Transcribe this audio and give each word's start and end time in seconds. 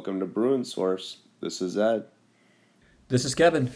Welcome 0.00 0.20
to 0.20 0.26
Bruin 0.26 0.64
Source. 0.64 1.18
This 1.42 1.60
is 1.60 1.76
Ed. 1.76 2.06
This 3.08 3.26
is 3.26 3.34
Kevin. 3.34 3.70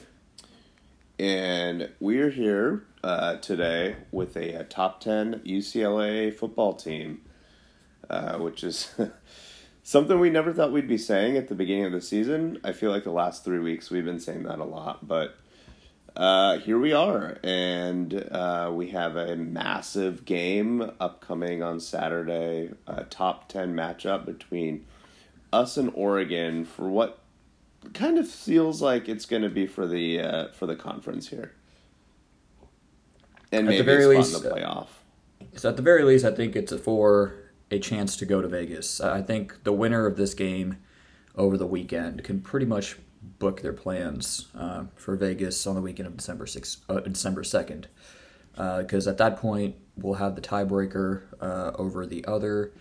And 1.18 1.90
we're 2.00 2.30
here 2.30 2.86
uh, 3.02 3.36
today 3.36 3.96
with 4.11 4.34
a, 4.34 4.54
a, 4.54 4.64
top 4.64 5.00
10 5.00 5.40
UCLA 5.40 6.34
football 6.34 6.72
team, 6.72 7.21
uh, 8.08 8.39
which 8.39 8.64
is 8.64 8.95
something 9.82 10.18
we 10.18 10.30
never 10.30 10.54
thought 10.54 10.72
we'd 10.72 10.89
be 10.89 10.96
saying 10.96 11.36
at 11.36 11.48
the 11.48 11.54
beginning 11.54 11.85
of 11.85 11.93
the 11.93 12.00
season. 12.00 12.58
I 12.64 12.72
feel 12.72 12.91
like 12.91 13.04
the 13.04 13.11
last 13.11 13.44
three 13.44 13.58
weeks 13.58 13.91
we've 13.91 14.07
been 14.07 14.18
saying 14.18 14.44
that 14.44 14.61
a 14.61 14.64
lot, 14.64 15.07
but 15.07 15.36
uh, 16.16 16.57
here 16.61 16.79
we 16.79 16.94
are, 16.94 17.36
and 17.44 18.14
uh, 18.14 18.71
we 18.72 18.88
have 18.93 19.16
a 19.16 19.36
massive 19.36 20.25
game 20.25 20.91
upcoming 20.99 21.63
on 21.63 21.80
Saturday. 21.80 22.71
A 22.86 23.04
top 23.04 23.50
ten 23.50 23.75
matchup 23.75 24.25
between 24.25 24.86
us 25.54 25.79
in 25.79 25.89
Oregon 25.90 26.64
for 26.64 26.89
what 26.89 27.21
kind 27.93 28.18
of 28.18 28.29
feels 28.29 28.82
like 28.82 29.08
it's 29.08 29.26
going 29.26 29.43
to 29.43 29.49
be 29.49 29.67
for 29.67 29.86
the 29.86 30.21
uh, 30.21 30.49
for 30.53 30.67
the 30.67 30.77
conference 30.77 31.29
here, 31.29 31.53
and 33.53 33.61
at 33.61 33.70
maybe 33.70 33.78
the 33.78 33.84
very 33.84 34.06
least, 34.06 34.42
the 34.42 34.50
playoff. 34.50 34.89
So 35.55 35.69
at 35.69 35.77
the 35.77 35.83
very 35.83 36.03
least, 36.03 36.25
I 36.25 36.33
think 36.33 36.56
it's 36.56 36.72
for 36.72 37.34
a 37.70 37.78
chance 37.78 38.17
to 38.17 38.27
go 38.27 38.42
to 38.42 38.48
Vegas. 38.48 39.00
I 39.00 39.22
think 39.22 39.64
the 39.64 39.72
winner 39.72 40.06
of 40.06 40.17
this 40.17 40.34
game 40.34 40.78
over 41.36 41.56
the 41.56 41.66
weekend 41.66 42.22
can 42.25 42.41
pretty 42.41 42.66
much 42.66 42.97
book 43.39 43.62
their 43.62 43.72
plans 43.72 44.48
uh, 44.56 44.84
for 44.97 45.16
Vegas 45.16 45.66
on 45.66 45.75
the 45.75 45.80
weekend 45.80 46.06
of 46.06 46.16
December 46.16 46.47
6th, 46.47 46.78
uh, 46.88 47.00
December 47.00 47.42
2nd. 47.42 47.86
Because 48.52 49.06
uh, 49.06 49.10
at 49.10 49.19
that 49.19 49.38
point, 49.38 49.75
we'll 49.97 50.14
have 50.14 50.36
the 50.36 50.41
tiebreaker 50.41 51.22
uh, 51.41 51.72
over 51.77 52.06
the 52.06 52.25
other. 52.27 52.72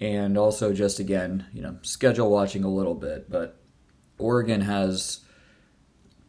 And 0.00 0.36
also, 0.36 0.72
just 0.72 0.98
again, 0.98 1.46
you 1.52 1.62
know, 1.62 1.78
schedule 1.82 2.30
watching 2.30 2.64
a 2.64 2.68
little 2.68 2.94
bit. 2.94 3.30
But 3.30 3.58
Oregon 4.18 4.62
has 4.62 5.20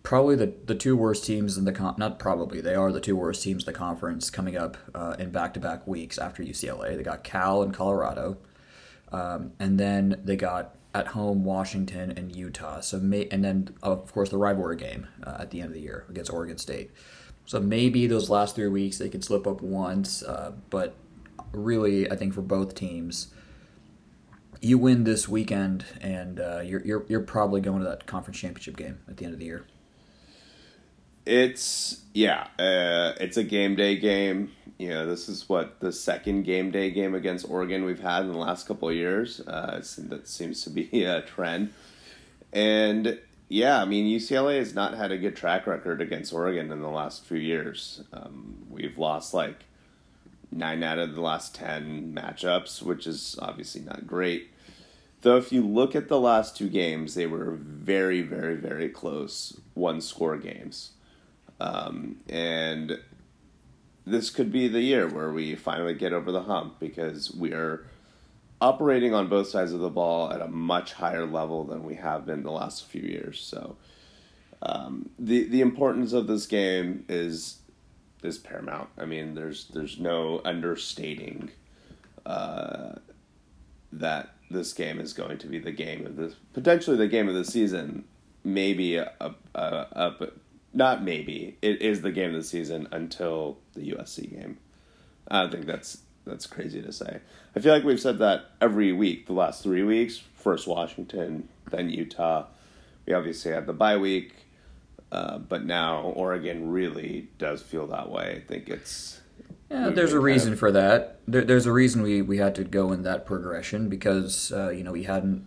probably 0.08 0.38
the, 0.38 0.54
the 0.66 0.74
two 0.74 0.96
worst 0.96 1.26
teams 1.26 1.58
in 1.58 1.66
the 1.66 1.72
con- 1.74 1.96
not 1.98 2.18
probably 2.18 2.62
they 2.62 2.76
are 2.76 2.94
the 2.94 3.02
two 3.02 3.14
worst 3.14 3.44
teams 3.44 3.64
in 3.64 3.66
the 3.66 3.78
conference 3.78 4.30
coming 4.30 4.56
up 4.56 4.78
uh, 4.96 5.18
in 5.20 5.32
back 5.32 5.54
to 5.54 5.60
back 5.60 5.86
weeks 5.86 6.18
after 6.18 6.42
UCLA. 6.42 6.96
They 6.96 7.04
got 7.04 7.26
Cal 7.26 7.62
and 7.62 7.74
Colorado, 7.74 8.38
um, 9.12 9.52
and 9.60 9.78
then 9.78 10.22
they 10.24 10.38
got 10.38 10.76
at 10.96 11.08
home 11.08 11.44
Washington 11.44 12.12
and 12.12 12.34
Utah. 12.34 12.80
So 12.80 13.00
may, 13.00 13.28
and 13.32 13.44
then 13.44 13.76
of 13.84 14.10
course 14.14 14.30
the 14.30 14.38
rivalry 14.38 14.78
game 14.78 15.08
uh, 15.26 15.40
at 15.40 15.52
the 15.52 15.60
end 15.60 15.68
of 15.68 15.74
the 15.74 15.82
year 15.82 16.06
against 16.10 16.32
Oregon 16.32 16.58
State. 16.58 16.92
So 17.46 17.60
maybe 17.60 18.08
those 18.08 18.30
last 18.30 18.56
three 18.56 18.68
weeks 18.68 18.98
they 18.98 19.10
could 19.10 19.26
slip 19.26 19.46
up 19.46 19.62
once, 19.62 20.24
uh, 20.24 20.54
but 20.70 20.96
really 21.52 22.10
I 22.10 22.16
think 22.16 22.34
for 22.34 22.42
both 22.42 22.76
teams, 22.76 23.34
you 24.62 24.78
win 24.78 25.04
this 25.04 25.28
weekend 25.28 25.86
and 26.02 26.40
uh, 26.40 26.62
you're, 26.64 26.84
you're 26.86 27.06
you're 27.08 27.22
probably 27.22 27.62
going 27.62 27.80
to 27.80 27.86
that 27.86 28.06
conference 28.06 28.40
championship 28.40 28.78
game 28.78 29.00
at 29.08 29.18
the 29.18 29.26
end 29.26 29.34
of 29.34 29.40
the 29.40 29.46
year. 29.46 29.66
It's 31.26 32.04
yeah, 32.14 32.48
uh, 32.58 33.14
it's 33.20 33.38
a 33.38 33.44
game 33.44 33.76
day 33.76 33.98
game 33.98 34.52
you 34.78 34.90
know, 34.90 35.08
this 35.08 35.28
is 35.28 35.50
what 35.50 35.80
the 35.80 35.92
second 35.92 36.44
game 36.44 36.72
day 36.72 36.92
game 36.92 37.16
against 37.16 37.50
Oregon 37.50 37.84
we've 37.84 38.00
had 38.00 38.24
in 38.24 38.32
the 38.32 38.38
last 38.38 38.68
couple 38.68 38.90
of 38.90 38.96
years. 38.96 39.40
Uh, 39.42 39.82
that 39.98 40.28
seems 40.28 40.64
to 40.64 40.70
be 40.70 41.04
a 41.04 41.22
trend. 41.22 41.74
And 42.54 43.20
yeah, 43.50 43.82
I 43.82 43.86
mean, 43.86 44.06
UCLA 44.06 44.60
has 44.60 44.76
not 44.76 44.94
had 44.94 45.12
a 45.12 45.18
good 45.18 45.36
track 45.36 45.66
record 45.68 46.02
against 46.02 46.32
Oregon 46.34 46.72
in 46.72 46.82
the 46.82 46.90
last 46.90 47.26
few 47.26 47.40
years. 47.40 48.04
Um, 48.14 48.68
we've 48.70 48.98
lost 48.98 49.34
like 49.34 49.64
nine 50.52 50.84
out 50.84 51.00
of 51.00 51.16
the 51.16 51.22
last 51.22 51.56
10 51.56 52.14
matchups, 52.14 52.82
which 52.82 53.06
is 53.08 53.38
obviously 53.42 53.82
not 53.82 54.08
great. 54.08 54.52
Though, 55.22 55.38
if 55.38 55.52
you 55.52 55.66
look 55.66 55.96
at 55.96 56.10
the 56.10 56.20
last 56.20 56.56
two 56.56 56.70
games, 56.70 57.16
they 57.16 57.26
were 57.26 57.52
very, 57.52 58.22
very, 58.22 58.56
very 58.56 58.90
close 58.90 59.60
one 59.74 60.00
score 60.00 60.38
games. 60.38 60.92
Um, 61.60 62.18
and 62.30 63.00
this 64.06 64.30
could 64.30 64.52
be 64.52 64.68
the 64.68 64.82
year 64.82 65.08
where 65.08 65.32
we 65.32 65.56
finally 65.56 65.96
get 65.96 66.14
over 66.14 66.32
the 66.32 66.44
hump 66.44 66.80
because 66.80 67.34
we 67.34 67.52
are 67.52 67.86
operating 68.62 69.14
on 69.14 69.28
both 69.28 69.48
sides 69.48 69.74
of 69.74 69.80
the 69.80 69.90
ball 69.90 70.32
at 70.32 70.42
a 70.42 70.48
much 70.48 70.94
higher 70.94 71.26
level 71.26 71.64
than 71.64 71.84
we 71.84 71.96
have 71.96 72.26
been 72.26 72.44
the 72.44 72.52
last 72.52 72.86
few 72.86 73.02
years. 73.02 73.40
So 73.40 73.76
um, 74.62 75.10
the 75.20 75.48
the 75.48 75.62
importance 75.62 76.14
of 76.14 76.28
this 76.28 76.46
game 76.48 77.06
is 77.10 77.60
is 78.24 78.38
paramount. 78.38 78.90
I 78.98 79.06
mean, 79.06 79.36
there's 79.36 79.68
there's 79.68 80.00
no 80.00 80.42
understating 80.44 81.52
uh, 82.26 82.96
that 83.92 84.30
this 84.50 84.74
game 84.74 85.00
is 85.00 85.14
going 85.14 85.38
to 85.40 85.48
be 85.48 85.60
the 85.60 85.72
game 85.72 86.06
of 86.06 86.16
this 86.16 86.36
potentially 86.54 86.98
the 86.98 87.08
game 87.08 87.28
of 87.28 87.36
the 87.36 87.46
season. 87.46 88.06
Maybe 88.44 88.96
a, 88.96 89.12
a 89.56 90.12
not 90.74 91.04
maybe 91.04 91.58
it 91.62 91.82
is 91.82 92.02
the 92.02 92.12
game 92.12 92.30
of 92.30 92.36
the 92.36 92.44
season 92.44 92.88
until 92.92 93.58
the 93.74 93.92
USC 93.92 94.30
game. 94.30 94.58
I 95.28 95.42
don't 95.42 95.52
think 95.52 95.66
that's 95.66 96.00
that's 96.26 96.46
crazy 96.46 96.82
to 96.82 96.92
say. 96.92 97.20
I 97.56 97.60
feel 97.60 97.74
like 97.74 97.84
we've 97.84 98.00
said 98.00 98.20
that 98.20 98.52
every 98.62 98.92
week 98.94 99.28
the 99.28 99.34
last 99.34 99.64
three 99.64 99.84
weeks. 99.84 100.22
First 100.36 100.68
Washington, 100.68 101.50
then 101.72 101.90
Utah. 101.90 102.46
We 103.06 103.14
obviously 103.14 103.52
had 103.52 103.66
the 103.66 103.74
bye 103.74 103.98
week, 103.98 104.34
uh, 105.12 105.38
but 105.38 105.66
now 105.66 106.02
Oregon 106.16 106.70
really 106.70 107.30
does 107.38 107.62
feel 107.62 107.88
that 107.88 108.10
way. 108.10 108.42
I 108.44 108.48
think 108.48 108.70
it's. 108.70 109.22
Yeah, 109.70 109.90
there's 109.90 110.14
a 110.14 110.20
reason 110.20 110.54
of, 110.54 110.60
for 110.60 110.72
that. 110.72 111.20
There, 111.28 111.44
there's 111.44 111.66
a 111.66 111.72
reason 111.72 112.02
we, 112.02 112.22
we 112.22 112.38
had 112.38 112.56
to 112.56 112.64
go 112.64 112.92
in 112.92 113.04
that 113.04 113.26
progression 113.26 113.90
because 113.90 114.52
uh, 114.52 114.70
you 114.70 114.84
know 114.84 114.92
we 114.92 115.04
hadn't 115.04 115.46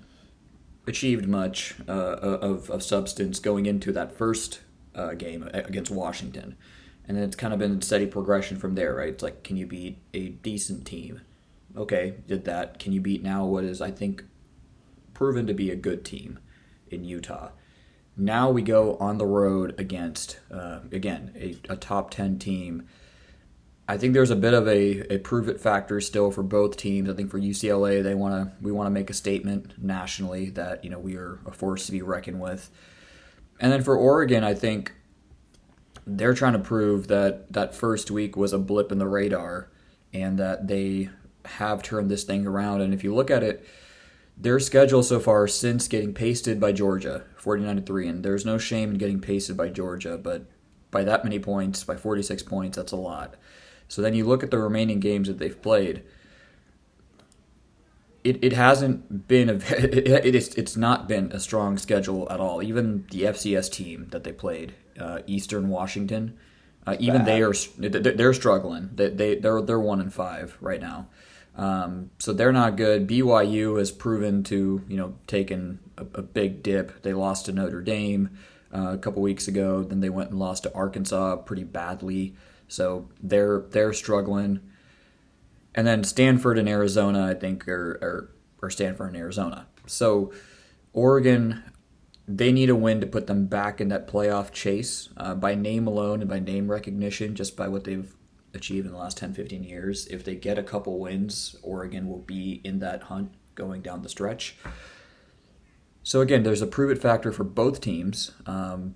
achieved 0.87 1.27
much 1.27 1.77
uh, 1.89 1.93
of, 1.93 2.69
of 2.71 2.83
substance 2.83 3.39
going 3.39 3.67
into 3.67 3.93
that 3.93 4.13
first 4.13 4.61
uh, 4.95 5.15
game 5.15 5.49
against 5.53 5.91
Washington. 5.91 6.57
And 7.07 7.17
then 7.17 7.25
it's 7.25 7.37
kind 7.37 7.53
of 7.53 7.59
been 7.59 7.79
a 7.79 7.83
steady 7.83 8.07
progression 8.07 8.59
from 8.59 8.75
there, 8.75 8.95
right? 8.95 9.09
It's 9.09 9.23
like, 9.23 9.43
can 9.43 9.57
you 9.57 9.67
beat 9.67 9.99
a 10.15 10.29
decent 10.29 10.87
team? 10.87 11.23
Okay, 11.77 12.15
did 12.27 12.45
that. 12.45 12.79
Can 12.79 12.93
you 12.93 13.01
beat 13.01 13.23
now 13.23 13.45
what 13.45 13.65
is, 13.65 13.81
I 13.81 13.91
think, 13.91 14.25
proven 15.15 15.47
to 15.47 15.55
be 15.55 15.71
a 15.71 15.77
good 15.77 16.05
team 16.05 16.39
in 16.91 17.05
Utah? 17.05 17.51
Now 18.21 18.51
we 18.51 18.61
go 18.61 18.97
on 18.99 19.17
the 19.17 19.25
road 19.25 19.75
against, 19.79 20.39
uh, 20.53 20.81
again, 20.93 21.33
a, 21.35 21.57
a, 21.71 21.77
top 21.77 22.11
10 22.11 22.39
team. 22.39 22.87
I 23.89 23.97
think 23.97 24.13
there's 24.13 24.31
a 24.31 24.37
bit 24.37 24.53
of 24.53 24.69
a, 24.69 25.15
a 25.15 25.19
prove 25.19 25.49
it 25.49 25.59
factor 25.59 26.03
still 26.03 26.31
for 26.31 26.43
both 26.43 26.77
teams. 26.77 27.09
I 27.09 27.15
think 27.15 27.31
for 27.31 27.41
UCLA, 27.41 28.03
they 28.03 28.15
want 28.15 28.35
to 28.35 28.53
we 28.63 28.73
want 28.73 28.89
to 28.89 28.91
make 28.91 29.09
a 29.09 29.15
statement 29.15 29.83
nationally 29.83 30.51
that 30.51 30.85
you 30.85 30.91
know 30.91 30.99
we 30.99 31.17
are 31.17 31.41
a 31.47 31.51
force 31.51 31.87
to 31.87 31.93
be 31.93 32.03
reckoned 32.03 32.41
with. 32.41 32.71
And 33.59 33.73
then 33.73 33.83
for 33.83 33.97
Oregon, 33.97 34.45
I 34.45 34.53
think 34.53 34.93
they're 36.07 36.35
trying 36.35 36.53
to 36.53 36.59
prove 36.59 37.09
that 37.09 37.51
that 37.55 37.75
first 37.75 38.11
week 38.11 38.37
was 38.37 38.53
a 38.53 38.59
blip 38.59 38.93
in 38.93 38.99
the 38.99 39.09
radar 39.09 39.71
and 40.13 40.39
that 40.39 40.69
they 40.69 41.09
have 41.47 41.83
turned 41.83 42.11
this 42.11 42.25
thing 42.25 42.47
around. 42.47 42.83
And 42.83 42.93
if 42.93 43.03
you 43.03 43.15
look 43.15 43.31
at 43.31 43.43
it, 43.43 43.67
their 44.41 44.59
schedule 44.59 45.03
so 45.03 45.21
far 45.21 45.47
since 45.47 45.89
getting 45.89 46.15
pasted 46.15 46.59
by 46.59 46.73
Georgia, 46.73 47.25
49 47.37 47.77
to 47.77 47.83
3, 47.83 48.09
and 48.09 48.25
there's 48.25 48.47
no 48.47 48.59
shame 48.59 48.93
in 48.93 48.99
getting 48.99 49.21
pasted 49.21 49.57
by 49.57 49.69
Georgia, 49.69 50.19
but 50.19 50.47
by 50.91 51.05
that 51.05 51.25
many 51.25 51.39
points, 51.39 51.85
by 51.85 51.97
46 51.97 52.43
points, 52.45 52.77
that's 52.77 52.93
a 52.93 52.97
lot. 52.97 53.37
So 53.89 54.03
then 54.03 54.15
you 54.15 54.25
look 54.25 54.43
at 54.43 54.51
the 54.51 54.59
remaining 54.59 55.01
games 55.01 55.29
that 55.29 55.39
they've 55.39 55.61
played 55.61 56.03
it, 58.25 58.43
it 58.43 58.53
hasn't 58.53 59.29
been 59.29 59.49
a 59.49 59.55
it, 59.71 60.09
it 60.09 60.35
is 60.35 60.55
it's 60.55 60.77
not 60.77 61.09
been 61.09 61.31
a 61.33 61.41
strong 61.41 61.79
schedule 61.79 62.31
at 62.31 62.41
all. 62.41 62.63
Even 62.63 63.07
the 63.11 63.23
FCS 63.23 63.71
team 63.71 64.09
that 64.11 64.25
they 64.25 64.33
played, 64.33 64.75
uh, 64.99 65.21
Eastern 65.27 65.69
Washington, 65.69 66.37
uh, 66.87 66.97
even 66.99 67.25
they 67.25 67.43
are 67.43 67.55
they're 67.79 68.35
struggling. 68.35 68.91
They 68.95 69.11
they 69.11 69.35
they're 69.37 69.63
they're 69.63 69.81
one 69.81 70.01
and 70.01 70.13
five 70.13 70.57
right 70.61 70.81
now, 70.81 71.09
um, 71.57 72.11
so 72.19 72.33
they're 72.33 72.53
not 72.53 72.77
good. 72.77 73.09
BYU 73.09 73.79
has 73.79 73.91
proven 73.91 74.43
to 74.45 74.83
you 74.89 74.97
know 74.97 75.15
taken 75.27 75.81
a, 75.97 76.07
a 76.15 76.23
big 76.23 76.63
dip. 76.63 77.03
They 77.03 77.13
lost 77.13 77.47
to 77.47 77.53
Notre 77.53 77.83
Dame 77.83 78.31
uh, 78.75 78.93
a 78.93 78.99
couple 78.99 79.23
weeks 79.23 79.49
ago. 79.49 79.83
Then 79.83 80.01
they 80.01 80.11
went 80.11 80.31
and 80.31 80.39
lost 80.39 80.63
to 80.65 80.75
Arkansas 80.75 81.37
pretty 81.37 81.65
badly. 81.65 82.35
So 82.69 83.09
they're 83.23 83.61
they're 83.71 83.93
struggling 83.93 84.61
and 85.75 85.87
then 85.87 86.05
Stanford 86.05 86.59
and 86.59 86.69
Arizona, 86.69 87.27
I 87.27 87.35
think, 87.35 87.69
are, 87.69 87.93
are, 88.03 88.31
are 88.63 88.71
Stanford 88.71 89.09
and 89.09 89.17
Arizona. 89.17 89.67
So 89.87 90.33
Oregon, 90.93 91.63
they 92.27 92.53
need 92.53 92.71
a 92.71 92.77
win 92.77 93.01
to 93.01 93.07
put 93.07 93.27
them 93.27 93.47
back 93.47 93.81
in 93.81 93.89
that 93.89 94.09
playoff 94.09 94.53
chase 94.53 95.09
uh, 95.17 95.35
by 95.35 95.55
name 95.55 95.87
alone 95.87 96.21
and 96.21 96.29
by 96.29 96.41
name 96.41 96.71
recognition, 96.71 97.35
just 97.35 97.57
by 97.57 97.69
what 97.69 97.85
they've 97.85 98.13
achieved 98.55 98.87
in 98.87 98.93
the 98.93 98.99
last 98.99 99.17
10, 99.19 99.35
15 99.35 99.65
years. 99.65 100.07
If 100.07 100.25
they 100.25 100.35
get 100.35 100.59
a 100.59 100.63
couple 100.63 100.99
wins, 100.99 101.57
Oregon 101.63 102.09
will 102.09 102.19
be 102.19 102.61
in 102.65 102.79
that 102.81 103.05
hunt 103.05 103.33
going 103.55 103.83
down 103.83 104.03
the 104.03 104.09
stretch. 104.09 104.57
So 106.03 106.21
again, 106.21 106.43
there's 106.43 106.63
a 106.63 106.67
prove 106.67 106.91
it 106.91 107.01
factor 107.01 107.31
for 107.33 107.45
both 107.45 107.81
teams. 107.81 108.33
Um, 108.47 108.95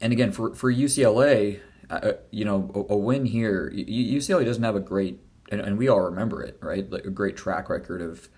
and 0.00 0.12
again, 0.12 0.32
for, 0.32 0.54
for 0.54 0.72
UCLA, 0.72 1.60
uh, 1.88 2.12
you 2.30 2.44
know, 2.44 2.70
a, 2.74 2.94
a 2.94 2.96
win 2.96 3.26
here, 3.26 3.72
UCLA 3.74 4.44
doesn't 4.44 4.62
have 4.62 4.76
a 4.76 4.80
great 4.80 5.20
and, 5.50 5.60
and 5.60 5.76
we 5.76 5.88
all 5.88 6.00
remember 6.00 6.42
it, 6.42 6.56
right? 6.60 6.90
Like 6.90 7.04
a 7.04 7.10
great 7.10 7.36
track 7.36 7.68
record 7.68 8.00
of 8.00 8.28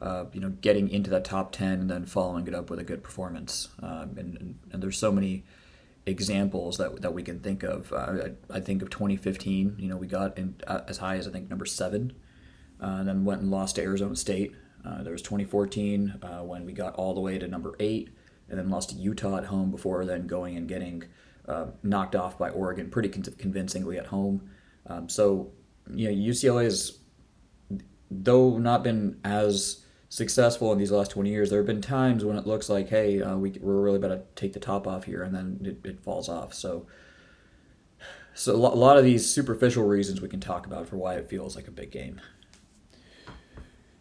uh, 0.00 0.24
you 0.32 0.40
know, 0.40 0.48
getting 0.48 0.88
into 0.88 1.10
that 1.10 1.24
top 1.24 1.52
10 1.52 1.80
and 1.80 1.90
then 1.90 2.04
following 2.04 2.48
it 2.48 2.54
up 2.54 2.70
with 2.70 2.80
a 2.80 2.84
good 2.84 3.04
performance. 3.04 3.68
Um, 3.80 4.16
and, 4.16 4.36
and, 4.36 4.58
and, 4.72 4.82
there's 4.82 4.98
so 4.98 5.12
many 5.12 5.44
examples 6.06 6.78
that, 6.78 7.00
that 7.02 7.14
we 7.14 7.22
can 7.22 7.40
think 7.40 7.62
of. 7.62 7.92
Uh, 7.92 8.24
I, 8.50 8.56
I, 8.56 8.60
think 8.60 8.82
of 8.82 8.90
2015, 8.90 9.76
you 9.78 9.88
know, 9.88 9.96
we 9.96 10.06
got 10.06 10.36
in, 10.36 10.56
uh, 10.66 10.80
as 10.88 10.98
high 10.98 11.16
as 11.16 11.28
I 11.28 11.30
think 11.30 11.48
number 11.48 11.64
seven, 11.64 12.12
uh, 12.82 12.86
and 12.86 13.08
then 13.08 13.24
went 13.24 13.40
and 13.40 13.50
lost 13.50 13.76
to 13.76 13.82
Arizona 13.82 14.16
State. 14.16 14.52
Uh, 14.84 15.02
there 15.02 15.12
was 15.12 15.22
2014 15.22 16.20
uh, 16.22 16.40
when 16.40 16.66
we 16.66 16.72
got 16.72 16.94
all 16.94 17.14
the 17.14 17.20
way 17.20 17.38
to 17.38 17.46
number 17.46 17.76
eight 17.78 18.10
and 18.48 18.58
then 18.58 18.68
lost 18.68 18.90
to 18.90 18.96
Utah 18.96 19.38
at 19.38 19.44
home 19.44 19.70
before 19.70 20.04
then 20.04 20.26
going 20.26 20.56
and 20.56 20.68
getting 20.68 21.04
knocked 21.82 22.16
off 22.16 22.38
by 22.38 22.48
Oregon 22.48 22.90
pretty 22.90 23.08
con- 23.08 23.22
convincingly 23.38 23.98
at 23.98 24.06
home. 24.06 24.50
Um, 24.86 25.08
so, 25.08 25.52
you 25.92 26.08
know, 26.08 26.32
UCLA 26.32 26.64
has, 26.64 26.98
though 28.10 28.58
not 28.58 28.82
been 28.82 29.20
as 29.24 29.81
successful 30.12 30.70
in 30.72 30.78
these 30.78 30.92
last 30.92 31.10
20 31.10 31.30
years, 31.30 31.48
there 31.48 31.58
have 31.60 31.66
been 31.66 31.80
times 31.80 32.22
when 32.22 32.36
it 32.36 32.46
looks 32.46 32.68
like, 32.68 32.90
hey, 32.90 33.22
uh, 33.22 33.34
we, 33.34 33.50
we're 33.62 33.80
really 33.80 33.96
about 33.96 34.08
to 34.08 34.20
take 34.34 34.52
the 34.52 34.60
top 34.60 34.86
off 34.86 35.04
here, 35.04 35.22
and 35.22 35.34
then 35.34 35.58
it, 35.64 35.88
it 35.88 36.04
falls 36.04 36.28
off. 36.28 36.52
So, 36.52 36.84
so 38.34 38.54
a 38.54 38.56
lot 38.56 38.98
of 38.98 39.04
these 39.04 39.26
superficial 39.28 39.84
reasons 39.84 40.20
we 40.20 40.28
can 40.28 40.38
talk 40.38 40.66
about 40.66 40.86
for 40.86 40.98
why 40.98 41.14
it 41.14 41.30
feels 41.30 41.56
like 41.56 41.66
a 41.66 41.70
big 41.70 41.90
game. 41.90 42.20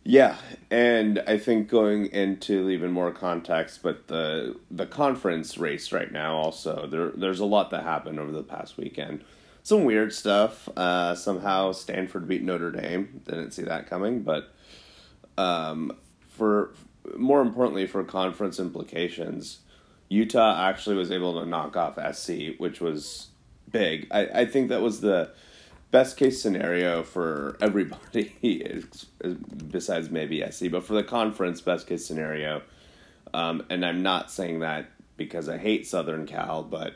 Yeah, 0.04 0.36
and 0.70 1.24
I 1.28 1.38
think 1.38 1.70
going 1.70 2.08
into 2.08 2.70
even 2.70 2.92
more 2.92 3.12
context, 3.14 3.82
but 3.82 4.08
the 4.08 4.60
the 4.70 4.88
conference 4.88 5.60
race 5.60 5.92
right 5.92 6.12
now 6.12 6.36
also 6.36 6.88
there 6.88 7.12
there's 7.12 7.40
a 7.40 7.46
lot 7.46 7.70
that 7.70 7.84
happened 7.84 8.20
over 8.20 8.32
the 8.32 8.42
past 8.42 8.78
weekend. 8.78 9.24
Some 9.62 9.86
weird 9.86 10.12
stuff. 10.12 10.68
Uh, 10.76 11.14
somehow 11.14 11.72
Stanford 11.72 12.28
beat 12.28 12.42
Notre 12.42 12.72
Dame. 12.72 13.22
Didn't 13.26 13.52
see 13.52 13.62
that 13.62 13.88
coming, 13.88 14.24
but 14.24 14.52
um, 15.38 15.96
for 16.30 16.74
more 17.18 17.42
importantly 17.42 17.88
for 17.88 18.04
conference 18.04 18.60
implications, 18.60 19.60
Utah 20.10 20.68
actually 20.68 20.96
was 20.96 21.12
able 21.12 21.40
to 21.40 21.46
knock 21.46 21.76
off 21.78 21.98
SC, 22.16 22.58
which 22.58 22.82
was 22.82 23.28
big. 23.72 24.08
I, 24.12 24.26
I 24.42 24.46
think 24.46 24.70
that 24.70 24.82
was 24.82 25.02
the 25.02 25.32
best 25.92 26.18
case 26.18 26.42
scenario 26.42 27.04
for 27.04 27.58
everybody, 27.62 28.34
besides 29.72 30.10
maybe 30.10 30.44
SC, 30.50 30.70
but 30.72 30.84
for 30.84 30.94
the 30.94 31.04
conference, 31.04 31.62
best 31.62 31.88
case 31.88 32.06
scenario. 32.06 32.62
Um, 33.34 33.66
and 33.70 33.86
I'm 33.86 34.04
not 34.04 34.32
saying 34.32 34.60
that 34.60 34.90
because 35.18 35.48
I 35.48 35.58
hate 35.58 35.88
Southern 35.88 36.26
Cal, 36.26 36.64
but 36.64 36.96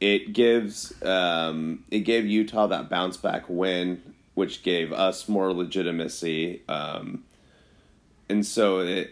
it 0.00 0.32
gives 0.32 0.92
um, 1.02 1.84
it 1.90 2.00
gave 2.00 2.26
Utah 2.26 2.66
that 2.68 2.88
bounce 2.88 3.16
back 3.16 3.44
win, 3.48 4.14
which 4.34 4.62
gave 4.62 4.92
us 4.92 5.28
more 5.28 5.52
legitimacy. 5.52 6.62
Um, 6.68 7.24
and 8.28 8.44
so 8.44 8.80
it 8.80 9.10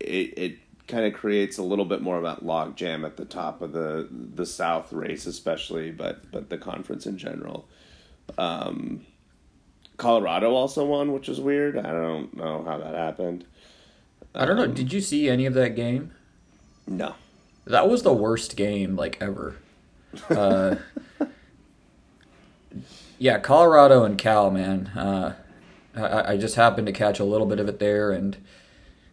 it, 0.00 0.38
it 0.38 0.58
kind 0.88 1.06
of 1.06 1.14
creates 1.14 1.58
a 1.58 1.62
little 1.62 1.84
bit 1.84 2.02
more 2.02 2.16
of 2.16 2.22
that 2.24 2.44
log 2.44 2.76
jam 2.76 3.04
at 3.04 3.16
the 3.16 3.24
top 3.24 3.62
of 3.62 3.72
the 3.72 4.08
the 4.10 4.46
South 4.46 4.92
race, 4.92 5.26
especially, 5.26 5.90
but 5.90 6.30
but 6.30 6.50
the 6.50 6.58
conference 6.58 7.06
in 7.06 7.18
general. 7.18 7.68
Um, 8.38 9.04
Colorado 9.96 10.52
also 10.54 10.84
won, 10.84 11.12
which 11.12 11.28
is 11.28 11.40
weird. 11.40 11.78
I 11.78 11.92
don't 11.92 12.36
know 12.36 12.64
how 12.64 12.78
that 12.78 12.94
happened. 12.94 13.44
I 14.34 14.44
don't 14.44 14.56
know. 14.56 14.64
Um, 14.64 14.74
Did 14.74 14.92
you 14.92 15.00
see 15.00 15.28
any 15.28 15.46
of 15.46 15.54
that 15.54 15.76
game? 15.76 16.12
No. 16.86 17.14
That 17.66 17.88
was 17.88 18.02
the 18.02 18.12
worst 18.12 18.56
game 18.56 18.96
like 18.96 19.18
ever. 19.20 19.56
Uh, 20.28 20.76
yeah, 23.18 23.38
Colorado 23.38 24.04
and 24.04 24.18
Cal, 24.18 24.50
man. 24.50 24.88
Uh, 24.88 25.36
I, 25.94 26.32
I 26.32 26.36
just 26.36 26.56
happened 26.56 26.86
to 26.86 26.92
catch 26.92 27.20
a 27.20 27.24
little 27.24 27.46
bit 27.46 27.60
of 27.60 27.68
it 27.68 27.78
there, 27.78 28.10
and 28.10 28.36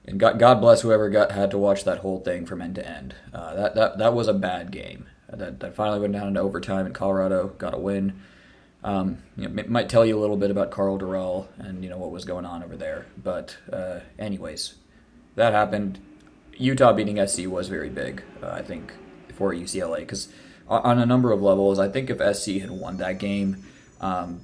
and 0.05 0.19
God, 0.19 0.39
God 0.39 0.61
bless 0.61 0.81
whoever 0.81 1.09
got 1.09 1.31
had 1.31 1.51
to 1.51 1.57
watch 1.57 1.83
that 1.83 1.99
whole 1.99 2.19
thing 2.19 2.45
from 2.45 2.61
end 2.61 2.75
to 2.75 2.87
end. 2.87 3.15
Uh, 3.33 3.53
that 3.55 3.75
that 3.75 3.97
that 3.97 4.13
was 4.13 4.27
a 4.27 4.33
bad 4.33 4.71
game. 4.71 5.07
That 5.31 5.59
that 5.59 5.75
finally 5.75 5.99
went 5.99 6.13
down 6.13 6.27
into 6.27 6.39
overtime, 6.39 6.85
and 6.85 6.95
Colorado 6.95 7.49
got 7.57 7.73
a 7.73 7.77
win. 7.77 8.21
Um, 8.83 9.17
you 9.35 9.47
know, 9.47 9.61
it 9.61 9.69
might 9.69 9.89
tell 9.89 10.05
you 10.05 10.17
a 10.17 10.21
little 10.21 10.37
bit 10.37 10.51
about 10.51 10.71
Karl 10.71 10.97
Dorrell 10.97 11.47
and 11.57 11.83
you 11.83 11.89
know 11.89 11.97
what 11.97 12.11
was 12.11 12.25
going 12.25 12.45
on 12.45 12.63
over 12.63 12.77
there. 12.77 13.05
But 13.21 13.57
uh, 13.71 13.99
anyways, 14.17 14.75
that 15.35 15.53
happened. 15.53 15.99
Utah 16.57 16.93
beating 16.93 17.25
SC 17.25 17.47
was 17.47 17.67
very 17.67 17.89
big, 17.89 18.23
uh, 18.41 18.51
I 18.51 18.61
think, 18.61 18.93
for 19.33 19.53
UCLA 19.53 19.99
because 19.99 20.29
on 20.67 20.99
a 20.99 21.05
number 21.05 21.31
of 21.31 21.41
levels, 21.41 21.79
I 21.79 21.89
think 21.89 22.09
if 22.09 22.35
SC 22.35 22.61
had 22.61 22.69
won 22.69 22.97
that 22.97 23.17
game, 23.17 23.63
um, 24.01 24.41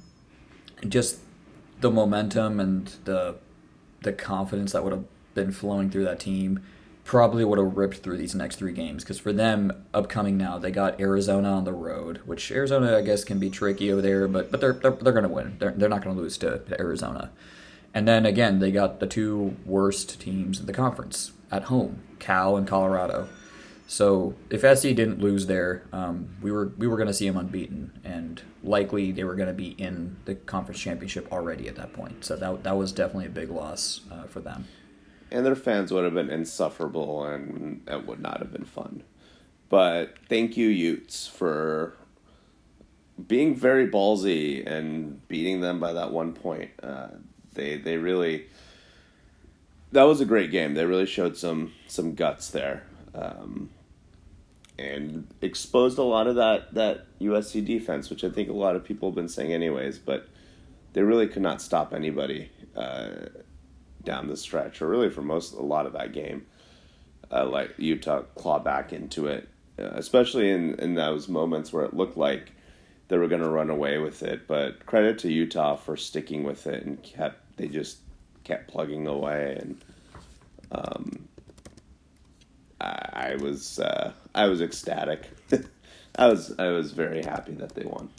just 0.88 1.18
the 1.80 1.90
momentum 1.90 2.60
and 2.60 2.86
the 3.04 3.36
the 4.02 4.12
confidence 4.12 4.72
that 4.72 4.84
would 4.84 4.92
have 4.92 5.04
been 5.34 5.52
flowing 5.52 5.90
through 5.90 6.04
that 6.04 6.20
team 6.20 6.60
probably 7.04 7.44
would 7.44 7.58
have 7.58 7.76
ripped 7.76 7.98
through 7.98 8.16
these 8.16 8.34
next 8.34 8.56
three 8.56 8.72
games. 8.72 9.04
Because 9.04 9.18
for 9.18 9.32
them 9.32 9.84
upcoming 9.94 10.36
now 10.36 10.58
they 10.58 10.70
got 10.70 11.00
Arizona 11.00 11.50
on 11.52 11.64
the 11.64 11.72
road 11.72 12.20
which 12.24 12.50
Arizona 12.50 12.96
I 12.96 13.02
guess 13.02 13.24
can 13.24 13.38
be 13.38 13.50
tricky 13.50 13.92
over 13.92 14.02
there 14.02 14.28
but 14.28 14.50
but 14.50 14.60
they're 14.60 14.72
they're, 14.72 14.92
they're 14.92 15.12
to 15.20 15.28
win. 15.28 15.56
They're, 15.58 15.72
they're 15.72 15.88
not 15.88 16.02
to 16.02 16.20
lose 16.20 16.38
to, 16.38 16.58
to 16.58 16.80
Arizona. 16.80 17.30
And 17.94 18.06
then 18.06 18.26
again 18.26 18.58
they 18.58 18.70
got 18.70 19.00
the 19.00 19.06
two 19.06 19.56
worst 19.64 20.20
teams 20.20 20.60
in 20.60 20.66
the 20.66 20.72
conference 20.72 21.32
at 21.50 21.64
home 21.64 22.00
Cal 22.18 22.56
and 22.56 22.66
Colorado 22.66 23.28
so 23.86 24.34
if 24.50 24.60
SC 24.60 24.88
didn't 24.88 25.20
lose 25.20 25.46
there, 25.46 25.84
um, 25.92 26.28
we 26.42 26.50
were 26.50 26.72
we 26.76 26.88
were 26.88 26.96
going 26.96 27.06
to 27.06 27.14
see 27.14 27.28
them 27.28 27.36
unbeaten, 27.36 28.00
and 28.04 28.42
likely 28.64 29.12
they 29.12 29.22
were 29.22 29.36
going 29.36 29.48
to 29.48 29.54
be 29.54 29.70
in 29.70 30.16
the 30.24 30.34
conference 30.34 30.80
championship 30.80 31.30
already 31.32 31.68
at 31.68 31.76
that 31.76 31.92
point. 31.92 32.24
So 32.24 32.34
that 32.36 32.64
that 32.64 32.76
was 32.76 32.90
definitely 32.92 33.26
a 33.26 33.30
big 33.30 33.50
loss 33.50 34.00
uh, 34.10 34.24
for 34.24 34.40
them. 34.40 34.66
And 35.30 35.46
their 35.46 35.56
fans 35.56 35.92
would 35.92 36.04
have 36.04 36.14
been 36.14 36.30
insufferable, 36.30 37.24
and 37.24 37.82
it 37.88 38.06
would 38.06 38.20
not 38.20 38.38
have 38.38 38.52
been 38.52 38.64
fun. 38.64 39.04
But 39.68 40.16
thank 40.28 40.56
you, 40.56 40.68
Utes, 40.68 41.26
for 41.26 41.94
being 43.26 43.54
very 43.54 43.88
ballsy 43.88 44.66
and 44.66 45.26
beating 45.28 45.60
them 45.60 45.78
by 45.78 45.92
that 45.92 46.10
one 46.10 46.32
point. 46.32 46.70
Uh, 46.82 47.08
they 47.54 47.76
they 47.76 47.98
really 47.98 48.46
that 49.92 50.02
was 50.02 50.20
a 50.20 50.24
great 50.24 50.50
game. 50.50 50.74
They 50.74 50.84
really 50.84 51.06
showed 51.06 51.36
some 51.36 51.72
some 51.86 52.16
guts 52.16 52.50
there. 52.50 52.82
Um, 53.14 53.70
and 54.78 55.26
exposed 55.40 55.98
a 55.98 56.02
lot 56.02 56.26
of 56.26 56.36
that 56.36 56.74
that 56.74 57.06
USC 57.20 57.64
defense, 57.64 58.10
which 58.10 58.24
I 58.24 58.30
think 58.30 58.48
a 58.48 58.54
lot 58.54 58.76
of 58.76 58.84
people 58.84 59.10
have 59.10 59.16
been 59.16 59.28
saying 59.28 59.52
anyways. 59.52 59.98
But 59.98 60.28
they 60.92 61.02
really 61.02 61.28
could 61.28 61.42
not 61.42 61.62
stop 61.62 61.92
anybody 61.92 62.50
uh, 62.74 63.26
down 64.04 64.28
the 64.28 64.36
stretch, 64.36 64.82
or 64.82 64.88
really 64.88 65.10
for 65.10 65.22
most 65.22 65.54
a 65.54 65.62
lot 65.62 65.86
of 65.86 65.92
that 65.94 66.12
game. 66.12 66.46
Uh, 67.30 67.46
like 67.46 67.74
Utah 67.76 68.22
claw 68.36 68.58
back 68.58 68.92
into 68.92 69.26
it, 69.26 69.48
uh, 69.78 69.90
especially 69.94 70.50
in 70.50 70.74
in 70.74 70.94
those 70.94 71.28
moments 71.28 71.72
where 71.72 71.84
it 71.84 71.94
looked 71.94 72.16
like 72.16 72.52
they 73.08 73.18
were 73.18 73.28
going 73.28 73.42
to 73.42 73.48
run 73.48 73.70
away 73.70 73.98
with 73.98 74.22
it. 74.22 74.46
But 74.46 74.84
credit 74.86 75.18
to 75.20 75.32
Utah 75.32 75.76
for 75.76 75.96
sticking 75.96 76.44
with 76.44 76.66
it 76.66 76.84
and 76.84 77.02
kept 77.02 77.56
they 77.56 77.68
just 77.68 77.98
kept 78.44 78.68
plugging 78.68 79.06
away 79.06 79.58
and. 79.60 79.84
Um, 80.72 81.28
I, 82.80 83.36
was 83.36 83.78
uh, 83.78 84.12
I 84.36 84.46
was 84.46 84.60
ecstatic. 84.60 85.30
I 86.18 86.28
was 86.28 86.54
I 86.58 86.68
was 86.68 86.92
very 86.92 87.22
happy 87.22 87.52
that 87.54 87.74
they 87.74 87.84
won. 87.84 88.10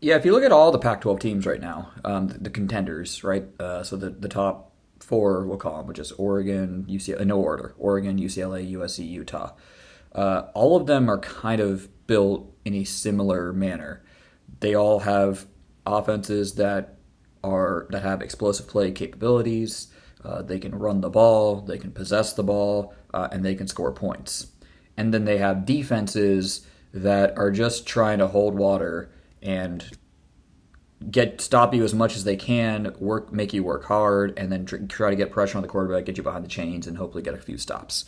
Yeah, 0.00 0.16
if 0.16 0.24
you 0.24 0.32
look 0.32 0.44
at 0.44 0.52
all 0.52 0.70
the 0.70 0.78
Pac-12 0.78 1.18
teams 1.18 1.46
right 1.46 1.60
now, 1.60 1.90
um, 2.04 2.28
the, 2.28 2.38
the, 2.38 2.50
contenders, 2.50 3.24
right? 3.24 3.44
Uh, 3.58 3.82
so 3.82 3.96
the 3.96 4.10
the 4.10 4.28
top 4.28 4.72
four, 5.00 5.46
we'll 5.46 5.56
call 5.56 5.78
them, 5.78 5.86
which 5.86 5.98
is 5.98 6.12
Oregon, 6.12 6.86
UCLA, 6.88 7.26
no 7.26 7.40
order: 7.40 7.74
Oregon, 7.78 8.18
UCLA, 8.18 8.70
USC, 8.72 9.08
Utah. 9.08 9.52
Uh, 10.14 10.48
all 10.54 10.76
of 10.76 10.86
them 10.86 11.10
are 11.10 11.18
kind 11.18 11.60
of 11.60 11.88
built 12.06 12.52
in 12.64 12.74
a 12.74 12.84
similar 12.84 13.52
manner. 13.52 14.04
They 14.60 14.74
all 14.74 15.00
have 15.00 15.46
offenses 15.86 16.54
that 16.54 16.98
are 17.42 17.86
that 17.90 18.02
have 18.02 18.20
explosive 18.20 18.68
play 18.68 18.92
capabilities. 18.92 19.88
Uh, 20.24 20.42
they 20.42 20.58
can 20.58 20.74
run 20.74 21.00
the 21.00 21.10
ball, 21.10 21.60
they 21.60 21.78
can 21.78 21.92
possess 21.92 22.32
the 22.32 22.42
ball, 22.42 22.92
uh, 23.14 23.28
and 23.30 23.44
they 23.44 23.54
can 23.54 23.68
score 23.68 23.92
points. 23.92 24.48
And 24.96 25.12
then 25.12 25.24
they 25.24 25.38
have 25.38 25.66
defenses 25.66 26.66
that 26.92 27.36
are 27.36 27.50
just 27.50 27.86
trying 27.86 28.18
to 28.18 28.26
hold 28.26 28.54
water 28.54 29.10
and 29.42 29.84
get 31.10 31.40
stop 31.40 31.74
you 31.74 31.84
as 31.84 31.94
much 31.94 32.16
as 32.16 32.24
they 32.24 32.36
can, 32.36 32.94
work 32.98 33.32
make 33.32 33.52
you 33.52 33.62
work 33.62 33.84
hard, 33.84 34.32
and 34.38 34.50
then 34.50 34.64
try 34.64 35.10
to 35.10 35.16
get 35.16 35.30
pressure 35.30 35.58
on 35.58 35.62
the 35.62 35.68
quarterback, 35.68 36.06
get 36.06 36.16
you 36.16 36.22
behind 36.22 36.44
the 36.44 36.48
chains, 36.48 36.86
and 36.86 36.96
hopefully 36.96 37.22
get 37.22 37.34
a 37.34 37.38
few 37.38 37.58
stops. 37.58 38.04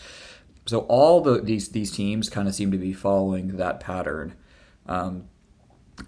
So 0.66 0.80
all 0.80 1.20
the, 1.20 1.40
these 1.40 1.68
these 1.68 1.92
teams 1.92 2.30
kind 2.30 2.48
of 2.48 2.54
seem 2.54 2.70
to 2.72 2.78
be 2.78 2.92
following 2.92 3.56
that 3.58 3.80
pattern. 3.80 4.34
Um, 4.86 5.28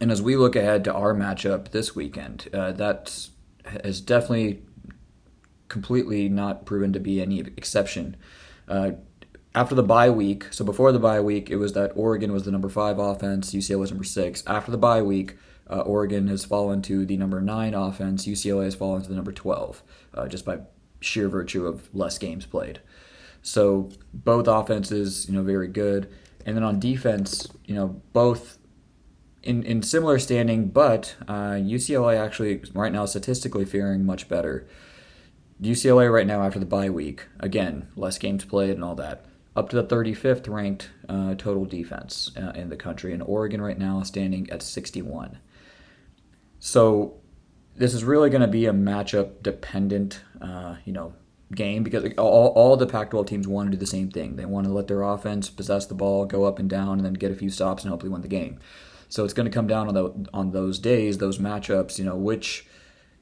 and 0.00 0.10
as 0.10 0.22
we 0.22 0.36
look 0.36 0.56
ahead 0.56 0.84
to 0.84 0.94
our 0.94 1.14
matchup 1.14 1.70
this 1.70 1.94
weekend, 1.94 2.48
uh, 2.54 2.72
that 2.72 3.28
has 3.84 4.00
definitely 4.00 4.62
completely 5.68 6.28
not 6.28 6.64
proven 6.64 6.92
to 6.92 7.00
be 7.00 7.20
any 7.20 7.40
exception. 7.40 8.16
Uh, 8.68 8.92
after 9.54 9.74
the 9.74 9.82
bye 9.82 10.10
week, 10.10 10.46
so 10.52 10.64
before 10.64 10.92
the 10.92 10.98
bye 10.98 11.20
week, 11.20 11.50
it 11.50 11.56
was 11.56 11.72
that 11.72 11.92
Oregon 11.96 12.32
was 12.32 12.44
the 12.44 12.52
number 12.52 12.68
five 12.68 12.98
offense, 12.98 13.52
UCLA 13.52 13.80
was 13.80 13.90
number 13.90 14.04
six. 14.04 14.44
After 14.46 14.70
the 14.70 14.78
bye 14.78 15.02
week, 15.02 15.36
uh, 15.68 15.80
Oregon 15.80 16.28
has 16.28 16.44
fallen 16.44 16.82
to 16.82 17.04
the 17.04 17.16
number 17.16 17.40
nine 17.40 17.74
offense, 17.74 18.26
UCLA 18.26 18.64
has 18.64 18.74
fallen 18.74 19.02
to 19.02 19.08
the 19.08 19.14
number 19.14 19.32
12, 19.32 19.82
uh, 20.14 20.28
just 20.28 20.44
by 20.44 20.58
sheer 21.00 21.28
virtue 21.28 21.66
of 21.66 21.92
less 21.94 22.18
games 22.18 22.46
played. 22.46 22.80
So 23.42 23.90
both 24.12 24.46
offenses, 24.46 25.28
you 25.28 25.34
know, 25.34 25.42
very 25.42 25.68
good. 25.68 26.12
And 26.44 26.56
then 26.56 26.64
on 26.64 26.78
defense, 26.78 27.46
you 27.64 27.74
know, 27.74 28.00
both 28.12 28.58
in, 29.42 29.62
in 29.62 29.82
similar 29.82 30.18
standing, 30.18 30.68
but 30.68 31.16
uh, 31.26 31.52
UCLA 31.52 32.18
actually 32.18 32.62
right 32.74 32.92
now 32.92 33.06
statistically 33.06 33.64
faring 33.64 34.04
much 34.04 34.28
better. 34.28 34.66
UCLA 35.60 36.12
right 36.12 36.26
now 36.26 36.42
after 36.42 36.58
the 36.58 36.66
bye 36.66 36.90
week, 36.90 37.26
again, 37.38 37.88
less 37.96 38.18
games 38.18 38.44
played 38.44 38.70
and 38.70 38.84
all 38.84 38.94
that, 38.94 39.24
up 39.60 39.68
to 39.68 39.76
the 39.76 39.84
35th 39.84 40.48
ranked 40.48 40.90
uh, 41.08 41.34
total 41.34 41.66
defense 41.66 42.32
uh, 42.36 42.52
in 42.54 42.70
the 42.70 42.76
country, 42.76 43.12
and 43.12 43.22
Oregon 43.22 43.60
right 43.60 43.78
now 43.78 44.00
is 44.00 44.08
standing 44.08 44.48
at 44.50 44.62
61. 44.62 45.38
So 46.58 47.20
this 47.76 47.92
is 47.92 48.02
really 48.02 48.30
going 48.30 48.40
to 48.40 48.48
be 48.48 48.64
a 48.64 48.72
matchup 48.72 49.42
dependent, 49.42 50.22
uh, 50.40 50.76
you 50.86 50.94
know, 50.94 51.12
game 51.54 51.82
because 51.82 52.10
all, 52.16 52.48
all 52.48 52.76
the 52.76 52.86
Pac-12 52.86 53.26
teams 53.26 53.46
want 53.46 53.66
to 53.66 53.76
do 53.76 53.76
the 53.76 53.86
same 53.86 54.10
thing. 54.10 54.36
They 54.36 54.46
want 54.46 54.66
to 54.66 54.72
let 54.72 54.86
their 54.86 55.02
offense 55.02 55.50
possess 55.50 55.84
the 55.84 55.94
ball, 55.94 56.24
go 56.24 56.44
up 56.44 56.58
and 56.58 56.70
down, 56.70 56.98
and 56.98 57.04
then 57.04 57.14
get 57.14 57.30
a 57.30 57.34
few 57.34 57.50
stops 57.50 57.82
and 57.82 57.90
hopefully 57.90 58.10
win 58.10 58.22
the 58.22 58.28
game. 58.28 58.58
So 59.10 59.24
it's 59.24 59.34
going 59.34 59.50
to 59.50 59.54
come 59.54 59.66
down 59.66 59.88
on 59.88 59.94
the, 59.94 60.28
on 60.32 60.52
those 60.52 60.78
days, 60.78 61.18
those 61.18 61.38
matchups. 61.38 61.98
You 61.98 62.06
know, 62.06 62.16
which, 62.16 62.66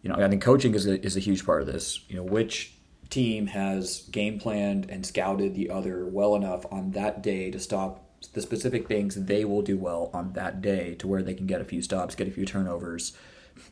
you 0.03 0.09
know, 0.09 0.15
I 0.15 0.29
think 0.29 0.43
coaching 0.43 0.75
is 0.75 0.87
a, 0.87 1.05
is 1.05 1.17
a 1.17 1.21
huge 1.21 1.45
part 1.45 1.63
of 1.63 1.67
this. 1.67 2.05
You 2.09 2.17
know, 2.17 2.23
which 2.23 2.78
team 3.11 3.49
has 3.49 4.03
game 4.11 4.39
planned 4.39 4.91
and 4.91 5.05
scouted 5.05 5.55
the 5.55 5.71
other 5.71 6.05
well 6.05 6.35
enough 6.35 6.67
on 6.71 6.91
that 6.93 7.23
day 7.23 7.51
to 7.51 7.59
stop 7.59 8.05
the 8.33 8.43
specific 8.43 8.89
things 8.89 9.15
they 9.15 9.45
will 9.45 9.63
do 9.63 9.77
well 9.79 10.11
on 10.13 10.33
that 10.33 10.61
day 10.61 10.95
to 10.97 11.07
where 11.07 11.23
they 11.23 11.35
can 11.35 11.47
get 11.47 11.61
a 11.61 11.65
few 11.65 11.81
stops, 11.81 12.15
get 12.15 12.29
a 12.29 12.31
few 12.31 12.45
turnovers, 12.45 13.13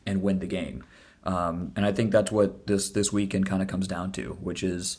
and 0.05 0.21
win 0.21 0.39
the 0.39 0.47
game. 0.47 0.83
Um, 1.23 1.73
and 1.75 1.85
I 1.85 1.91
think 1.91 2.11
that's 2.11 2.31
what 2.31 2.67
this 2.67 2.89
this 2.89 3.11
weekend 3.11 3.45
kind 3.45 3.61
of 3.61 3.67
comes 3.67 3.87
down 3.87 4.13
to, 4.13 4.37
which 4.41 4.63
is, 4.63 4.97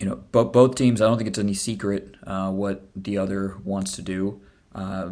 you 0.00 0.06
know, 0.06 0.16
both 0.32 0.52
both 0.52 0.74
teams. 0.74 1.02
I 1.02 1.06
don't 1.06 1.18
think 1.18 1.28
it's 1.28 1.38
any 1.38 1.54
secret 1.54 2.14
uh, 2.26 2.50
what 2.50 2.88
the 2.96 3.18
other 3.18 3.56
wants 3.64 3.92
to 3.96 4.02
do, 4.02 4.40
uh, 4.74 5.10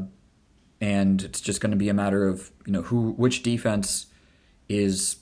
and 0.81 1.23
it's 1.23 1.43
just 1.43 1.61
going 1.61 1.73
to 1.73 1.77
be 1.77 1.91
a 1.91 1.95
matter 1.95 2.27
of 2.27 2.51
you 2.65 2.73
know 2.73 2.83
who 2.83 3.13
which 3.13 3.43
defense 3.43 4.07
is 4.69 5.17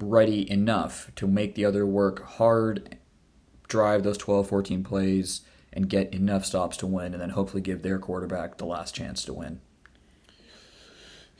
ready 0.00 0.50
enough 0.50 1.10
to 1.16 1.26
make 1.26 1.54
the 1.54 1.64
other 1.64 1.84
work 1.86 2.24
hard, 2.24 2.96
drive 3.68 4.02
those 4.02 4.18
12, 4.18 4.48
14 4.48 4.84
plays, 4.84 5.42
and 5.72 5.88
get 5.88 6.12
enough 6.14 6.44
stops 6.44 6.76
to 6.78 6.86
win, 6.86 7.12
and 7.12 7.20
then 7.20 7.30
hopefully 7.30 7.60
give 7.60 7.82
their 7.82 7.98
quarterback 7.98 8.58
the 8.58 8.66
last 8.66 8.94
chance 8.94 9.24
to 9.24 9.32
win. 9.32 9.60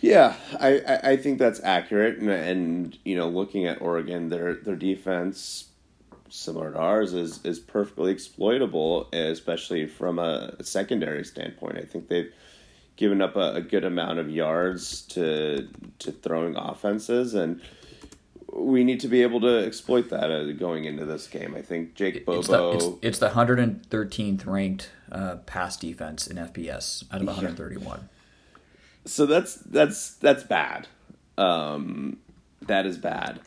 Yeah, 0.00 0.34
I, 0.60 0.98
I 1.02 1.16
think 1.16 1.38
that's 1.38 1.60
accurate, 1.64 2.18
and, 2.18 2.30
and 2.30 2.98
you 3.04 3.16
know, 3.16 3.28
looking 3.28 3.66
at 3.66 3.82
Oregon, 3.82 4.28
their 4.28 4.54
their 4.54 4.76
defense, 4.76 5.70
similar 6.28 6.72
to 6.72 6.78
ours, 6.78 7.14
is 7.14 7.44
is 7.44 7.58
perfectly 7.58 8.12
exploitable, 8.12 9.08
especially 9.12 9.86
from 9.86 10.20
a 10.20 10.62
secondary 10.62 11.24
standpoint. 11.24 11.78
I 11.78 11.82
think 11.82 12.06
they've 12.06 12.32
given 12.94 13.20
up 13.20 13.34
a, 13.34 13.54
a 13.54 13.60
good 13.60 13.84
amount 13.84 14.20
of 14.20 14.30
yards 14.30 15.02
to 15.02 15.66
to 15.98 16.12
throwing 16.12 16.54
offenses, 16.54 17.34
and 17.34 17.60
we 18.52 18.84
need 18.84 19.00
to 19.00 19.08
be 19.08 19.22
able 19.22 19.40
to 19.40 19.66
exploit 19.66 20.10
that 20.10 20.30
uh, 20.30 20.52
going 20.52 20.84
into 20.84 21.04
this 21.04 21.26
game. 21.26 21.54
I 21.54 21.62
think 21.62 21.94
Jake 21.94 22.24
Bobo. 22.24 22.38
It's 22.38 22.48
the, 22.48 22.70
it's, 22.70 22.86
it's 23.02 23.18
the 23.18 23.30
113th 23.30 24.46
ranked 24.46 24.90
uh, 25.12 25.36
pass 25.46 25.76
defense 25.76 26.26
in 26.26 26.36
FBS 26.36 27.04
out 27.12 27.20
of 27.20 27.26
131. 27.26 27.98
Yeah 28.00 28.06
so 29.08 29.26
that's 29.26 29.54
that's 29.54 30.14
that's 30.14 30.44
bad. 30.44 30.86
Um, 31.36 32.18
that 32.62 32.86
is 32.86 32.98
bad. 32.98 33.40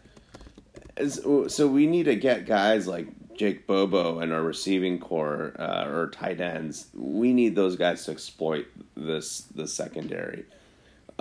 As, 0.97 1.21
so 1.47 1.67
we 1.67 1.87
need 1.87 2.03
to 2.03 2.15
get 2.15 2.45
guys 2.45 2.87
like 2.87 3.07
Jake 3.35 3.67
Bobo 3.67 4.19
and 4.19 4.33
our 4.33 4.41
receiving 4.41 4.99
corps 4.99 5.53
uh, 5.57 5.87
or 5.87 6.09
tight 6.09 6.41
ends. 6.41 6.87
We 6.93 7.33
need 7.33 7.55
those 7.55 7.75
guys 7.75 8.05
to 8.05 8.11
exploit 8.11 8.67
this 8.95 9.41
the 9.41 9.67
secondary. 9.67 10.45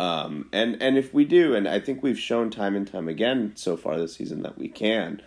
Um, 0.00 0.48
and 0.50 0.80
and 0.82 0.96
if 0.96 1.12
we 1.12 1.26
do, 1.26 1.54
and 1.54 1.68
I 1.68 1.78
think 1.78 2.02
we've 2.02 2.18
shown 2.18 2.48
time 2.48 2.74
and 2.74 2.90
time 2.90 3.06
again 3.06 3.52
so 3.54 3.76
far 3.76 3.98
this 3.98 4.14
season 4.14 4.40
that 4.44 4.56
we 4.56 4.66
can, 4.66 5.20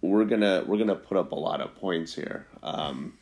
we're 0.00 0.24
gonna 0.24 0.64
we're 0.66 0.78
gonna 0.78 0.96
put 0.96 1.16
up 1.16 1.30
a 1.30 1.36
lot 1.36 1.60
of 1.60 1.76
points 1.76 2.12
here. 2.12 2.48
Um, 2.64 3.16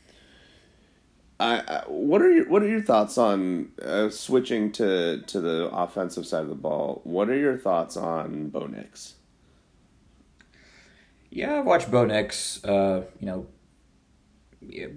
I, 1.39 1.83
what 1.87 2.23
are 2.23 2.33
your 2.33 2.49
what 2.49 2.63
are 2.63 2.69
your 2.69 2.81
thoughts 2.81 3.19
on 3.19 3.73
uh, 3.83 4.09
switching 4.09 4.73
to 4.73 5.21
to 5.21 5.41
the 5.43 5.69
offensive 5.71 6.27
side 6.27 6.45
of 6.45 6.49
the 6.49 6.55
ball? 6.55 7.03
What 7.05 7.29
are 7.29 7.37
your 7.37 7.59
thoughts 7.59 7.99
on 7.99 8.49
Bo 8.49 8.67
Nix? 8.67 9.17
Yeah, 11.29 11.59
I've 11.59 11.67
watched 11.67 11.91
Bo 11.91 12.07
Nix. 12.07 12.65
Uh, 12.65 13.05
you 13.21 13.27
know, 13.27 13.47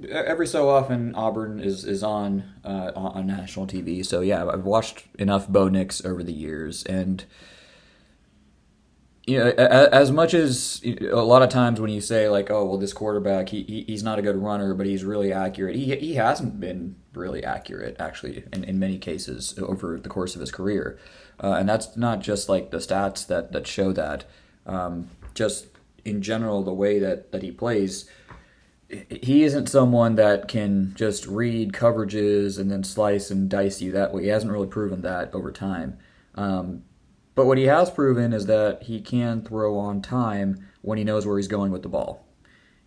every 0.09 0.47
so 0.47 0.69
often 0.69 1.15
Auburn 1.15 1.59
is 1.59 1.85
is 1.85 2.03
on 2.03 2.43
uh, 2.63 2.91
on 2.95 3.27
national 3.27 3.67
TV. 3.67 4.05
So 4.05 4.21
yeah, 4.21 4.45
I've 4.45 4.65
watched 4.65 5.05
enough 5.17 5.47
Bo 5.47 5.69
Nix 5.69 6.03
over 6.03 6.23
the 6.23 6.33
years, 6.33 6.83
and 6.83 7.25
you 9.25 9.39
know, 9.39 9.49
as 9.51 10.11
much 10.11 10.33
as 10.33 10.81
a 10.83 11.23
lot 11.23 11.41
of 11.41 11.49
times 11.49 11.79
when 11.79 11.89
you 11.89 12.01
say 12.01 12.27
like, 12.27 12.51
oh, 12.51 12.65
well, 12.65 12.77
this 12.77 12.91
quarterback, 12.91 13.49
he, 13.49 13.63
he 13.63 13.83
he's 13.83 14.03
not 14.03 14.19
a 14.19 14.21
good 14.21 14.35
runner, 14.35 14.73
but 14.73 14.85
he's 14.85 15.05
really 15.05 15.31
accurate. 15.31 15.75
He 15.75 15.95
he 15.95 16.15
hasn't 16.15 16.59
been 16.59 16.97
really 17.13 17.43
accurate 17.43 17.95
actually 17.99 18.43
in, 18.51 18.63
in 18.65 18.79
many 18.79 18.97
cases 18.97 19.57
over 19.59 19.97
the 19.99 20.09
course 20.09 20.35
of 20.35 20.41
his 20.41 20.51
career, 20.51 20.99
uh, 21.41 21.53
and 21.53 21.69
that's 21.69 21.95
not 21.95 22.19
just 22.19 22.49
like 22.49 22.71
the 22.71 22.77
stats 22.77 23.25
that 23.27 23.53
that 23.53 23.65
show 23.65 23.93
that. 23.93 24.25
Um, 24.65 25.09
just 25.33 25.67
in 26.03 26.21
general, 26.21 26.61
the 26.61 26.73
way 26.73 26.99
that 26.99 27.31
that 27.31 27.43
he 27.43 27.51
plays, 27.51 28.09
he 29.09 29.43
isn't 29.43 29.67
someone 29.67 30.15
that 30.15 30.47
can 30.47 30.93
just 30.95 31.25
read 31.27 31.73
coverages 31.73 32.59
and 32.59 32.69
then 32.69 32.83
slice 32.83 33.31
and 33.31 33.49
dice 33.49 33.81
you 33.81 33.91
that 33.91 34.13
way. 34.13 34.23
He 34.23 34.29
hasn't 34.29 34.51
really 34.51 34.67
proven 34.67 35.01
that 35.01 35.33
over 35.33 35.51
time. 35.51 35.97
Um, 36.35 36.83
but 37.35 37.45
what 37.45 37.57
he 37.57 37.65
has 37.65 37.89
proven 37.89 38.33
is 38.33 38.45
that 38.45 38.83
he 38.83 39.01
can 39.01 39.41
throw 39.41 39.77
on 39.77 40.01
time 40.01 40.67
when 40.81 40.97
he 40.97 41.03
knows 41.03 41.25
where 41.25 41.37
he's 41.37 41.47
going 41.47 41.71
with 41.71 41.81
the 41.81 41.89
ball. 41.89 42.27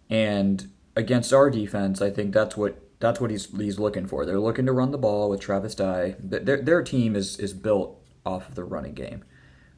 And 0.08 0.70
against 0.94 1.32
our 1.32 1.50
defense, 1.50 2.00
I 2.00 2.10
think 2.10 2.32
that's 2.32 2.56
what 2.56 2.82
that's 3.00 3.20
what 3.20 3.30
he's 3.30 3.54
he's 3.56 3.78
looking 3.78 4.06
for. 4.06 4.24
They're 4.24 4.40
looking 4.40 4.66
to 4.66 4.72
run 4.72 4.90
the 4.90 4.98
ball 4.98 5.28
with 5.28 5.40
Travis 5.40 5.74
Dye. 5.74 6.16
Their 6.18 6.62
their 6.62 6.82
team 6.82 7.16
is 7.16 7.38
is 7.38 7.52
built 7.52 8.00
off 8.24 8.48
of 8.48 8.54
the 8.54 8.64
running 8.64 8.94
game. 8.94 9.24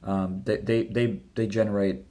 Um, 0.02 0.42
they, 0.44 0.58
they 0.58 0.84
they 0.84 1.20
they 1.34 1.46
generate 1.46 2.04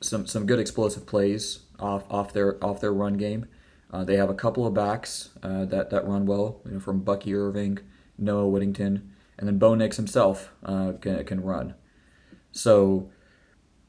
some 0.00 0.26
some 0.26 0.46
good 0.46 0.58
explosive 0.58 1.06
plays 1.06 1.60
off 1.78 2.04
off 2.10 2.32
their 2.32 2.62
off 2.64 2.80
their 2.80 2.92
run 2.92 3.14
game. 3.14 3.46
Uh, 3.90 4.04
they 4.04 4.16
have 4.16 4.28
a 4.28 4.34
couple 4.34 4.66
of 4.66 4.74
backs 4.74 5.30
uh, 5.42 5.64
that 5.64 5.90
that 5.90 6.06
run 6.06 6.26
well, 6.26 6.60
you 6.64 6.72
know, 6.72 6.80
from 6.80 7.00
Bucky 7.00 7.34
Irving, 7.34 7.78
Noah 8.18 8.48
Whittington 8.48 9.10
and 9.38 9.46
then 9.46 9.58
Bo 9.58 9.74
Nix 9.74 9.96
himself 9.96 10.52
uh, 10.64 10.92
can, 11.00 11.24
can 11.24 11.42
run. 11.42 11.74
So 12.50 13.10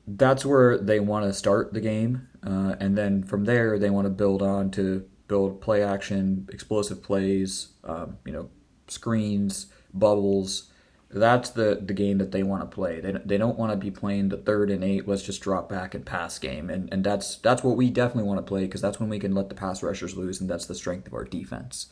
that's 0.08 0.46
where 0.46 0.77
they 0.77 1.00
want 1.00 1.25
to 1.25 1.34
start 1.34 1.74
the 1.74 1.81
game, 1.81 2.27
uh, 2.46 2.75
and 2.79 2.98
then 2.98 3.24
from 3.24 3.46
there 3.46 3.79
they 3.79 3.89
want 3.89 4.05
to 4.05 4.12
build 4.12 4.41
on 4.41 4.69
to 4.72 5.05
build 5.27 5.62
play 5.62 5.84
action, 5.84 6.48
explosive 6.51 7.03
plays, 7.03 7.69
um, 7.84 8.17
you 8.25 8.31
know, 8.31 8.50
screens, 8.88 9.67
bubbles. 9.93 10.69
That's 11.12 11.50
the, 11.50 11.82
the 11.84 11.94
game 11.94 12.20
that 12.20 12.32
they 12.32 12.44
want 12.44 12.62
to 12.62 12.68
play. 12.68 13.00
They, 13.00 13.13
they 13.25 13.38
don't 13.38 13.58
want 13.58 13.72
to 13.72 13.78
be 13.78 13.89
playing 13.89 14.30
the 14.30 14.38
third 14.38 14.70
and 14.70 14.84
eight. 14.84 15.08
Let's 15.08 15.24
just 15.24 15.42
drop 15.42 15.68
back 15.68 15.96
and 15.96 16.06
pass 16.06 16.38
game, 16.38 16.70
and 16.70 16.92
and 16.94 17.04
that's 17.04 17.38
that's 17.38 17.63
what 17.63 17.78
we 17.78 17.89
definitely 17.89 18.28
want 18.28 18.38
to 18.38 18.48
play 18.48 18.62
because 18.62 18.82
that's 18.82 19.00
when 19.00 19.10
we 19.10 19.18
can 19.18 19.34
let 19.34 19.50
the 19.50 19.56
pass 19.56 19.82
rushers 19.82 20.16
lose, 20.16 20.39
and 20.39 20.50
that's 20.50 20.68
the 20.68 20.75
strength 20.75 21.08
of 21.08 21.13
our 21.16 21.24
defense. 21.24 21.88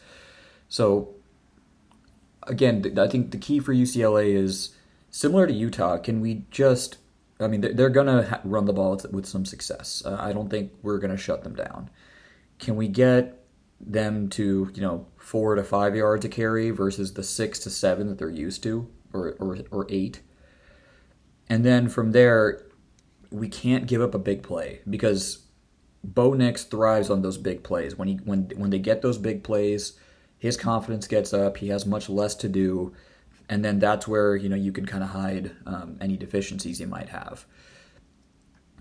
So 0.69 1.15
again, 2.43 2.97
I 2.97 3.07
think 3.07 3.31
the 3.31 3.37
key 3.37 3.59
for 3.59 3.73
UCLA 3.73 4.35
is 4.35 4.75
similar 5.09 5.47
to 5.47 5.53
Utah. 5.53 5.97
Can 5.97 6.21
we 6.21 6.45
just? 6.51 6.97
I 7.39 7.47
mean, 7.47 7.61
they're 7.61 7.89
going 7.89 8.07
to 8.07 8.41
run 8.43 8.65
the 8.65 8.73
ball 8.73 8.99
with 9.11 9.27
some 9.27 9.45
success. 9.45 10.01
Uh, 10.03 10.17
I 10.19 10.33
don't 10.33 10.49
think 10.49 10.71
we're 10.81 10.97
going 10.97 11.11
to 11.11 11.21
shut 11.21 11.43
them 11.43 11.53
down. 11.53 11.91
Can 12.57 12.75
we 12.75 12.87
get 12.87 13.37
them 13.79 14.27
to 14.27 14.71
you 14.73 14.81
know 14.81 15.05
four 15.17 15.55
to 15.55 15.63
five 15.63 15.95
yards 15.95 16.25
a 16.25 16.29
carry 16.29 16.71
versus 16.71 17.13
the 17.13 17.23
six 17.23 17.59
to 17.59 17.69
seven 17.69 18.07
that 18.07 18.17
they're 18.17 18.29
used 18.29 18.63
to, 18.63 18.89
or 19.17 19.35
or, 19.39 19.57
or 19.71 19.87
eight? 19.89 20.21
And 21.49 21.65
then 21.65 21.89
from 21.89 22.11
there, 22.11 22.65
we 23.31 23.47
can't 23.47 23.87
give 23.87 24.01
up 24.01 24.13
a 24.13 24.19
big 24.19 24.43
play 24.43 24.81
because 24.89 25.45
Bo 26.03 26.33
Nix 26.33 26.63
thrives 26.63 27.09
on 27.09 27.21
those 27.21 27.37
big 27.37 27.63
plays. 27.63 27.95
When 27.95 28.07
he 28.07 28.15
when 28.15 28.51
when 28.55 28.69
they 28.69 28.79
get 28.79 29.01
those 29.01 29.17
big 29.17 29.43
plays 29.43 29.97
his 30.37 30.57
confidence 30.57 31.07
gets 31.07 31.33
up. 31.33 31.57
He 31.57 31.69
has 31.69 31.85
much 31.85 32.09
less 32.09 32.35
to 32.35 32.49
do, 32.49 32.93
and 33.49 33.63
then 33.63 33.79
that's 33.79 34.07
where 34.07 34.35
you 34.35 34.49
know 34.49 34.55
you 34.55 34.71
can 34.71 34.85
kind 34.85 35.03
of 35.03 35.09
hide 35.09 35.51
um, 35.65 35.97
any 35.99 36.17
deficiencies 36.17 36.79
he 36.79 36.85
might 36.85 37.09
have. 37.09 37.45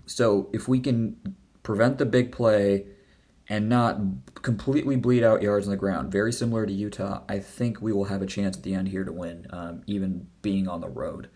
So 0.05 0.49
if 0.53 0.67
we 0.67 0.79
can 0.79 1.35
prevent 1.63 1.97
the 1.97 2.05
big 2.05 2.31
play 2.31 2.85
and 3.49 3.69
not 3.69 3.97
completely 4.41 4.95
bleed 4.95 5.23
out 5.23 5.41
yards 5.41 5.67
on 5.67 5.71
the 5.71 5.77
ground, 5.77 6.11
very 6.11 6.33
similar 6.33 6.65
to 6.65 6.73
Utah, 6.73 7.23
I 7.29 7.39
think 7.39 7.81
we 7.81 7.93
will 7.93 8.05
have 8.05 8.21
a 8.21 8.25
chance 8.25 8.57
at 8.57 8.63
the 8.63 8.73
end 8.73 8.89
here 8.89 9.03
to 9.03 9.11
win, 9.11 9.47
um, 9.51 9.83
even 9.87 10.27
being 10.41 10.67
on 10.67 10.81
the 10.81 10.89
road, 10.89 11.29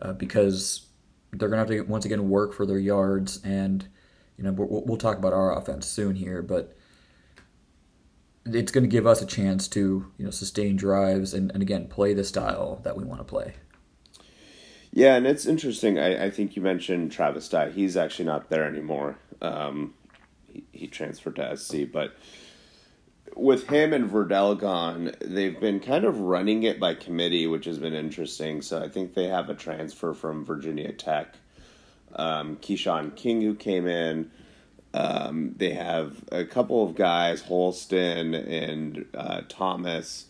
uh, 0.00 0.12
because 0.12 0.86
they're 1.32 1.48
gonna 1.48 1.60
have 1.60 1.68
to 1.68 1.80
once 1.82 2.04
again 2.04 2.28
work 2.28 2.52
for 2.52 2.66
their 2.66 2.78
yards 2.78 3.42
and 3.44 3.88
you 4.36 4.44
know, 4.44 4.52
we'll, 4.52 4.82
we'll 4.84 4.98
talk 4.98 5.18
about 5.18 5.32
our 5.32 5.56
offense 5.56 5.86
soon 5.86 6.16
here, 6.16 6.42
but 6.42 6.76
it's 8.46 8.72
going 8.72 8.84
to 8.84 8.88
give 8.88 9.06
us 9.06 9.22
a 9.22 9.26
chance 9.26 9.68
to 9.68 10.12
you 10.18 10.24
know 10.24 10.30
sustain 10.30 10.76
drives 10.76 11.32
and, 11.32 11.50
and 11.52 11.62
again 11.62 11.88
play 11.88 12.12
the 12.12 12.24
style 12.24 12.80
that 12.84 12.96
we 12.96 13.04
want 13.04 13.20
to 13.20 13.24
play. 13.24 13.54
Yeah, 14.92 15.16
and 15.16 15.26
it's 15.26 15.46
interesting. 15.46 15.98
I, 15.98 16.26
I 16.26 16.30
think 16.30 16.54
you 16.54 16.62
mentioned 16.62 17.10
Travis 17.10 17.48
Dye. 17.48 17.70
He's 17.70 17.96
actually 17.96 18.26
not 18.26 18.48
there 18.50 18.64
anymore. 18.64 19.18
Um, 19.42 19.94
he, 20.72 20.86
transferred 20.86 21.36
to 21.36 21.56
SC, 21.56 21.90
but 21.90 22.16
with 23.36 23.68
him 23.68 23.92
and 23.92 24.10
Verdell 24.10 24.58
gone, 24.58 25.12
they've 25.20 25.58
been 25.58 25.80
kind 25.80 26.04
of 26.04 26.20
running 26.20 26.62
it 26.62 26.78
by 26.78 26.94
committee, 26.94 27.46
which 27.46 27.64
has 27.64 27.78
been 27.78 27.94
interesting. 27.94 28.62
So 28.62 28.82
I 28.82 28.88
think 28.88 29.14
they 29.14 29.26
have 29.26 29.50
a 29.50 29.54
transfer 29.54 30.14
from 30.14 30.44
Virginia 30.44 30.92
Tech, 30.92 31.34
um, 32.14 32.56
Keyshawn 32.56 33.16
King, 33.16 33.40
who 33.42 33.54
came 33.54 33.86
in. 33.86 34.30
Um, 34.92 35.54
they 35.56 35.70
have 35.70 36.22
a 36.30 36.44
couple 36.44 36.84
of 36.84 36.94
guys, 36.94 37.42
Holston 37.42 38.34
and 38.34 39.04
uh, 39.14 39.40
Thomas. 39.48 40.26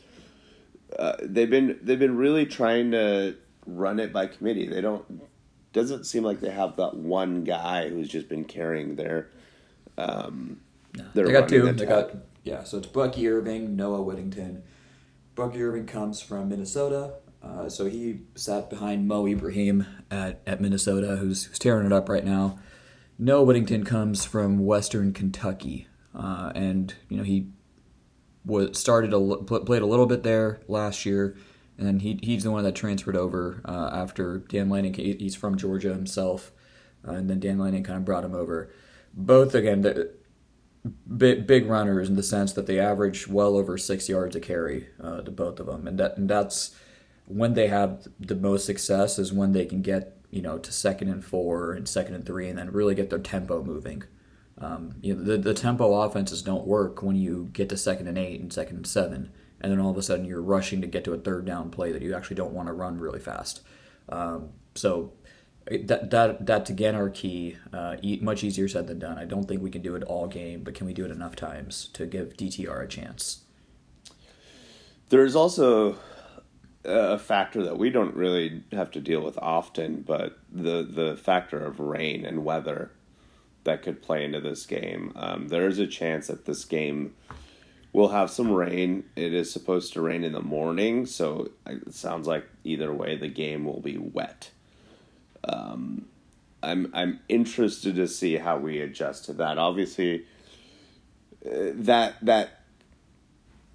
Uh, 0.99 1.17
they've 1.23 1.51
been 1.51 1.79
they've 1.83 1.99
been 1.99 2.17
really 2.17 2.47
trying 2.47 2.93
to 2.93 3.35
run 3.67 4.01
it 4.01 4.13
by 4.13 4.27
committee. 4.27 4.67
They 4.67 4.81
don't 4.81 5.05
doesn't 5.75 6.05
seem 6.05 6.23
like 6.23 6.41
they 6.41 6.51
have 6.51 6.77
that 6.77 6.95
one 6.95 7.45
guy 7.45 7.91
who's 7.91 8.09
just 8.09 8.29
been 8.29 8.45
carrying 8.45 8.97
their. 8.97 9.29
Um, 9.97 10.61
no. 10.97 11.05
They 11.15 11.33
got 11.33 11.49
two. 11.49 11.73
They 11.73 11.87
got 11.87 12.15
yeah. 12.43 12.65
So 12.65 12.79
it's 12.79 12.87
Bucky 12.87 13.29
Irving, 13.29 13.77
Noah 13.77 14.03
Whittington. 14.03 14.63
Bucky 15.35 15.63
Irving 15.63 15.87
comes 15.87 16.21
from 16.21 16.49
Minnesota. 16.49 17.15
Uh, 17.43 17.69
so 17.69 17.87
he 17.87 18.21
sat 18.35 18.71
behind 18.71 19.07
Mo 19.07 19.27
Ibrahim 19.27 19.87
at, 20.11 20.41
at 20.47 20.61
Minnesota, 20.61 21.17
who's, 21.17 21.45
who's 21.45 21.59
tearing 21.59 21.85
it 21.85 21.93
up 21.93 22.09
right 22.09 22.25
now. 22.25 22.59
Noah 23.19 23.45
Whittington 23.45 23.85
comes 23.85 24.25
from 24.25 24.65
Western 24.65 25.13
Kentucky, 25.13 25.87
uh, 26.15 26.53
and 26.55 26.95
you 27.09 27.17
know 27.17 27.23
he 27.23 27.49
was 28.45 28.79
started 28.79 29.13
a, 29.13 29.37
played 29.37 29.83
a 29.83 29.87
little 29.87 30.07
bit 30.07 30.23
there 30.23 30.61
last 30.67 31.07
year, 31.07 31.37
and 31.79 31.87
then 31.87 32.01
he 32.01 32.19
he's 32.23 32.43
the 32.43 32.51
one 32.51 32.65
that 32.65 32.75
transferred 32.75 33.17
over 33.17 33.61
uh, 33.67 33.91
after 33.93 34.39
Dan 34.39 34.69
Lanning. 34.69 34.95
He's 34.95 35.37
from 35.37 35.57
Georgia 35.57 35.93
himself, 35.93 36.51
uh, 37.07 37.13
and 37.13 37.31
then 37.31 37.39
Dan 37.39 37.59
Lanning 37.59 37.85
kind 37.85 37.99
of 37.99 38.05
brought 38.05 38.25
him 38.25 38.35
over. 38.35 38.73
Both 39.17 39.55
again, 39.55 39.83
the, 39.83 40.13
big, 41.17 41.47
big 41.47 41.67
runners 41.67 42.09
in 42.09 42.17
the 42.17 42.23
sense 42.23 42.53
that 42.53 42.67
they 42.67 42.79
average 42.79 43.27
well 43.27 43.57
over 43.57 43.79
six 43.79 44.09
yards 44.09 44.37
a 44.37 44.41
carry 44.41 44.89
uh, 45.03 45.23
to 45.23 45.31
both 45.31 45.61
of 45.61 45.67
them, 45.67 45.87
and 45.87 45.99
that 45.99 46.17
and 46.17 46.29
that's 46.29 46.75
when 47.27 47.55
they 47.55 47.69
have 47.69 48.07
the 48.21 48.35
most 48.35 48.67
success 48.67 49.19
is 49.19 49.33
when 49.33 49.53
they 49.53 49.65
can 49.65 49.81
get 49.83 50.19
you 50.31 50.43
know 50.43 50.59
to 50.59 50.73
second 50.73 51.09
and 51.09 51.25
four 51.25 51.73
and 51.73 51.89
second 51.89 52.15
and 52.15 52.27
three, 52.27 52.49
and 52.49 52.59
then 52.59 52.71
really 52.73 52.95
get 52.95 53.11
their 53.11 53.19
tempo 53.19 53.63
moving. 53.63 54.03
Um, 54.59 54.97
you 55.01 55.15
know, 55.15 55.23
the 55.23 55.39
the 55.39 55.55
tempo 55.55 55.95
offenses 56.03 56.43
don't 56.43 56.67
work 56.67 57.03
when 57.03 57.17
you 57.17 57.49
get 57.53 57.69
to 57.71 57.77
second 57.77 58.07
and 58.09 58.19
eight 58.19 58.41
and 58.41 58.53
second 58.53 58.77
and 58.77 58.87
seven, 58.87 59.33
and 59.61 59.73
then 59.73 59.81
all 59.81 59.91
of 59.91 59.97
a 59.97 60.03
sudden 60.03 60.25
you're 60.25 60.43
rushing 60.43 60.81
to 60.81 60.87
get 60.87 61.05
to 61.05 61.15
a 61.15 61.19
third 61.19 61.45
down 61.45 61.71
play 61.71 61.93
that 61.93 62.03
you 62.03 62.15
actually 62.15 62.37
don't 62.37 62.53
want 62.53 62.69
to 62.69 62.73
run 62.73 62.99
really 62.99 63.21
fast. 63.21 63.63
Um, 64.09 64.51
so 64.75 65.13
that 65.67 66.11
that 66.11 66.47
that's 66.47 66.71
again 66.71 66.95
our 66.95 67.09
key. 67.09 67.57
Uh, 67.73 67.97
much 68.21 68.45
easier 68.45 68.69
said 68.69 68.87
than 68.87 68.99
done. 68.99 69.19
I 69.19 69.25
don't 69.25 69.45
think 69.45 69.63
we 69.63 69.71
can 69.71 69.83
do 69.83 69.95
it 69.95 70.03
all 70.03 70.27
game, 70.27 70.63
but 70.63 70.75
can 70.75 70.87
we 70.87 70.93
do 70.93 71.05
it 71.05 71.11
enough 71.11 71.37
times 71.37 71.89
to 71.95 72.07
give 72.07 72.37
DTR 72.37 72.85
a 72.85 72.87
chance? 72.87 73.43
There's 75.09 75.37
also 75.37 75.97
a 76.85 77.19
factor 77.19 77.63
that 77.63 77.79
we 77.79 77.91
don't 77.91 78.15
really 78.15 78.63
have 78.73 78.91
to 78.93 79.01
deal 79.01 79.23
with 79.23 79.39
often, 79.39 80.03
but 80.03 80.39
the 80.53 80.83
the 80.83 81.17
factor 81.17 81.65
of 81.65 81.81
rain 81.81 82.25
and 82.25 82.45
weather 82.45 82.91
that 83.65 83.83
could 83.83 84.03
play 84.03 84.25
into 84.25 84.41
this 84.41 84.67
game. 84.67 85.13
Um, 85.17 85.49
there 85.49 85.67
is 85.67 85.79
a 85.79 85.87
chance 85.87 86.27
that 86.27 86.45
this 86.45 86.67
game 86.67 87.15
will 87.95 88.09
have 88.09 88.31
some 88.31 88.53
rain. 88.53 89.05
It 89.17 89.33
is 89.33 89.51
supposed 89.51 89.95
to 89.95 90.03
rain 90.03 90.25
in 90.25 90.33
the 90.33 90.43
morning, 90.43 91.07
so 91.07 91.51
it 91.67 91.95
sounds 91.95 92.27
like 92.27 92.47
either 92.65 92.93
way 92.93 93.17
the 93.17 93.29
game 93.29 93.65
will 93.65 93.81
be 93.81 93.97
wet. 93.97 94.51
Um, 95.47 96.07
I'm 96.63 96.91
I'm 96.95 97.21
interested 97.29 97.97
to 97.97 98.09
see 98.09 98.37
how 98.37 98.59
we 98.59 98.81
adjust 98.81 99.27
to 99.27 99.33
that. 99.35 99.59
Obviously, 99.59 100.25
uh, 101.45 101.73
that 101.75 102.15
that 102.23 102.61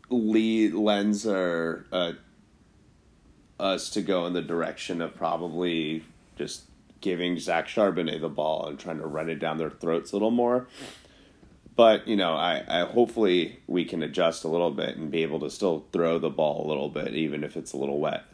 lead 0.09 0.73
lends 0.73 1.27
our 1.27 1.85
uh, 1.91 2.13
us 3.59 3.89
to 3.91 4.01
go 4.01 4.25
in 4.25 4.33
the 4.33 4.41
direction 4.41 5.01
of 5.01 5.15
probably 5.15 6.03
just 6.35 6.63
giving 7.01 7.37
Zach 7.39 7.67
Charbonnet 7.67 8.19
the 8.19 8.29
ball 8.29 8.67
and 8.67 8.79
trying 8.79 8.97
to 8.97 9.05
run 9.05 9.29
it 9.29 9.39
down 9.39 9.57
their 9.57 9.69
throats 9.69 10.11
a 10.11 10.15
little 10.15 10.31
more. 10.31 10.67
But 11.75 12.07
you 12.07 12.17
know, 12.17 12.33
I, 12.33 12.63
I 12.67 12.85
hopefully 12.85 13.59
we 13.67 13.85
can 13.85 14.03
adjust 14.03 14.43
a 14.43 14.47
little 14.49 14.71
bit 14.71 14.97
and 14.97 15.11
be 15.11 15.21
able 15.21 15.39
to 15.41 15.49
still 15.49 15.85
throw 15.93 16.19
the 16.19 16.29
ball 16.29 16.65
a 16.65 16.67
little 16.67 16.89
bit, 16.89 17.13
even 17.13 17.43
if 17.43 17.55
it's 17.55 17.71
a 17.71 17.77
little 17.77 17.99
wet 17.99 18.25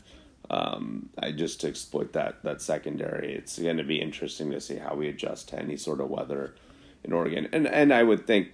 um, 0.49 1.10
I 1.17 1.31
just 1.31 1.62
to 1.62 1.67
exploit 1.67 2.13
that 2.13 2.43
that 2.43 2.62
secondary. 2.62 3.34
It's 3.34 3.58
going 3.58 3.77
to 3.77 3.84
be 3.84 4.01
interesting 4.01 4.51
to 4.51 4.62
see 4.62 4.77
how 4.77 4.95
we 4.95 5.08
adjust 5.08 5.49
to 5.49 5.60
any 5.60 5.77
sort 5.77 6.01
of 6.01 6.10
weather 6.10 6.55
in 7.03 7.13
Oregon. 7.13 7.47
And 7.51 7.67
and 7.67 7.93
I 7.93 8.03
would 8.03 8.27
think 8.27 8.49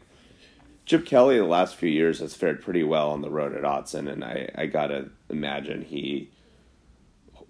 Chip 0.86 1.06
Kelly 1.06 1.38
the 1.38 1.46
last 1.46 1.76
few 1.76 1.90
years 1.90 2.20
has 2.20 2.36
fared 2.36 2.62
pretty 2.62 2.84
well 2.84 3.12
on 3.12 3.22
the 3.22 3.30
road 3.30 3.56
at 3.56 3.64
Autzen, 3.64 4.12
and 4.12 4.24
I 4.24 4.50
I 4.56 4.66
gotta 4.68 5.10
imagine 5.30 5.84
he 5.84 6.30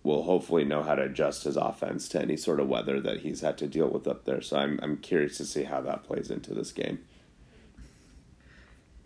will 0.04 0.24
hopefully 0.24 0.64
know 0.64 0.82
how 0.82 0.96
to 0.96 1.04
adjust 1.04 1.44
his 1.44 1.56
offense 1.56 2.10
to 2.10 2.20
any 2.20 2.36
sort 2.36 2.60
of 2.60 2.68
weather 2.68 3.00
that 3.00 3.20
he's 3.20 3.42
had 3.42 3.58
to 3.60 3.68
deal 3.68 3.88
with 3.88 4.08
up 4.08 4.26
there. 4.26 4.42
So 4.42 4.58
I'm 4.58 4.80
I'm 4.82 4.98
curious 4.98 5.38
to 5.38 5.46
see 5.46 5.64
how 5.64 5.82
that 5.82 6.04
plays 6.04 6.32
into 6.32 6.54
this 6.54 6.72
game. 6.72 7.00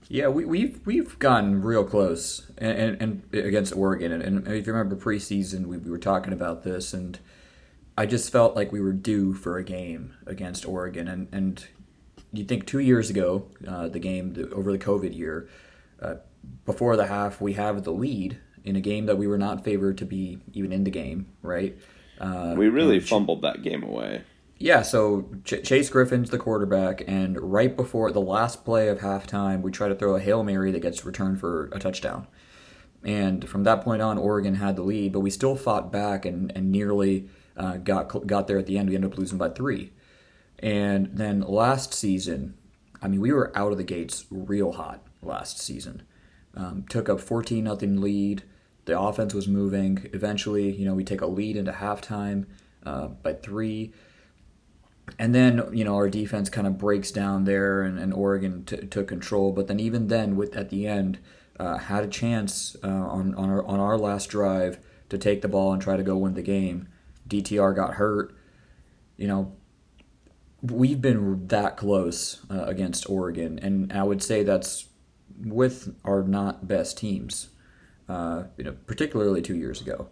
Yeah, 0.07 0.27
we, 0.27 0.45
we've 0.45 0.79
we've 0.85 1.17
gotten 1.17 1.61
real 1.61 1.83
close, 1.83 2.49
and, 2.57 3.01
and, 3.01 3.01
and 3.33 3.45
against 3.45 3.75
Oregon, 3.75 4.11
and, 4.11 4.21
and, 4.21 4.47
if 4.47 4.67
you 4.67 4.73
remember 4.73 4.95
preseason, 4.95 5.65
we, 5.65 5.77
we 5.77 5.89
were 5.89 5.97
talking 5.97 6.31
about 6.31 6.63
this, 6.63 6.93
and 6.93 7.17
I 7.97 8.05
just 8.05 8.31
felt 8.31 8.55
like 8.55 8.71
we 8.71 8.81
were 8.81 8.93
due 8.93 9.33
for 9.33 9.57
a 9.57 9.63
game 9.63 10.13
against 10.27 10.67
Oregon, 10.67 11.07
and 11.07 11.27
and 11.31 11.65
you 12.31 12.43
think 12.43 12.67
two 12.67 12.79
years 12.79 13.09
ago, 13.09 13.47
uh, 13.67 13.87
the 13.87 13.99
game 13.99 14.33
the, 14.33 14.49
over 14.51 14.71
the 14.71 14.77
COVID 14.77 15.15
year, 15.15 15.49
uh, 16.01 16.15
before 16.65 16.95
the 16.95 17.07
half, 17.07 17.41
we 17.41 17.53
have 17.53 17.83
the 17.83 17.91
lead 17.91 18.37
in 18.63 18.75
a 18.75 18.81
game 18.81 19.05
that 19.07 19.17
we 19.17 19.25
were 19.25 19.37
not 19.37 19.63
favored 19.63 19.97
to 19.99 20.05
be 20.05 20.39
even 20.53 20.71
in 20.71 20.83
the 20.83 20.91
game, 20.91 21.27
right? 21.41 21.77
Uh, 22.19 22.53
we 22.57 22.69
really 22.69 22.99
fumbled 22.99 23.41
that 23.41 23.61
game 23.63 23.83
away. 23.83 24.23
Yeah, 24.57 24.83
so 24.83 25.29
Ch- 25.43 25.63
Chase 25.63 25.89
Griffin's 25.89 26.29
the 26.29 26.37
quarterback, 26.37 27.03
and 27.07 27.39
right 27.39 27.75
before 27.75 28.11
the 28.11 28.21
last 28.21 28.63
play 28.63 28.87
of 28.87 28.99
halftime, 28.99 29.61
we 29.61 29.71
try 29.71 29.89
to 29.89 29.95
throw 29.95 30.15
a 30.15 30.19
Hail 30.19 30.43
Mary 30.43 30.71
that 30.71 30.81
gets 30.81 31.03
returned 31.03 31.39
for 31.39 31.69
a 31.73 31.79
touchdown. 31.79 32.27
And 33.03 33.47
from 33.47 33.63
that 33.65 33.81
point 33.81 34.01
on, 34.01 34.17
Oregon 34.17 34.55
had 34.55 34.77
the 34.77 34.81
lead, 34.81 35.11
but 35.11 35.19
we 35.19 35.29
still 35.29 35.55
fought 35.55 35.91
back 35.91 36.25
and, 36.25 36.51
and 36.55 36.71
nearly 36.71 37.27
uh, 37.57 37.77
got 37.77 38.25
got 38.25 38.47
there 38.47 38.57
at 38.57 38.65
the 38.65 38.77
end. 38.77 38.89
We 38.89 38.95
ended 38.95 39.11
up 39.11 39.17
losing 39.17 39.37
by 39.37 39.49
three. 39.49 39.91
And 40.59 41.09
then 41.13 41.41
last 41.41 41.93
season, 41.93 42.55
I 43.01 43.07
mean, 43.07 43.21
we 43.21 43.31
were 43.31 43.55
out 43.55 43.71
of 43.71 43.77
the 43.77 43.83
gates 43.83 44.25
real 44.31 44.71
hot 44.71 45.05
last 45.21 45.59
season. 45.59 46.03
Um, 46.55 46.85
took 46.89 47.09
up 47.09 47.19
14 47.19 47.63
nothing 47.63 48.01
lead. 48.01 48.43
The 48.85 48.97
offense 48.97 49.33
was 49.33 49.47
moving. 49.47 50.09
Eventually, 50.13 50.71
you 50.71 50.85
know, 50.85 50.93
we 50.93 51.03
take 51.03 51.21
a 51.21 51.27
lead 51.27 51.57
into 51.57 51.73
halftime 51.73 52.45
uh, 52.85 53.07
by 53.07 53.33
three 53.33 53.93
and 55.17 55.33
then 55.33 55.63
you 55.71 55.83
know 55.83 55.95
our 55.95 56.09
defense 56.09 56.49
kind 56.49 56.67
of 56.67 56.77
breaks 56.77 57.11
down 57.11 57.45
there, 57.45 57.81
and, 57.81 57.99
and 57.99 58.13
Oregon 58.13 58.63
t- 58.65 58.77
took 58.77 59.07
control. 59.07 59.51
But 59.51 59.67
then 59.67 59.79
even 59.79 60.07
then, 60.07 60.35
with 60.35 60.55
at 60.55 60.69
the 60.69 60.87
end, 60.87 61.19
uh, 61.59 61.77
had 61.77 62.03
a 62.03 62.07
chance 62.07 62.75
uh, 62.83 62.87
on 62.87 63.35
on 63.35 63.49
our 63.49 63.65
on 63.65 63.79
our 63.79 63.97
last 63.97 64.27
drive 64.27 64.79
to 65.09 65.17
take 65.17 65.41
the 65.41 65.47
ball 65.47 65.73
and 65.73 65.81
try 65.81 65.95
to 65.95 66.03
go 66.03 66.17
win 66.17 66.33
the 66.33 66.41
game. 66.41 66.87
DTR 67.27 67.75
got 67.75 67.95
hurt. 67.95 68.35
You 69.17 69.27
know, 69.27 69.55
we've 70.61 71.01
been 71.01 71.47
that 71.47 71.77
close 71.77 72.45
uh, 72.49 72.63
against 72.63 73.09
Oregon, 73.09 73.59
and 73.59 73.93
I 73.93 74.03
would 74.03 74.21
say 74.21 74.43
that's 74.43 74.87
with 75.37 75.95
our 76.03 76.23
not 76.23 76.67
best 76.67 76.97
teams. 76.97 77.49
Uh, 78.07 78.43
you 78.57 78.63
know, 78.63 78.75
particularly 78.85 79.41
two 79.41 79.55
years 79.55 79.81
ago. 79.81 80.09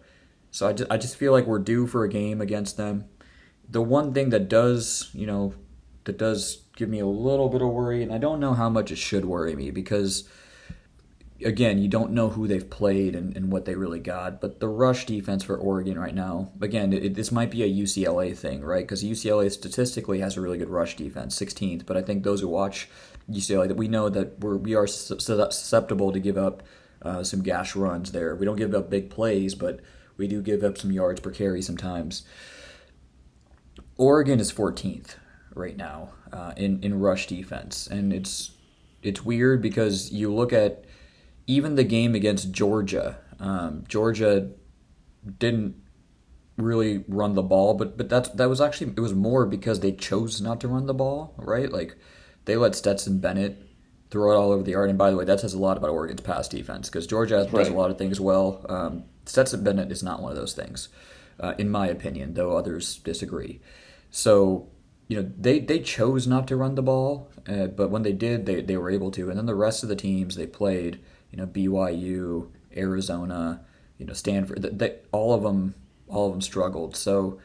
So 0.50 0.68
I 0.68 0.72
just, 0.72 0.90
I 0.90 0.96
just 0.96 1.16
feel 1.16 1.30
like 1.30 1.46
we're 1.46 1.60
due 1.60 1.86
for 1.86 2.02
a 2.02 2.08
game 2.08 2.40
against 2.40 2.76
them 2.76 3.04
the 3.68 3.82
one 3.82 4.12
thing 4.14 4.30
that 4.30 4.48
does, 4.48 5.10
you 5.12 5.26
know, 5.26 5.54
that 6.04 6.18
does 6.18 6.62
give 6.76 6.88
me 6.88 6.98
a 7.00 7.06
little 7.06 7.48
bit 7.48 7.62
of 7.62 7.68
worry, 7.68 8.02
and 8.02 8.12
I 8.12 8.18
don't 8.18 8.40
know 8.40 8.54
how 8.54 8.68
much 8.68 8.90
it 8.90 8.98
should 8.98 9.24
worry 9.24 9.54
me 9.54 9.70
because, 9.70 10.28
again, 11.42 11.78
you 11.78 11.88
don't 11.88 12.12
know 12.12 12.30
who 12.30 12.46
they've 12.46 12.68
played 12.68 13.14
and, 13.14 13.36
and 13.36 13.50
what 13.50 13.64
they 13.64 13.74
really 13.74 14.00
got. 14.00 14.40
But 14.40 14.60
the 14.60 14.68
rush 14.68 15.06
defense 15.06 15.44
for 15.44 15.56
Oregon 15.56 15.98
right 15.98 16.14
now, 16.14 16.50
again, 16.60 16.92
it, 16.92 17.14
this 17.14 17.32
might 17.32 17.50
be 17.50 17.62
a 17.62 17.68
UCLA 17.68 18.36
thing, 18.36 18.62
right? 18.62 18.84
Because 18.84 19.02
UCLA 19.02 19.50
statistically 19.50 20.20
has 20.20 20.36
a 20.36 20.40
really 20.40 20.58
good 20.58 20.68
rush 20.68 20.96
defense, 20.96 21.38
16th. 21.38 21.86
But 21.86 21.96
I 21.96 22.02
think 22.02 22.22
those 22.22 22.40
who 22.40 22.48
watch 22.48 22.88
UCLA, 23.30 23.68
that 23.68 23.76
we 23.76 23.88
know 23.88 24.08
that 24.08 24.40
we're, 24.40 24.56
we 24.56 24.74
are 24.74 24.86
susceptible 24.86 26.12
to 26.12 26.20
give 26.20 26.36
up 26.36 26.62
uh, 27.02 27.22
some 27.22 27.42
gash 27.42 27.76
runs 27.76 28.12
there. 28.12 28.34
We 28.34 28.46
don't 28.46 28.56
give 28.56 28.74
up 28.74 28.90
big 28.90 29.10
plays, 29.10 29.54
but 29.54 29.80
we 30.16 30.28
do 30.28 30.42
give 30.42 30.62
up 30.62 30.78
some 30.78 30.92
yards 30.92 31.20
per 31.20 31.30
carry 31.30 31.62
sometimes. 31.62 32.24
Oregon 33.96 34.40
is 34.40 34.52
14th, 34.52 35.16
right 35.54 35.76
now 35.76 36.10
uh, 36.32 36.52
in 36.56 36.82
in 36.82 36.98
rush 36.98 37.26
defense, 37.26 37.86
and 37.86 38.12
it's 38.12 38.52
it's 39.02 39.24
weird 39.24 39.62
because 39.62 40.12
you 40.12 40.32
look 40.34 40.52
at 40.52 40.84
even 41.46 41.76
the 41.76 41.84
game 41.84 42.14
against 42.14 42.52
Georgia. 42.52 43.18
Um, 43.38 43.84
Georgia 43.88 44.50
didn't 45.38 45.76
really 46.56 47.04
run 47.08 47.34
the 47.34 47.42
ball, 47.42 47.74
but 47.74 47.96
but 47.96 48.08
that's 48.08 48.28
that 48.30 48.48
was 48.48 48.60
actually 48.60 48.92
it 48.96 49.00
was 49.00 49.14
more 49.14 49.46
because 49.46 49.80
they 49.80 49.92
chose 49.92 50.40
not 50.40 50.60
to 50.60 50.68
run 50.68 50.86
the 50.86 50.94
ball, 50.94 51.34
right? 51.38 51.70
Like 51.70 51.96
they 52.46 52.56
let 52.56 52.74
Stetson 52.74 53.18
Bennett 53.18 53.62
throw 54.10 54.32
it 54.32 54.36
all 54.36 54.52
over 54.52 54.62
the 54.62 54.72
yard. 54.72 54.90
And 54.90 54.98
by 54.98 55.10
the 55.10 55.16
way, 55.16 55.24
that 55.24 55.40
says 55.40 55.54
a 55.54 55.58
lot 55.58 55.76
about 55.76 55.90
Oregon's 55.90 56.20
pass 56.20 56.48
defense 56.48 56.88
because 56.88 57.06
Georgia 57.06 57.44
does 57.44 57.52
right. 57.52 57.70
a 57.70 57.74
lot 57.74 57.90
of 57.90 57.98
things 57.98 58.20
well. 58.20 58.64
Um, 58.68 59.04
Stetson 59.26 59.64
Bennett 59.64 59.90
is 59.90 60.02
not 60.02 60.20
one 60.20 60.30
of 60.30 60.38
those 60.38 60.52
things, 60.52 60.88
uh, 61.40 61.54
in 61.58 61.70
my 61.70 61.86
opinion, 61.88 62.34
though 62.34 62.56
others 62.56 62.98
disagree. 62.98 63.60
So 64.14 64.68
you 65.08 65.20
know 65.20 65.28
they 65.36 65.58
they 65.58 65.80
chose 65.80 66.24
not 66.28 66.46
to 66.46 66.56
run 66.56 66.76
the 66.76 66.82
ball, 66.82 67.28
uh, 67.48 67.66
but 67.66 67.90
when 67.90 68.02
they 68.04 68.12
did, 68.12 68.46
they 68.46 68.62
they 68.62 68.76
were 68.76 68.88
able 68.88 69.10
to. 69.10 69.28
And 69.28 69.36
then 69.36 69.46
the 69.46 69.56
rest 69.56 69.82
of 69.82 69.88
the 69.88 69.96
teams 69.96 70.36
they 70.36 70.46
played, 70.46 71.00
you 71.32 71.38
know, 71.38 71.48
BYU, 71.48 72.46
Arizona, 72.76 73.64
you 73.98 74.06
know, 74.06 74.12
Stanford, 74.12 74.62
they, 74.62 74.68
they, 74.68 74.98
all 75.10 75.34
of 75.34 75.42
them 75.42 75.74
all 76.06 76.28
of 76.28 76.32
them 76.32 76.40
struggled. 76.42 76.94
So 76.94 77.40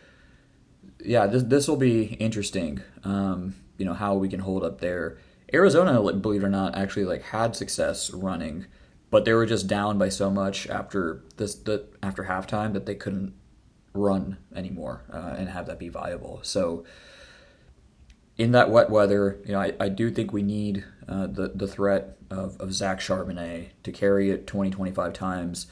yeah, 1.04 1.26
this 1.26 1.42
this 1.42 1.68
will 1.68 1.76
be 1.76 2.04
interesting. 2.04 2.82
Um, 3.04 3.56
you 3.80 3.86
know 3.86 3.96
how 3.96 4.14
we 4.14 4.30
can 4.30 4.42
hold 4.42 4.64
up 4.64 4.80
there. 4.80 5.18
Arizona, 5.52 6.00
believe 6.14 6.44
it 6.44 6.46
or 6.46 6.50
not, 6.50 6.78
actually 6.78 7.06
like 7.06 7.24
had 7.24 7.56
success 7.56 8.12
running, 8.12 8.68
but 9.10 9.26
they 9.26 9.34
were 9.34 9.48
just 9.48 9.66
down 9.66 9.98
by 9.98 10.10
so 10.10 10.30
much 10.30 10.68
after 10.70 11.24
this 11.38 11.56
the 11.56 11.88
after 12.04 12.26
halftime 12.26 12.74
that 12.74 12.86
they 12.86 12.94
couldn't 12.94 13.34
run 14.00 14.38
anymore 14.56 15.04
uh, 15.12 15.36
and 15.38 15.50
have 15.50 15.68
that 15.68 15.80
be 15.80 15.90
viable. 15.90 16.40
So 16.44 16.86
in 18.38 18.54
that 18.54 18.70
wet 18.72 18.90
weather, 18.90 19.38
you 19.46 19.52
know, 19.52 19.60
I, 19.60 19.74
I 19.80 19.90
do 19.90 20.10
think 20.10 20.32
we 20.32 20.42
need 20.42 20.86
uh, 21.08 21.28
the 21.28 21.50
the 21.54 21.68
threat 21.68 22.18
of, 22.32 22.60
of 22.60 22.74
Zach 22.74 23.00
Charbonnet 23.00 23.70
to 23.84 23.92
carry 23.92 24.30
it 24.32 24.48
20, 24.48 24.72
25 24.72 25.14
times. 25.14 25.68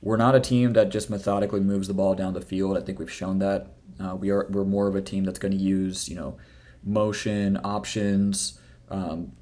We're 0.00 0.16
not 0.16 0.34
a 0.34 0.40
team 0.40 0.74
that 0.74 0.90
just 0.90 1.10
methodically 1.10 1.60
moves 1.60 1.88
the 1.88 1.94
ball 1.94 2.14
down 2.14 2.32
the 2.34 2.40
field. 2.40 2.76
I 2.76 2.80
think 2.80 2.98
we've 2.98 3.10
shown 3.10 3.40
that. 3.40 3.72
Uh, 3.98 4.14
we 4.14 4.30
are 4.30 4.46
we're 4.50 4.64
more 4.64 4.86
of 4.86 4.94
a 4.94 5.02
team 5.02 5.24
that's 5.24 5.38
going 5.38 5.52
to 5.52 5.58
use 5.58 6.08
you 6.08 6.14
know 6.14 6.36
motion 6.84 7.58
options, 7.64 8.60
um, 8.88 9.32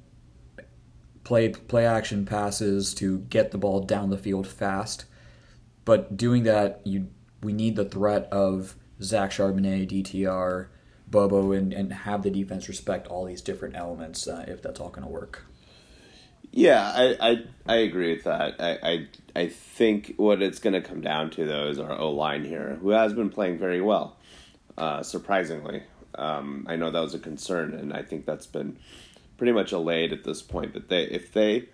play 1.23 1.49
play 1.49 1.85
action 1.85 2.25
passes 2.25 2.95
to 2.95 3.19
get 3.19 3.51
the 3.51 3.57
ball 3.57 3.81
down 3.81 4.09
the 4.09 4.17
field 4.17 4.47
fast. 4.47 5.05
But 5.83 6.17
doing 6.17 6.43
that, 6.43 6.81
you 6.83 7.09
we 7.45 7.53
need 7.53 7.75
the 7.75 7.85
threat 7.85 8.27
of 8.31 8.75
Zach 9.01 9.31
Charbonnet, 9.31 9.89
DTR, 9.89 10.67
Bobo, 11.07 11.51
and, 11.51 11.71
and 11.71 11.93
have 11.93 12.23
the 12.23 12.31
defense 12.31 12.67
respect 12.67 13.07
all 13.07 13.25
these 13.25 13.41
different 13.41 13.75
elements 13.75 14.27
uh, 14.27 14.43
if 14.47 14.61
that's 14.61 14.79
all 14.79 14.89
going 14.89 15.05
to 15.05 15.11
work. 15.11 15.45
Yeah, 16.51 16.81
I, 16.81 17.17
I 17.19 17.43
I 17.67 17.75
agree 17.77 18.13
with 18.13 18.23
that. 18.23 18.55
I 18.59 18.77
I, 18.81 19.07
I 19.35 19.47
think 19.49 20.13
what 20.15 20.41
it's 20.41 20.59
going 20.59 20.73
to 20.73 20.81
come 20.81 21.01
down 21.01 21.29
to 21.31 21.45
though 21.45 21.67
is 21.67 21.79
our 21.79 21.91
O 21.99 22.11
line 22.11 22.45
here, 22.45 22.77
who 22.81 22.91
has 22.91 23.13
been 23.13 23.29
playing 23.29 23.57
very 23.57 23.81
well, 23.81 24.17
uh, 24.77 25.03
surprisingly. 25.03 25.83
Um, 26.17 26.65
I 26.69 26.77
know 26.77 26.91
that 26.91 26.99
was 26.99 27.13
a 27.13 27.19
concern, 27.19 27.73
and 27.73 27.91
I 27.91 28.03
think 28.03 28.25
that's 28.25 28.47
been 28.47 28.77
pretty 29.37 29.51
much 29.51 29.73
allayed 29.73 30.13
at 30.13 30.23
this 30.23 30.41
point. 30.41 30.73
That 30.73 30.87
they, 30.87 31.03
if 31.03 31.33
they 31.33 31.67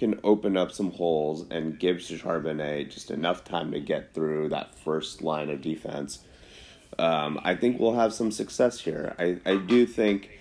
can 0.00 0.18
open 0.24 0.56
up 0.56 0.72
some 0.72 0.90
holes 0.92 1.46
and 1.50 1.78
give 1.78 1.98
Charbonnet 1.98 2.90
just 2.90 3.10
enough 3.10 3.44
time 3.44 3.70
to 3.72 3.80
get 3.80 4.14
through 4.14 4.48
that 4.48 4.74
first 4.74 5.22
line 5.22 5.50
of 5.50 5.60
defense, 5.60 6.20
um, 6.98 7.38
I 7.44 7.54
think 7.54 7.78
we'll 7.78 7.94
have 7.94 8.14
some 8.14 8.32
success 8.32 8.80
here. 8.80 9.14
I, 9.18 9.38
I 9.44 9.56
do 9.58 9.86
think 9.86 10.40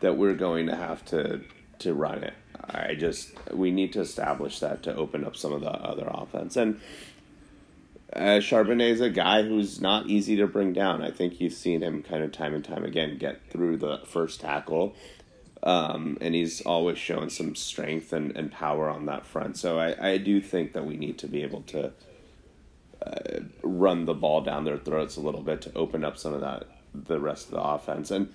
that 0.00 0.16
we're 0.16 0.34
going 0.34 0.66
to 0.68 0.76
have 0.76 1.04
to 1.06 1.42
to 1.80 1.92
run 1.92 2.22
it. 2.22 2.34
I 2.62 2.94
just 2.94 3.32
we 3.52 3.70
need 3.70 3.92
to 3.94 4.00
establish 4.00 4.60
that 4.60 4.82
to 4.84 4.94
open 4.94 5.24
up 5.24 5.36
some 5.36 5.52
of 5.52 5.60
the 5.60 5.70
other 5.70 6.08
offense 6.08 6.56
and 6.56 6.80
uh, 8.12 8.40
Charbonnet 8.40 8.90
is 8.90 9.00
a 9.00 9.08
guy 9.08 9.42
who's 9.42 9.80
not 9.80 10.08
easy 10.08 10.36
to 10.36 10.46
bring 10.48 10.72
down. 10.72 11.00
I 11.00 11.12
think 11.12 11.40
you've 11.40 11.52
seen 11.52 11.80
him 11.80 12.02
kind 12.02 12.24
of 12.24 12.32
time 12.32 12.54
and 12.54 12.64
time 12.64 12.84
again 12.84 13.18
get 13.18 13.40
through 13.50 13.76
the 13.76 14.00
first 14.04 14.40
tackle. 14.40 14.96
Um, 15.62 16.16
and 16.22 16.34
he's 16.34 16.62
always 16.62 16.98
shown 16.98 17.28
some 17.28 17.54
strength 17.54 18.12
and, 18.14 18.34
and 18.36 18.50
power 18.50 18.88
on 18.88 19.06
that 19.06 19.26
front. 19.26 19.58
So 19.58 19.78
I, 19.78 20.12
I 20.12 20.16
do 20.16 20.40
think 20.40 20.72
that 20.72 20.86
we 20.86 20.96
need 20.96 21.18
to 21.18 21.28
be 21.28 21.42
able 21.42 21.62
to 21.62 21.92
uh, 23.04 23.40
run 23.62 24.06
the 24.06 24.14
ball 24.14 24.40
down 24.40 24.64
their 24.64 24.78
throats 24.78 25.16
a 25.16 25.20
little 25.20 25.42
bit 25.42 25.60
to 25.62 25.74
open 25.74 26.04
up 26.04 26.16
some 26.16 26.32
of 26.32 26.40
that 26.40 26.64
the 26.94 27.20
rest 27.20 27.46
of 27.46 27.52
the 27.52 27.62
offense. 27.62 28.10
And 28.10 28.34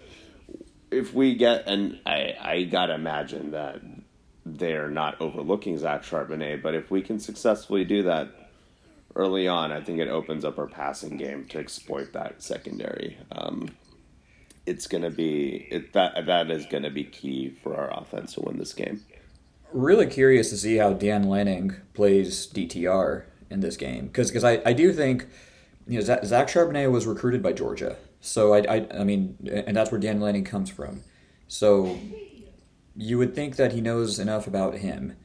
if 0.91 1.13
we 1.13 1.35
get 1.35 1.67
and 1.67 1.99
I 2.05 2.35
I 2.39 2.63
gotta 2.63 2.93
imagine 2.93 3.51
that 3.51 3.81
they're 4.45 4.89
not 4.89 5.19
overlooking 5.19 5.77
Zach 5.77 6.03
Charbonnet, 6.03 6.61
but 6.61 6.75
if 6.75 6.91
we 6.91 7.01
can 7.01 7.19
successfully 7.19 7.83
do 7.83 8.03
that, 8.03 8.29
early 9.15 9.47
on, 9.47 9.71
I 9.71 9.81
think 9.81 9.99
it 9.99 10.07
opens 10.07 10.43
up 10.45 10.59
our 10.59 10.67
passing 10.67 11.17
game 11.17 11.45
to 11.45 11.59
exploit 11.59 12.13
that 12.13 12.41
secondary. 12.41 13.17
Um, 13.31 13.69
it's 14.65 14.87
going 14.87 15.03
to 15.03 15.09
be 15.09 15.67
it, 15.69 15.93
that 15.93 16.25
that 16.25 16.49
is 16.49 16.65
going 16.65 16.83
to 16.83 16.89
be 16.89 17.03
key 17.03 17.55
for 17.61 17.75
our 17.75 17.91
offense 17.99 18.33
to 18.33 18.41
win 18.41 18.57
this 18.57 18.73
game. 18.73 19.01
Really 19.71 20.07
curious 20.07 20.49
to 20.49 20.57
see 20.57 20.77
how 20.77 20.93
Dan 20.93 21.23
Lanning 21.23 21.75
plays 21.93 22.47
DTR 22.47 23.25
in 23.49 23.59
this 23.59 23.77
game 23.77 24.07
because 24.07 24.29
because 24.29 24.43
I, 24.43 24.61
I 24.65 24.73
do 24.73 24.91
think 24.91 25.27
you 25.87 25.99
know 25.99 26.01
Zach, 26.01 26.47
Charbonnet 26.47 26.91
was 26.91 27.05
recruited 27.05 27.43
by 27.43 27.53
Georgia, 27.53 27.97
so 28.21 28.53
I, 28.53 28.59
I 28.59 28.87
I 28.99 29.03
mean 29.03 29.37
and 29.67 29.75
that's 29.75 29.91
where 29.91 29.99
Dan 29.99 30.19
Lanning 30.19 30.43
comes 30.43 30.69
from, 30.69 31.03
so 31.47 31.97
you 32.95 33.17
would 33.17 33.35
think 33.35 33.57
that 33.57 33.73
he 33.73 33.81
knows 33.81 34.19
enough 34.19 34.47
about 34.47 34.75
him. 34.77 35.15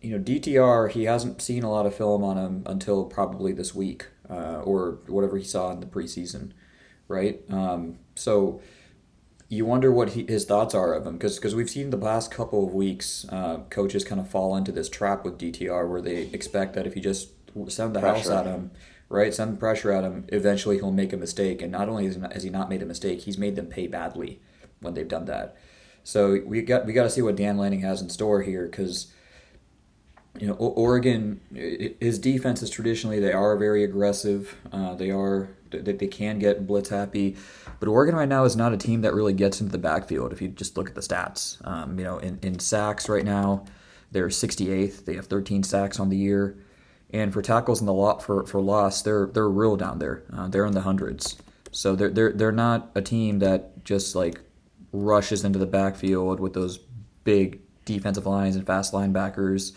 You 0.00 0.18
know, 0.18 0.22
DTR, 0.22 0.90
he 0.90 1.04
hasn't 1.04 1.40
seen 1.40 1.62
a 1.62 1.70
lot 1.70 1.86
of 1.86 1.94
film 1.94 2.22
on 2.24 2.36
him 2.36 2.62
until 2.66 3.04
probably 3.04 3.52
this 3.52 3.74
week 3.74 4.08
uh, 4.28 4.60
or 4.62 4.98
whatever 5.06 5.36
he 5.38 5.44
saw 5.44 5.70
in 5.72 5.80
the 5.80 5.86
preseason, 5.86 6.52
right? 7.08 7.40
Um, 7.50 7.98
so 8.14 8.60
you 9.48 9.64
wonder 9.64 9.92
what 9.92 10.10
he, 10.10 10.24
his 10.26 10.44
thoughts 10.44 10.74
are 10.74 10.94
of 10.94 11.06
him 11.06 11.14
because 11.14 11.36
because 11.36 11.54
we've 11.54 11.70
seen 11.70 11.90
the 11.90 11.98
past 11.98 12.30
couple 12.30 12.66
of 12.66 12.72
weeks 12.72 13.26
uh, 13.30 13.58
coaches 13.70 14.04
kind 14.04 14.20
of 14.20 14.28
fall 14.28 14.56
into 14.56 14.72
this 14.72 14.88
trap 14.88 15.24
with 15.24 15.38
DTR 15.38 15.88
where 15.88 16.00
they 16.00 16.22
expect 16.32 16.74
that 16.74 16.86
if 16.86 16.96
you 16.96 17.02
just 17.02 17.30
send 17.68 17.94
the 17.94 18.00
pressure. 18.00 18.16
house 18.16 18.28
at 18.28 18.46
him, 18.46 18.70
right, 19.08 19.32
send 19.32 19.60
pressure 19.60 19.92
at 19.92 20.04
him, 20.04 20.24
eventually 20.28 20.76
he'll 20.76 20.90
make 20.90 21.12
a 21.12 21.16
mistake. 21.16 21.62
And 21.62 21.70
not 21.70 21.88
only 21.88 22.06
has 22.06 22.42
he 22.42 22.50
not 22.50 22.68
made 22.68 22.82
a 22.82 22.86
mistake, 22.86 23.22
he's 23.22 23.38
made 23.38 23.56
them 23.56 23.66
pay 23.66 23.86
badly 23.86 24.40
when 24.80 24.94
they've 24.94 25.06
done 25.08 25.26
that. 25.26 25.56
So 26.02 26.40
we 26.44 26.62
got 26.62 26.86
we 26.86 26.92
got 26.92 27.04
to 27.04 27.10
see 27.10 27.22
what 27.22 27.36
Dan 27.36 27.56
Lanning 27.56 27.80
has 27.80 28.02
in 28.02 28.10
store 28.10 28.42
here 28.42 28.66
because 28.66 29.12
you 30.38 30.48
know, 30.48 30.54
Oregon, 30.54 31.40
his 32.00 32.18
defense 32.18 32.60
is 32.60 32.68
traditionally 32.68 33.20
they 33.20 33.32
are 33.32 33.56
very 33.56 33.84
aggressive. 33.84 34.56
Uh, 34.72 34.94
they 34.94 35.10
are 35.10 35.48
they, 35.82 35.92
they 35.92 36.06
can 36.06 36.38
get 36.38 36.66
blitz 36.66 36.88
happy, 36.88 37.36
but 37.80 37.88
Oregon 37.88 38.14
right 38.14 38.28
now 38.28 38.44
is 38.44 38.56
not 38.56 38.72
a 38.72 38.76
team 38.76 39.02
that 39.02 39.14
really 39.14 39.32
gets 39.32 39.60
into 39.60 39.72
the 39.72 39.78
backfield. 39.78 40.32
If 40.32 40.42
you 40.42 40.48
just 40.48 40.76
look 40.76 40.88
at 40.88 40.94
the 40.94 41.00
stats, 41.00 41.66
um, 41.66 41.98
you 41.98 42.04
know, 42.04 42.18
in, 42.18 42.38
in 42.42 42.58
sacks 42.58 43.08
right 43.08 43.24
now, 43.24 43.64
they're 44.10 44.28
68th. 44.28 45.04
They 45.04 45.14
have 45.14 45.26
13 45.26 45.62
sacks 45.62 45.98
on 45.98 46.08
the 46.08 46.16
year, 46.16 46.56
and 47.10 47.32
for 47.32 47.42
tackles 47.42 47.80
in 47.80 47.86
the 47.86 47.92
lot 47.92 48.22
for 48.22 48.46
for 48.46 48.60
loss, 48.60 49.02
they're 49.02 49.26
they're 49.26 49.48
real 49.48 49.76
down 49.76 49.98
there. 49.98 50.22
Uh, 50.32 50.48
they're 50.48 50.66
in 50.66 50.74
the 50.74 50.82
hundreds. 50.82 51.36
So 51.72 51.96
they're 51.96 52.10
they're 52.10 52.32
they're 52.32 52.52
not 52.52 52.90
a 52.94 53.02
team 53.02 53.40
that 53.40 53.84
just 53.84 54.14
like 54.14 54.40
rushes 54.92 55.44
into 55.44 55.58
the 55.58 55.66
backfield 55.66 56.38
with 56.38 56.52
those 56.52 56.78
big 57.24 57.60
defensive 57.84 58.26
lines 58.26 58.56
and 58.56 58.66
fast 58.66 58.92
linebackers 58.92 59.72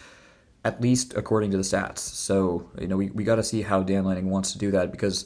at 0.67 0.81
least 0.81 1.13
according 1.15 1.49
to 1.51 1.57
the 1.57 1.63
stats. 1.63 1.99
So, 1.99 2.69
you 2.79 2.87
know, 2.87 2.97
we, 2.97 3.09
we 3.11 3.23
got 3.23 3.35
to 3.35 3.43
see 3.43 3.61
how 3.61 3.83
Dan 3.83 4.03
Lanning 4.03 4.29
wants 4.29 4.51
to 4.51 4.57
do 4.57 4.71
that 4.71 4.91
because 4.91 5.25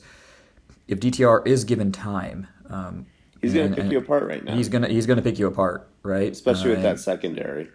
if 0.91 0.99
DTR 0.99 1.47
is 1.47 1.63
given 1.63 1.91
time, 1.91 2.47
um, 2.69 3.05
he's 3.41 3.53
going 3.53 3.73
to 3.73 3.81
pick 3.81 3.91
you 3.91 3.97
apart 3.97 4.27
right 4.27 4.43
now. 4.43 4.55
He's 4.55 4.69
going 4.69 4.83
to 4.83 4.89
he's 4.89 5.05
going 5.05 5.17
to 5.17 5.23
pick 5.23 5.39
you 5.39 5.47
apart, 5.47 5.89
right? 6.03 6.31
Especially 6.31 6.71
uh, 6.71 6.75
with 6.75 6.83
that 6.83 6.99
secondary. 6.99 7.69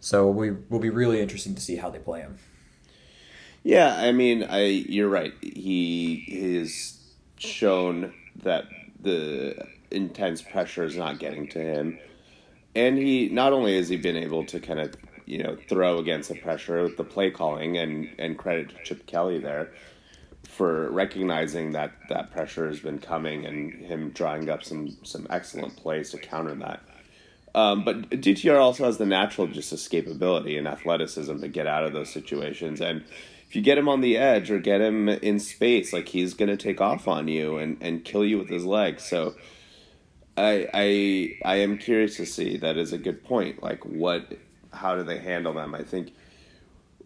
So 0.00 0.28
we 0.28 0.50
will 0.50 0.78
be 0.78 0.90
really 0.90 1.20
interesting 1.20 1.54
to 1.54 1.60
see 1.60 1.76
how 1.76 1.88
they 1.88 1.98
play 1.98 2.20
him. 2.20 2.36
Yeah, 3.62 3.96
I 3.96 4.12
mean, 4.12 4.44
I 4.44 4.64
you're 4.64 5.08
right. 5.08 5.32
He 5.40 6.54
has 6.54 7.00
shown 7.38 8.12
that 8.42 8.64
the 9.00 9.66
intense 9.90 10.42
pressure 10.42 10.84
is 10.84 10.96
not 10.96 11.18
getting 11.18 11.48
to 11.48 11.58
him, 11.58 11.98
and 12.74 12.98
he 12.98 13.28
not 13.30 13.52
only 13.52 13.76
has 13.76 13.88
he 13.88 13.96
been 13.96 14.16
able 14.16 14.44
to 14.46 14.60
kind 14.60 14.80
of 14.80 14.94
you 15.24 15.42
know 15.42 15.56
throw 15.68 15.98
against 15.98 16.28
the 16.28 16.34
pressure 16.34 16.82
with 16.82 16.98
the 16.98 17.04
play 17.04 17.30
calling 17.30 17.78
and 17.78 18.10
and 18.18 18.36
credit 18.36 18.68
to 18.70 18.76
Chip 18.84 19.06
Kelly 19.06 19.38
there 19.38 19.72
for 20.44 20.90
recognizing 20.90 21.72
that 21.72 21.92
that 22.08 22.30
pressure 22.30 22.68
has 22.68 22.80
been 22.80 22.98
coming 22.98 23.46
and 23.46 23.72
him 23.72 24.10
drawing 24.10 24.50
up 24.50 24.62
some 24.62 24.96
some 25.02 25.26
excellent 25.30 25.76
plays 25.76 26.10
to 26.10 26.18
counter 26.18 26.54
that. 26.56 26.80
Um, 27.54 27.84
but 27.84 28.08
DTR 28.10 28.58
also 28.58 28.84
has 28.84 28.98
the 28.98 29.06
natural 29.06 29.46
just 29.46 29.72
escapability 29.72 30.56
and 30.56 30.66
athleticism 30.66 31.40
to 31.40 31.48
get 31.48 31.66
out 31.66 31.84
of 31.84 31.92
those 31.92 32.10
situations. 32.10 32.80
And 32.80 33.04
if 33.48 33.56
you 33.56 33.60
get 33.60 33.76
him 33.76 33.88
on 33.88 34.00
the 34.00 34.16
edge 34.16 34.50
or 34.50 34.58
get 34.58 34.80
him 34.80 35.08
in 35.08 35.38
space, 35.38 35.92
like 35.92 36.08
he's 36.08 36.32
going 36.32 36.48
to 36.48 36.56
take 36.56 36.80
off 36.80 37.06
on 37.06 37.28
you 37.28 37.58
and, 37.58 37.76
and 37.82 38.04
kill 38.04 38.24
you 38.24 38.38
with 38.38 38.48
his 38.48 38.64
legs. 38.64 39.04
So 39.04 39.34
I 40.36 40.68
I 40.72 41.36
I 41.44 41.56
am 41.56 41.78
curious 41.78 42.16
to 42.16 42.26
see. 42.26 42.56
That 42.56 42.76
is 42.76 42.92
a 42.92 42.98
good 42.98 43.24
point. 43.24 43.62
Like, 43.62 43.84
what? 43.84 44.38
How 44.72 44.96
do 44.96 45.02
they 45.02 45.18
handle 45.18 45.52
them? 45.52 45.74
I 45.74 45.82
think 45.82 46.14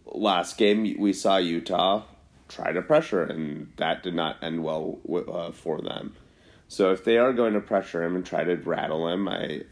last 0.04 0.56
game 0.56 0.96
we 1.00 1.12
saw 1.12 1.36
Utah 1.36 2.04
try 2.48 2.72
to 2.72 2.82
pressure, 2.82 3.22
and 3.22 3.72
that 3.76 4.02
did 4.02 4.14
not 4.14 4.42
end 4.42 4.62
well 4.62 4.98
uh, 5.32 5.52
for 5.52 5.80
them. 5.80 6.14
So 6.68 6.90
if 6.90 7.04
they 7.04 7.18
are 7.18 7.32
going 7.32 7.54
to 7.54 7.60
pressure 7.60 8.02
him 8.02 8.16
and 8.16 8.26
try 8.26 8.44
to 8.44 8.56
rattle 8.56 9.08
him, 9.08 9.28
I 9.28 9.62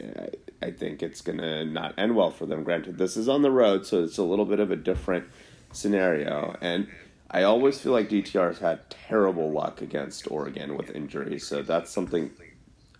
I 0.61 0.71
think 0.71 1.03
it's 1.03 1.21
gonna 1.21 1.65
not 1.65 1.93
end 1.97 2.15
well 2.15 2.31
for 2.31 2.45
them. 2.45 2.63
Granted, 2.63 2.97
this 2.97 3.17
is 3.17 3.27
on 3.27 3.41
the 3.41 3.51
road, 3.51 3.85
so 3.85 4.03
it's 4.03 4.17
a 4.17 4.23
little 4.23 4.45
bit 4.45 4.59
of 4.59 4.71
a 4.71 4.75
different 4.75 5.25
scenario, 5.71 6.55
and 6.61 6.87
I 7.29 7.43
always 7.43 7.79
feel 7.79 7.91
like 7.91 8.09
DTR 8.09 8.47
has 8.47 8.59
had 8.59 8.89
terrible 8.89 9.51
luck 9.51 9.81
against 9.81 10.29
Oregon 10.31 10.77
with 10.77 10.89
injuries. 10.91 11.45
So 11.45 11.61
that's 11.61 11.91
something 11.91 12.31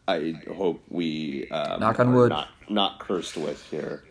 I 0.07 0.35
hope 0.53 0.83
we 0.89 1.47
um, 1.49 1.79
knock 1.79 1.99
on 1.99 2.13
wood 2.13 2.29
not 2.29 2.49
not 2.69 2.99
cursed 2.99 3.37
with 3.37 3.63
here. 3.69 4.03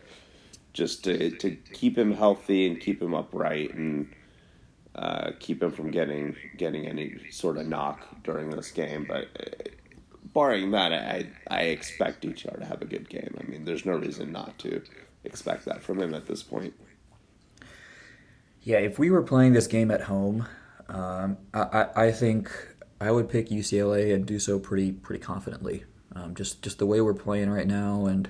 Just 0.73 1.03
to 1.05 1.29
to 1.37 1.51
keep 1.73 1.97
him 1.97 2.13
healthy 2.13 2.67
and 2.67 2.79
keep 2.79 3.01
him 3.01 3.13
upright 3.13 3.73
and 3.75 4.13
uh, 4.95 5.31
keep 5.39 5.61
him 5.61 5.71
from 5.71 5.91
getting 5.91 6.35
getting 6.57 6.87
any 6.87 7.17
sort 7.29 7.57
of 7.57 7.67
knock 7.67 8.23
during 8.23 8.49
this 8.49 8.71
game. 8.71 9.05
But 9.07 9.27
uh, 9.39 9.69
barring 10.33 10.71
that, 10.71 10.93
I 10.93 11.27
I 11.49 11.63
expect 11.63 12.23
DTR 12.23 12.59
to 12.59 12.65
have 12.65 12.81
a 12.81 12.85
good 12.85 13.09
game. 13.09 13.35
I 13.39 13.43
mean, 13.43 13.65
there's 13.65 13.85
no 13.85 13.93
reason 13.93 14.31
not 14.31 14.57
to 14.59 14.81
expect 15.23 15.65
that 15.65 15.83
from 15.83 15.99
him 15.99 16.13
at 16.13 16.27
this 16.27 16.43
point. 16.43 16.73
Yeah, 18.61 18.77
if 18.77 18.97
we 18.97 19.11
were 19.11 19.21
playing 19.21 19.53
this 19.53 19.67
game 19.67 19.91
at 19.91 20.01
home, 20.01 20.47
um, 20.87 21.37
I, 21.53 21.87
I 21.95 22.11
think 22.11 22.49
I 22.99 23.11
would 23.11 23.29
pick 23.29 23.49
UCLA 23.49 24.15
and 24.15 24.25
do 24.25 24.39
so 24.39 24.59
pretty 24.59 24.93
pretty 24.93 25.21
confidently. 25.21 25.83
Um, 26.15 26.35
just 26.35 26.61
just 26.61 26.79
the 26.79 26.85
way 26.85 27.01
we're 27.01 27.13
playing 27.13 27.49
right 27.49 27.67
now, 27.67 28.05
and 28.05 28.29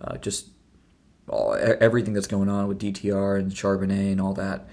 uh, 0.00 0.16
just 0.18 0.50
all, 1.28 1.54
everything 1.54 2.14
that's 2.14 2.28
going 2.28 2.48
on 2.48 2.68
with 2.68 2.78
DTR 2.78 3.40
and 3.40 3.50
Charbonnet 3.50 4.12
and 4.12 4.20
all 4.20 4.34
that 4.34 4.68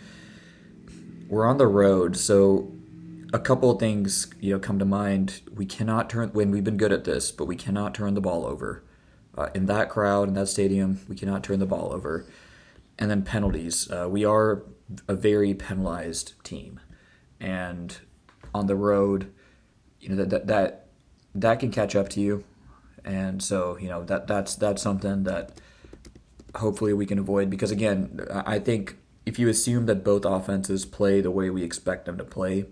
we're 1.27 1.45
on 1.45 1.57
the 1.57 1.67
road, 1.67 2.17
so 2.17 2.71
a 3.33 3.39
couple 3.39 3.71
of 3.71 3.79
things 3.79 4.27
you 4.39 4.53
know 4.53 4.59
come 4.59 4.79
to 4.79 4.85
mind. 4.85 5.41
We 5.53 5.65
cannot 5.65 6.09
turn 6.09 6.29
when 6.29 6.51
we've 6.51 6.63
been 6.63 6.77
good 6.77 6.91
at 6.91 7.03
this, 7.03 7.31
but 7.31 7.45
we 7.45 7.55
cannot 7.55 7.93
turn 7.93 8.13
the 8.13 8.21
ball 8.21 8.45
over. 8.45 8.83
Uh, 9.38 9.49
in 9.53 9.65
that 9.65 9.89
crowd 9.89 10.27
in 10.27 10.33
that 10.35 10.47
stadium, 10.47 11.01
we 11.09 11.15
cannot 11.15 11.43
turn 11.43 11.59
the 11.59 11.65
ball 11.65 11.91
over. 11.91 12.25
And 12.97 13.11
then 13.11 13.23
penalties. 13.23 13.91
Uh, 13.91 14.07
we 14.09 14.23
are 14.23 14.63
a 15.07 15.15
very 15.15 15.53
penalized 15.53 16.33
team, 16.43 16.79
and 17.39 17.97
on 18.53 18.67
the 18.67 18.75
road, 18.75 19.33
you 19.99 20.09
know 20.09 20.15
that 20.15 20.29
that 20.29 20.47
that, 20.47 20.88
that 21.33 21.59
can 21.59 21.71
catch 21.71 21.95
up 21.95 22.07
to 22.09 22.21
you, 22.21 22.45
and 23.03 23.43
so 23.43 23.77
you 23.77 23.89
know 23.89 24.03
that 24.05 24.27
that's 24.27 24.55
that's 24.55 24.81
something 24.81 25.23
that 25.23 25.59
hopefully 26.55 26.93
we 26.93 27.05
can 27.05 27.19
avoid 27.19 27.49
because 27.49 27.71
again, 27.71 28.25
I 28.31 28.59
think 28.59 28.95
if 29.25 29.39
you 29.39 29.49
assume 29.49 29.85
that 29.88 30.03
both 30.03 30.25
offenses 30.25 30.85
play 30.85 31.21
the 31.21 31.31
way 31.31 31.49
we 31.49 31.63
expect 31.63 32.05
them 32.05 32.17
to 32.17 32.23
play, 32.23 32.65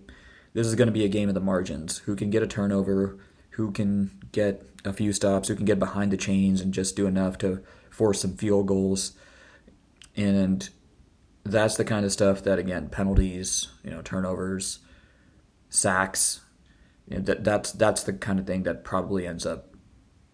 this 0.52 0.66
is 0.66 0.74
going 0.74 0.86
to 0.86 0.92
be 0.92 1.04
a 1.04 1.08
game 1.08 1.28
of 1.28 1.34
the 1.34 1.40
margins. 1.40 1.98
Who 1.98 2.14
can 2.14 2.30
get 2.30 2.42
a 2.42 2.46
turnover? 2.46 3.18
Who 3.50 3.72
can 3.72 4.10
get 4.32 4.68
a 4.84 4.92
few 4.92 5.12
stops? 5.12 5.48
Who 5.48 5.56
can 5.56 5.64
get 5.64 5.78
behind 5.78 6.12
the 6.12 6.16
chains 6.16 6.60
and 6.60 6.72
just 6.72 6.96
do 6.96 7.06
enough 7.06 7.38
to 7.38 7.62
force 7.90 8.20
some 8.20 8.36
field 8.36 8.68
goals? 8.68 9.12
And 10.16 10.68
that's 11.42 11.76
the 11.76 11.84
kind 11.84 12.04
of 12.04 12.12
stuff 12.12 12.42
that, 12.44 12.58
again, 12.58 12.88
penalties, 12.88 13.68
you 13.82 13.90
know, 13.90 14.02
turnovers, 14.02 14.78
sacks, 15.70 16.40
you 17.08 17.16
know, 17.16 17.22
that, 17.24 17.44
that's 17.44 17.72
that's 17.72 18.02
the 18.04 18.12
kind 18.12 18.38
of 18.38 18.46
thing 18.46 18.62
that 18.62 18.84
probably 18.84 19.26
ends 19.26 19.44
up 19.44 19.74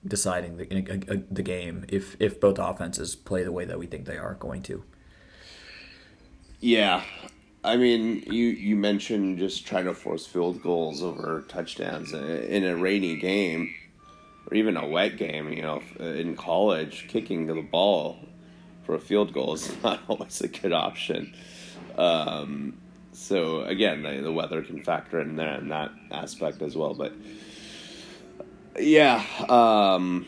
deciding 0.06 0.56
the, 0.56 1.24
the 1.30 1.42
game 1.42 1.84
if 1.88 2.16
if 2.20 2.40
both 2.40 2.58
offenses 2.58 3.16
play 3.16 3.42
the 3.42 3.52
way 3.52 3.64
that 3.64 3.78
we 3.78 3.86
think 3.86 4.04
they 4.04 4.18
are 4.18 4.34
going 4.34 4.62
to. 4.62 4.84
Yeah. 6.60 7.02
I 7.62 7.76
mean, 7.76 8.22
you, 8.26 8.46
you 8.46 8.76
mentioned 8.76 9.38
just 9.38 9.66
trying 9.66 9.84
to 9.84 9.94
force 9.94 10.26
field 10.26 10.62
goals 10.62 11.02
over 11.02 11.44
touchdowns 11.48 12.12
in 12.12 12.64
a 12.64 12.76
rainy 12.76 13.16
game 13.16 13.74
or 14.46 14.56
even 14.56 14.76
a 14.76 14.86
wet 14.86 15.16
game, 15.16 15.52
you 15.52 15.62
know, 15.62 15.82
in 15.98 16.36
college, 16.36 17.06
kicking 17.08 17.46
the 17.46 17.60
ball 17.62 18.18
for 18.84 18.94
a 18.94 19.00
field 19.00 19.32
goal 19.32 19.54
is 19.54 19.74
not 19.82 20.00
always 20.08 20.40
a 20.40 20.48
good 20.48 20.72
option. 20.72 21.34
Um, 21.98 22.78
so 23.12 23.62
again, 23.62 24.02
the, 24.02 24.20
the 24.22 24.32
weather 24.32 24.62
can 24.62 24.82
factor 24.82 25.20
in 25.20 25.36
there 25.36 25.58
in 25.58 25.68
that 25.68 25.90
aspect 26.10 26.62
as 26.62 26.76
well. 26.76 26.94
But 26.94 27.12
yeah, 28.78 29.24
um, 29.48 30.26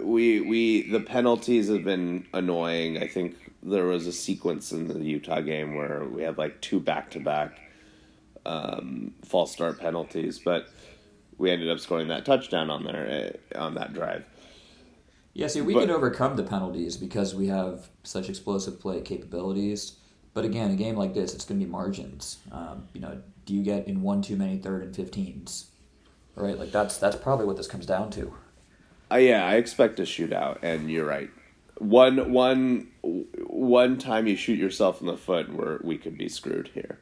we 0.00 0.40
we 0.40 0.90
the 0.90 1.00
penalties 1.00 1.68
have 1.68 1.84
been 1.84 2.26
annoying. 2.32 2.98
I 2.98 3.08
think 3.08 3.41
there 3.62 3.84
was 3.84 4.06
a 4.06 4.12
sequence 4.12 4.72
in 4.72 4.88
the 4.88 5.00
Utah 5.00 5.40
game 5.40 5.74
where 5.74 6.04
we 6.04 6.22
had 6.22 6.38
like 6.38 6.60
two 6.60 6.80
back 6.80 7.10
to 7.12 7.20
back 7.20 7.60
false 9.24 9.52
start 9.52 9.78
penalties, 9.78 10.38
but 10.38 10.68
we 11.38 11.50
ended 11.50 11.70
up 11.70 11.80
scoring 11.80 12.08
that 12.08 12.24
touchdown 12.24 12.70
on 12.70 12.84
there 12.84 13.34
uh, 13.54 13.58
on 13.58 13.74
that 13.74 13.92
drive. 13.92 14.24
Yeah, 15.34 15.46
see, 15.46 15.62
we 15.62 15.74
but, 15.74 15.80
can 15.80 15.90
overcome 15.90 16.36
the 16.36 16.42
penalties 16.42 16.96
because 16.96 17.34
we 17.34 17.46
have 17.46 17.88
such 18.02 18.28
explosive 18.28 18.80
play 18.80 19.00
capabilities. 19.00 19.96
But 20.34 20.44
again, 20.44 20.70
a 20.70 20.76
game 20.76 20.96
like 20.96 21.14
this, 21.14 21.34
it's 21.34 21.44
going 21.44 21.60
to 21.60 21.66
be 21.66 21.70
margins. 21.70 22.38
Um, 22.50 22.88
you 22.92 23.00
know, 23.00 23.22
do 23.46 23.54
you 23.54 23.62
get 23.62 23.86
in 23.86 24.02
one 24.02 24.22
too 24.22 24.36
many 24.36 24.58
third 24.58 24.82
and 24.82 24.94
15s? 24.94 25.66
Right, 26.34 26.58
like 26.58 26.72
that's 26.72 26.96
that's 26.96 27.16
probably 27.16 27.44
what 27.44 27.56
this 27.56 27.66
comes 27.66 27.84
down 27.84 28.10
to. 28.12 28.34
Uh, 29.10 29.16
yeah, 29.16 29.44
I 29.44 29.56
expect 29.56 30.00
a 30.00 30.04
shootout, 30.04 30.58
and 30.62 30.90
you're 30.90 31.04
right 31.06 31.30
one 31.82 32.32
one 32.32 32.88
one 33.02 33.98
time 33.98 34.26
you 34.26 34.36
shoot 34.36 34.58
yourself 34.58 35.00
in 35.00 35.06
the 35.06 35.16
foot, 35.16 35.52
where 35.52 35.80
we 35.82 35.98
could 35.98 36.16
be 36.16 36.28
screwed 36.28 36.68
here. 36.68 36.98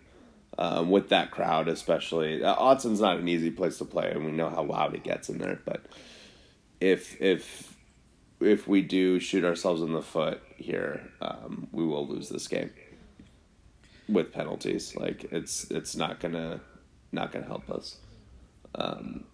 Um, 0.59 0.91
with 0.91 1.09
that 1.09 1.31
crowd, 1.31 1.69
especially, 1.69 2.43
uh, 2.43 2.55
not 3.01 3.19
an 3.19 3.29
easy 3.29 3.51
place 3.51 3.79
to 3.79 3.85
play, 3.85 4.11
and 4.11 4.25
we 4.25 4.33
know 4.33 4.51
how 4.51 4.63
loud 4.63 4.95
it 4.95 5.05
gets 5.05 5.29
in 5.29 5.39
there. 5.39 5.61
But 5.65 5.87
if 6.81 7.21
if 7.21 7.77
if 8.41 8.67
we 8.67 8.83
do 8.83 9.21
shoot 9.21 9.45
ourselves 9.45 9.83
in 9.83 9.93
the 9.93 10.03
foot 10.03 10.43
here, 10.57 11.11
um, 11.21 11.69
we 11.73 11.85
will 11.85 12.07
lose 12.07 12.29
this 12.29 12.49
game 12.49 12.71
with 14.09 14.33
penalties. 14.33 14.97
Like 14.97 15.25
it's 15.31 15.71
it's 15.71 15.95
not 15.95 16.21
gonna 16.21 16.61
not 17.13 17.33
gonna 17.33 17.47
help 17.47 17.71
us. 17.71 17.99
Um, 18.75 19.25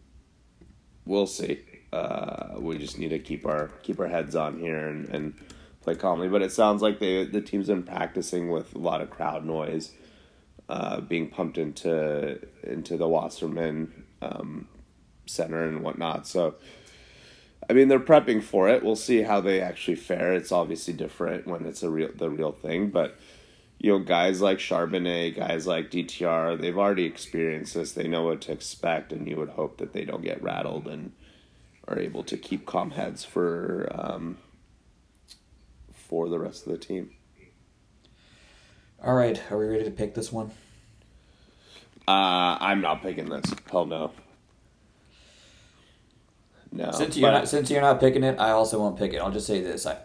we'll 1.04 1.26
see 1.26 1.75
uh, 1.92 2.54
we 2.58 2.78
just 2.78 2.98
need 2.98 3.08
to 3.08 3.18
keep 3.18 3.46
our 3.46 3.68
keep 3.82 4.00
our 4.00 4.08
heads 4.08 4.34
on 4.34 4.58
here 4.58 4.88
and, 4.88 5.08
and 5.08 5.34
play 5.82 5.94
calmly. 5.94 6.28
But 6.28 6.42
it 6.42 6.52
sounds 6.52 6.82
like 6.82 6.98
they, 6.98 7.24
the 7.24 7.40
team's 7.40 7.68
been 7.68 7.82
practicing 7.82 8.50
with 8.50 8.74
a 8.74 8.78
lot 8.78 9.00
of 9.00 9.10
crowd 9.10 9.44
noise 9.44 9.92
uh, 10.68 11.00
being 11.00 11.28
pumped 11.28 11.58
into 11.58 12.38
into 12.62 12.96
the 12.96 13.08
Wasserman 13.08 14.04
um, 14.22 14.68
Center 15.26 15.66
and 15.66 15.82
whatnot. 15.82 16.26
So, 16.26 16.56
I 17.68 17.72
mean, 17.72 17.88
they're 17.88 18.00
prepping 18.00 18.42
for 18.42 18.68
it. 18.68 18.82
We'll 18.82 18.96
see 18.96 19.22
how 19.22 19.40
they 19.40 19.60
actually 19.60 19.96
fare. 19.96 20.32
It's 20.32 20.52
obviously 20.52 20.94
different 20.94 21.46
when 21.46 21.66
it's 21.66 21.82
a 21.82 21.90
real 21.90 22.10
the 22.14 22.30
real 22.30 22.52
thing, 22.52 22.90
but 22.90 23.18
you 23.78 23.92
know, 23.92 23.98
guys 23.98 24.40
like 24.40 24.58
Charbonnet, 24.58 25.36
guys 25.36 25.66
like 25.66 25.90
DTR, 25.90 26.58
they've 26.58 26.78
already 26.78 27.04
experienced 27.04 27.74
this. 27.74 27.92
They 27.92 28.08
know 28.08 28.24
what 28.24 28.40
to 28.42 28.52
expect, 28.52 29.12
and 29.12 29.28
you 29.28 29.36
would 29.36 29.50
hope 29.50 29.76
that 29.78 29.92
they 29.92 30.04
don't 30.04 30.22
get 30.22 30.42
rattled 30.42 30.88
and 30.88 31.12
are 31.88 31.98
able 31.98 32.22
to 32.24 32.36
keep 32.36 32.66
calm 32.66 32.92
heads 32.92 33.24
for 33.24 33.88
um, 33.92 34.38
for 35.92 36.28
the 36.28 36.38
rest 36.38 36.66
of 36.66 36.72
the 36.72 36.78
team. 36.78 37.10
All 39.02 39.14
right, 39.14 39.40
are 39.50 39.58
we 39.58 39.66
ready 39.66 39.84
to 39.84 39.90
pick 39.90 40.14
this 40.14 40.32
one? 40.32 40.50
Uh, 42.08 42.56
I'm 42.60 42.80
not 42.80 43.02
picking 43.02 43.28
this. 43.28 43.52
Hell 43.70 43.86
no. 43.86 44.12
No. 46.72 46.90
Since 46.90 47.16
you're 47.16 47.30
not 47.30 47.48
since 47.48 47.70
you're 47.70 47.80
not 47.80 48.00
picking 48.00 48.22
it, 48.22 48.38
I 48.38 48.50
also 48.50 48.78
won't 48.78 48.98
pick 48.98 49.12
it. 49.12 49.18
I'll 49.18 49.30
just 49.30 49.46
say 49.46 49.62
this: 49.62 49.86
I, 49.86 49.98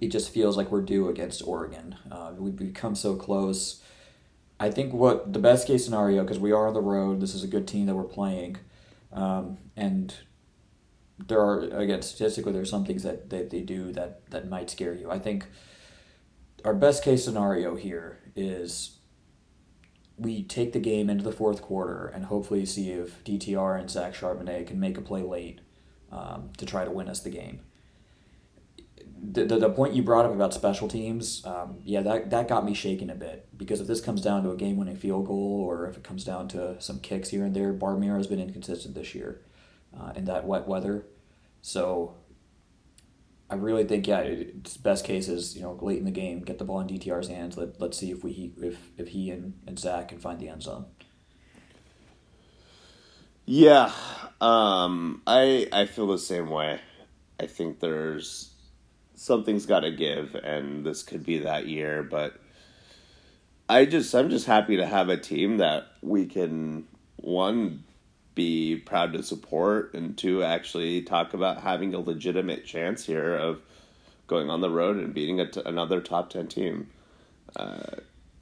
it 0.00 0.08
just 0.08 0.30
feels 0.30 0.56
like 0.56 0.70
we're 0.70 0.82
due 0.82 1.08
against 1.08 1.42
Oregon. 1.46 1.96
Uh, 2.10 2.32
we've 2.36 2.56
become 2.56 2.94
so 2.94 3.16
close. 3.16 3.82
I 4.60 4.70
think 4.70 4.92
what 4.92 5.32
the 5.32 5.40
best 5.40 5.66
case 5.66 5.84
scenario, 5.84 6.22
because 6.22 6.38
we 6.38 6.52
are 6.52 6.68
on 6.68 6.74
the 6.74 6.80
road, 6.80 7.20
this 7.20 7.34
is 7.34 7.42
a 7.42 7.48
good 7.48 7.66
team 7.66 7.86
that 7.86 7.96
we're 7.96 8.04
playing, 8.04 8.58
um, 9.12 9.58
and 9.76 10.14
there 11.28 11.40
are 11.40 11.60
again 11.78 12.02
statistically 12.02 12.52
there's 12.52 12.70
some 12.70 12.84
things 12.84 13.02
that, 13.02 13.30
that 13.30 13.50
they 13.50 13.60
do 13.60 13.92
that 13.92 14.28
that 14.30 14.48
might 14.48 14.70
scare 14.70 14.94
you. 14.94 15.10
I 15.10 15.18
think 15.18 15.46
our 16.64 16.74
best 16.74 17.02
case 17.02 17.24
scenario 17.24 17.74
here 17.76 18.18
is 18.36 18.98
we 20.18 20.42
take 20.42 20.72
the 20.72 20.78
game 20.78 21.10
into 21.10 21.24
the 21.24 21.32
fourth 21.32 21.62
quarter 21.62 22.06
and 22.06 22.26
hopefully 22.26 22.64
see 22.64 22.90
if 22.90 23.22
DTR 23.24 23.78
and 23.78 23.90
Zach 23.90 24.14
Charbonnet 24.14 24.66
can 24.66 24.78
make 24.78 24.96
a 24.96 25.00
play 25.00 25.22
late 25.22 25.60
um, 26.12 26.50
to 26.58 26.66
try 26.66 26.84
to 26.84 26.90
win 26.90 27.08
us 27.08 27.20
the 27.20 27.30
game. 27.30 27.60
The, 29.24 29.44
the, 29.44 29.58
the, 29.58 29.70
point 29.70 29.94
you 29.94 30.02
brought 30.02 30.26
up 30.26 30.32
about 30.32 30.52
special 30.52 30.88
teams, 30.88 31.46
um, 31.46 31.78
yeah, 31.84 32.02
that, 32.02 32.30
that 32.30 32.48
got 32.48 32.64
me 32.64 32.74
shaking 32.74 33.08
a 33.08 33.14
bit 33.14 33.46
because 33.56 33.80
if 33.80 33.86
this 33.86 34.00
comes 34.00 34.20
down 34.20 34.42
to 34.42 34.50
a 34.50 34.56
game 34.56 34.76
winning 34.76 34.96
field 34.96 35.26
goal 35.26 35.64
or 35.64 35.88
if 35.88 35.96
it 35.96 36.02
comes 36.02 36.24
down 36.24 36.48
to 36.48 36.80
some 36.80 36.98
kicks 36.98 37.28
here 37.28 37.44
and 37.44 37.54
there, 37.54 37.72
Barr-Mira 37.72 38.16
has 38.16 38.26
been 38.26 38.40
inconsistent 38.40 38.94
this 38.94 39.14
year. 39.14 39.40
uh, 39.98 40.12
in 40.16 40.24
that 40.26 40.44
wet 40.44 40.66
weather. 40.66 41.04
So 41.62 42.16
I 43.48 43.54
really 43.54 43.84
think 43.84 44.06
yeah, 44.06 44.20
it's 44.20 44.76
best 44.76 45.04
case 45.04 45.28
is 45.28 45.56
you 45.56 45.62
know 45.62 45.78
late 45.80 45.98
in 45.98 46.04
the 46.04 46.10
game, 46.10 46.40
get 46.40 46.58
the 46.58 46.64
ball 46.64 46.80
in 46.80 46.88
DTR's 46.88 47.28
hands. 47.28 47.56
Let 47.56 47.80
let's 47.80 47.96
see 47.96 48.10
if 48.10 48.24
we 48.24 48.52
if 48.60 48.90
if 48.98 49.08
he 49.08 49.30
and, 49.30 49.54
and 49.66 49.78
Zach 49.78 50.08
can 50.08 50.18
find 50.18 50.40
the 50.40 50.48
end 50.48 50.62
zone. 50.62 50.86
Yeah, 53.44 53.92
um, 54.40 55.22
I 55.26 55.68
I 55.72 55.86
feel 55.86 56.06
the 56.06 56.18
same 56.18 56.50
way. 56.50 56.80
I 57.40 57.46
think 57.46 57.80
there's 57.80 58.54
something's 59.14 59.66
got 59.66 59.80
to 59.80 59.90
give, 59.90 60.34
and 60.34 60.84
this 60.84 61.02
could 61.02 61.24
be 61.24 61.38
that 61.38 61.66
year. 61.66 62.02
But 62.02 62.34
I 63.68 63.84
just 63.84 64.14
I'm 64.14 64.30
just 64.30 64.46
happy 64.46 64.76
to 64.78 64.86
have 64.86 65.08
a 65.08 65.16
team 65.16 65.58
that 65.58 65.88
we 66.00 66.26
can 66.26 66.86
one 67.16 67.84
be 68.34 68.76
proud 68.76 69.12
to 69.12 69.22
support, 69.22 69.94
and 69.94 70.16
to 70.18 70.42
actually 70.42 71.02
talk 71.02 71.34
about 71.34 71.62
having 71.62 71.94
a 71.94 71.98
legitimate 71.98 72.64
chance 72.64 73.04
here 73.04 73.34
of 73.34 73.60
going 74.26 74.48
on 74.48 74.60
the 74.60 74.70
road 74.70 74.96
and 74.96 75.12
beating 75.12 75.40
a 75.40 75.50
t- 75.50 75.62
another 75.66 76.00
top 76.00 76.30
ten 76.30 76.48
team. 76.48 76.88
Uh, 77.54 77.96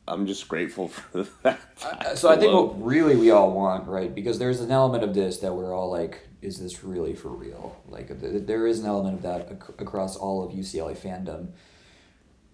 I'm 0.06 0.26
just 0.26 0.48
grateful 0.48 0.88
for 0.88 1.26
that. 1.42 1.60
Uh, 1.82 2.14
so 2.14 2.28
I 2.28 2.36
think 2.36 2.52
what 2.52 2.82
really 2.84 3.16
we 3.16 3.30
all 3.30 3.52
want, 3.52 3.86
right? 3.86 4.14
Because 4.14 4.38
there's 4.38 4.60
an 4.60 4.70
element 4.70 5.04
of 5.04 5.14
this 5.14 5.38
that 5.38 5.54
we're 5.54 5.74
all 5.74 5.90
like, 5.90 6.28
is 6.42 6.58
this 6.60 6.82
really 6.82 7.14
for 7.14 7.28
real? 7.28 7.76
Like 7.88 8.08
there 8.20 8.66
is 8.66 8.80
an 8.80 8.86
element 8.86 9.16
of 9.16 9.22
that 9.22 9.46
ac- 9.50 9.74
across 9.78 10.16
all 10.16 10.44
of 10.44 10.52
UCLA 10.52 10.96
fandom. 10.96 11.48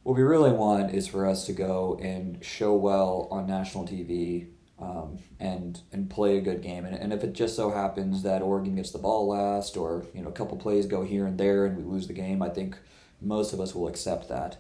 What 0.03 0.17
we 0.17 0.23
really 0.23 0.53
want 0.53 0.95
is 0.95 1.09
for 1.09 1.27
us 1.27 1.47
to 1.47 1.53
go 1.53 1.99
and 2.01 2.45
show 2.45 2.75
well 2.75 3.27
on 3.31 3.47
national 3.47 3.87
TV 3.87 4.47
um, 4.79 5.19
and 5.41 5.81
and 5.93 6.11
play 6.11 6.37
a 6.37 6.41
good 6.41 6.63
game. 6.63 6.85
And, 6.85 6.95
and 6.95 7.13
if 7.13 7.25
it 7.25 7.33
just 7.33 7.57
so 7.57 7.71
happens 7.71 8.23
that 8.23 8.43
Oregon 8.43 8.77
gets 8.77 8.91
the 8.91 8.99
ball 8.99 9.29
last, 9.29 9.77
or 9.77 10.05
you 10.15 10.23
know 10.23 10.29
a 10.29 10.33
couple 10.33 10.57
plays 10.57 10.87
go 10.87 11.05
here 11.05 11.27
and 11.27 11.39
there, 11.39 11.65
and 11.65 11.77
we 11.77 11.83
lose 11.83 12.07
the 12.07 12.13
game, 12.13 12.43
I 12.43 12.49
think 12.49 12.77
most 13.21 13.53
of 13.53 13.61
us 13.61 13.75
will 13.75 13.89
accept 13.89 14.29
that. 14.29 14.59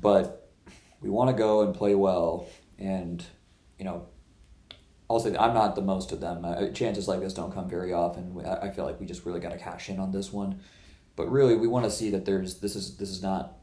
But 0.00 0.50
we 1.00 1.10
want 1.10 1.30
to 1.30 1.36
go 1.36 1.62
and 1.62 1.74
play 1.74 1.94
well, 1.94 2.46
and 2.78 3.24
you 3.78 3.84
know. 3.84 4.06
I'll 5.08 5.20
say 5.20 5.36
I'm 5.36 5.54
not 5.54 5.76
the 5.76 5.82
most 5.82 6.10
of 6.10 6.20
them. 6.20 6.44
Uh, 6.44 6.66
chances 6.70 7.06
like 7.06 7.20
this 7.20 7.32
don't 7.32 7.54
come 7.54 7.70
very 7.70 7.92
often. 7.92 8.44
I, 8.44 8.70
feel 8.70 8.84
like 8.84 8.98
we 8.98 9.06
just 9.06 9.24
really 9.24 9.38
got 9.38 9.52
to 9.52 9.56
cash 9.56 9.88
in 9.88 10.00
on 10.00 10.10
this 10.10 10.32
one, 10.32 10.58
but 11.14 11.30
really 11.30 11.54
we 11.54 11.68
want 11.68 11.84
to 11.84 11.92
see 11.92 12.10
that 12.10 12.24
there's 12.24 12.56
this 12.56 12.74
is 12.74 12.96
this 12.96 13.08
is 13.08 13.22
not 13.22 13.56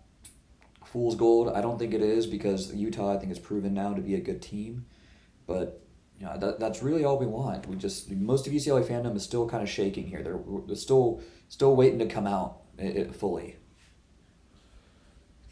fool's 0.86 1.15
gold. 1.15 1.52
I 1.54 1.60
don't 1.60 1.78
think 1.78 1.93
it 1.93 2.02
is 2.02 2.28
because 2.28 2.73
Utah 2.73 3.13
I 3.13 3.17
think 3.17 3.28
has 3.28 3.39
proven 3.39 3.73
now 3.73 3.93
to 3.93 3.99
be 3.99 4.15
a 4.15 4.21
good 4.21 4.41
team. 4.41 4.86
But 5.47 5.82
you 6.19 6.25
know, 6.25 6.38
that, 6.38 6.60
that's 6.60 6.82
really 6.82 7.03
all 7.03 7.17
we 7.17 7.25
want. 7.25 7.67
We 7.67 7.75
just 7.75 8.10
most 8.12 8.47
of 8.47 8.53
UCLA 8.53 8.84
fandom 8.84 9.15
is 9.15 9.23
still 9.23 9.47
kind 9.47 9.63
of 9.63 9.69
shaking 9.69 10.08
here. 10.08 10.23
They're, 10.23 10.39
they're 10.67 10.75
still 10.75 11.21
still 11.49 11.75
waiting 11.75 11.99
to 11.99 12.06
come 12.06 12.27
out 12.27 12.60
it, 12.77 13.15
fully. 13.15 13.58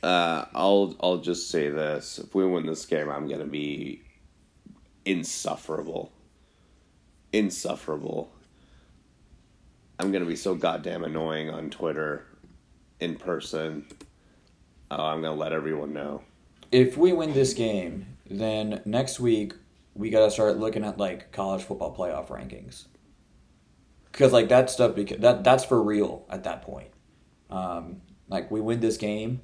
Uh, 0.03 0.45
I'll 0.53 0.95
I'll 1.01 1.17
just 1.17 1.49
say 1.49 1.69
this: 1.69 2.19
if 2.19 2.33
we 2.33 2.45
win 2.45 2.65
this 2.65 2.85
game, 2.85 3.09
I'm 3.09 3.27
gonna 3.27 3.45
be 3.45 4.01
insufferable. 5.05 6.11
Insufferable. 7.33 8.31
I'm 9.99 10.11
gonna 10.11 10.25
be 10.25 10.35
so 10.35 10.55
goddamn 10.55 11.03
annoying 11.03 11.49
on 11.49 11.69
Twitter, 11.69 12.25
in 12.99 13.15
person. 13.15 13.85
Oh, 14.89 15.05
I'm 15.05 15.21
gonna 15.21 15.35
let 15.35 15.53
everyone 15.53 15.93
know. 15.93 16.23
If 16.71 16.97
we 16.97 17.13
win 17.13 17.33
this 17.33 17.53
game, 17.53 18.17
then 18.25 18.81
next 18.85 19.19
week 19.19 19.53
we 19.93 20.09
got 20.09 20.25
to 20.25 20.31
start 20.31 20.57
looking 20.57 20.83
at 20.83 20.97
like 20.97 21.31
college 21.31 21.63
football 21.63 21.95
playoff 21.95 22.27
rankings. 22.27 22.85
Because 24.11 24.33
like 24.33 24.49
that 24.49 24.69
stuff 24.69 24.95
because 24.95 25.19
that 25.19 25.43
that's 25.43 25.63
for 25.63 25.81
real 25.81 26.25
at 26.29 26.43
that 26.43 26.61
point. 26.61 26.89
Um, 27.49 28.01
like 28.27 28.51
we 28.51 28.61
win 28.61 28.79
this 28.79 28.97
game 28.97 29.41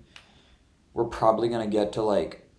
we're 0.98 1.06
probably 1.06 1.48
going 1.48 1.62
to 1.62 1.72
get 1.72 1.94
to 1.94 2.02
like 2.02 2.50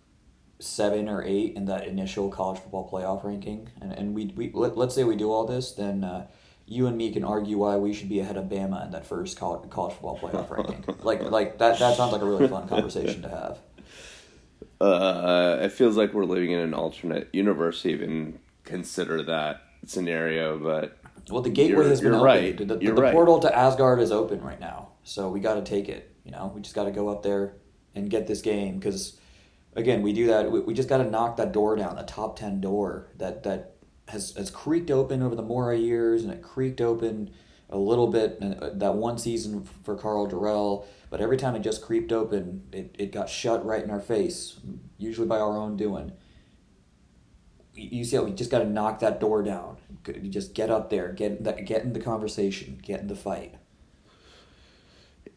seven 0.59 1.09
or 1.09 1.21
eight 1.21 1.55
in 1.57 1.65
that 1.65 1.85
initial 1.85 2.29
college 2.29 2.57
football 2.57 2.89
playoff 2.89 3.25
ranking. 3.25 3.69
And, 3.81 3.91
and 3.91 4.15
we, 4.15 4.27
we 4.27 4.49
let, 4.53 4.77
let's 4.77 4.95
say 4.95 5.03
we 5.03 5.17
do 5.17 5.29
all 5.29 5.45
this 5.45 5.73
then 5.73 6.05
uh, 6.05 6.25
you 6.65 6.87
and 6.87 6.97
me 6.97 7.11
can 7.11 7.25
argue 7.25 7.57
why 7.57 7.75
we 7.75 7.93
should 7.93 8.07
be 8.07 8.21
ahead 8.21 8.37
of 8.37 8.45
Bama 8.45 8.85
in 8.85 8.91
that 8.91 9.05
first 9.05 9.37
college, 9.37 9.69
college 9.69 9.93
football 9.93 10.17
playoff 10.17 10.49
ranking. 10.49 10.85
Like 11.03 11.21
like 11.23 11.57
that 11.57 11.79
that 11.79 11.97
sounds 11.97 12.13
like 12.13 12.21
a 12.21 12.25
really 12.25 12.47
fun 12.47 12.67
conversation 12.69 13.21
to 13.23 13.29
have 13.29 13.59
uh, 14.81 15.57
it 15.61 15.71
feels 15.71 15.97
like 15.97 16.13
we're 16.13 16.25
living 16.25 16.51
in 16.51 16.59
an 16.59 16.73
alternate 16.73 17.29
universe 17.33 17.81
to 17.83 17.89
even 17.89 18.39
consider 18.63 19.23
that 19.23 19.61
scenario. 19.85 20.57
But 20.57 20.97
well, 21.29 21.41
the 21.41 21.49
gateway 21.49 21.87
has 21.87 22.01
been 22.01 22.13
opened. 22.13 22.23
Right. 22.23 22.57
The, 22.57 22.65
the, 22.65 22.75
the 22.77 22.93
right. 22.93 23.13
portal 23.13 23.39
to 23.39 23.55
Asgard 23.55 23.99
is 23.99 24.11
open 24.11 24.41
right 24.41 24.59
now, 24.59 24.89
so 25.03 25.29
we 25.29 25.39
got 25.39 25.55
to 25.55 25.61
take 25.61 25.89
it. 25.89 26.15
You 26.23 26.31
know, 26.31 26.51
we 26.53 26.61
just 26.61 26.75
got 26.75 26.85
to 26.85 26.91
go 26.91 27.09
up 27.09 27.23
there 27.23 27.55
and 27.95 28.09
get 28.09 28.27
this 28.27 28.41
game 28.41 28.77
because, 28.77 29.19
again, 29.75 30.01
we 30.01 30.13
do 30.13 30.27
that. 30.27 30.51
We, 30.51 30.59
we 30.59 30.73
just 30.73 30.89
got 30.89 30.97
to 30.99 31.09
knock 31.09 31.37
that 31.37 31.51
door 31.51 31.75
down, 31.75 31.95
the 31.95 32.03
top 32.03 32.37
ten 32.37 32.61
door 32.61 33.07
that 33.17 33.43
that 33.43 33.75
has 34.07 34.33
has 34.35 34.49
creaked 34.49 34.91
open 34.91 35.21
over 35.21 35.35
the 35.35 35.41
Mora 35.41 35.77
years, 35.77 36.23
and 36.23 36.31
it 36.31 36.41
creaked 36.41 36.81
open 36.81 37.31
a 37.69 37.77
little 37.77 38.07
bit 38.07 38.39
uh, 38.41 38.71
that 38.73 38.95
one 38.95 39.17
season 39.17 39.67
for 39.83 39.95
Karl 39.95 40.27
Dorrell 40.27 40.85
but 41.09 41.21
every 41.21 41.37
time 41.37 41.55
it 41.55 41.61
just 41.61 41.81
creeped 41.81 42.11
open, 42.11 42.63
it, 42.71 42.95
it 42.97 43.11
got 43.11 43.29
shut 43.29 43.65
right 43.65 43.83
in 43.83 43.89
our 43.89 43.99
face, 43.99 44.59
usually 44.97 45.27
by 45.27 45.39
our 45.39 45.57
own 45.57 45.75
doing. 45.75 46.11
You 47.73 48.03
see, 48.03 48.19
we 48.19 48.31
just 48.31 48.51
got 48.51 48.59
to 48.59 48.69
knock 48.69 48.99
that 48.99 49.19
door 49.19 49.41
down. 49.41 49.77
Just 50.29 50.53
get 50.53 50.69
up 50.69 50.89
there, 50.89 51.11
get 51.13 51.43
get 51.65 51.83
in 51.83 51.93
the 51.93 51.99
conversation, 51.99 52.79
get 52.83 52.99
in 52.99 53.07
the 53.07 53.15
fight. 53.15 53.55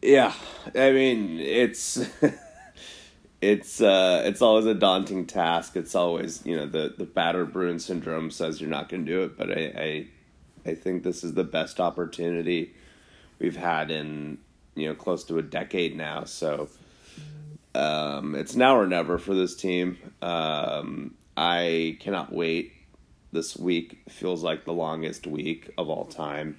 Yeah, 0.01 0.33
I 0.75 0.91
mean 0.91 1.39
it's 1.39 2.05
it's 3.41 3.81
uh, 3.81 4.23
it's 4.25 4.41
always 4.41 4.65
a 4.65 4.73
daunting 4.73 5.25
task. 5.25 5.75
It's 5.75 5.95
always 5.95 6.45
you 6.45 6.55
know 6.55 6.65
the 6.65 6.93
the 6.97 7.05
battered 7.05 7.53
Bruin 7.53 7.79
syndrome 7.79 8.29
says 8.29 8.59
you're 8.59 8.69
not 8.69 8.89
going 8.89 9.05
to 9.05 9.11
do 9.11 9.23
it, 9.23 9.37
but 9.37 9.49
I, 9.49 9.73
I 9.77 10.07
I 10.65 10.75
think 10.75 11.03
this 11.03 11.23
is 11.23 11.33
the 11.33 11.43
best 11.43 11.79
opportunity 11.79 12.73
we've 13.39 13.55
had 13.55 13.91
in 13.91 14.37
you 14.75 14.87
know 14.87 14.95
close 14.95 15.23
to 15.25 15.37
a 15.37 15.41
decade 15.41 15.95
now. 15.95 16.23
So 16.23 16.69
um, 17.75 18.35
it's 18.35 18.55
now 18.55 18.77
or 18.77 18.87
never 18.87 19.17
for 19.17 19.33
this 19.33 19.55
team. 19.55 19.97
Um, 20.21 21.15
I 21.35 21.97
cannot 21.99 22.31
wait. 22.31 22.73
This 23.31 23.57
week 23.57 24.03
feels 24.09 24.43
like 24.43 24.65
the 24.65 24.73
longest 24.73 25.25
week 25.25 25.71
of 25.77 25.89
all 25.89 26.05
time. 26.05 26.57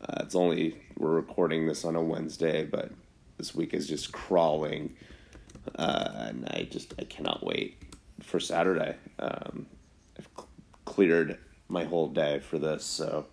Uh, 0.00 0.22
it's 0.22 0.34
only 0.34 0.80
we're 0.96 1.10
recording 1.10 1.66
this 1.66 1.84
on 1.84 1.94
a 1.94 2.02
Wednesday, 2.02 2.64
but 2.64 2.90
this 3.36 3.54
week 3.54 3.74
is 3.74 3.86
just 3.86 4.12
crawling, 4.12 4.96
uh, 5.76 6.08
and 6.14 6.46
I 6.48 6.66
just 6.70 6.94
I 6.98 7.04
cannot 7.04 7.44
wait 7.44 7.76
for 8.22 8.40
Saturday. 8.40 8.96
Um, 9.18 9.66
I've 10.18 10.28
cl- 10.34 10.48
cleared 10.86 11.38
my 11.70 11.84
whole 11.84 12.08
day 12.08 12.40
for 12.40 12.58
this, 12.58 12.84
so 12.84 13.26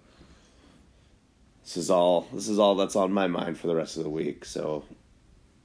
this 1.63 1.75
is 1.75 1.89
all 1.89 2.27
this 2.31 2.47
is 2.47 2.59
all 2.59 2.75
that's 2.75 2.95
on 2.95 3.11
my 3.11 3.27
mind 3.27 3.57
for 3.57 3.67
the 3.67 3.75
rest 3.75 3.97
of 3.97 4.03
the 4.03 4.09
week. 4.09 4.45
So, 4.45 4.85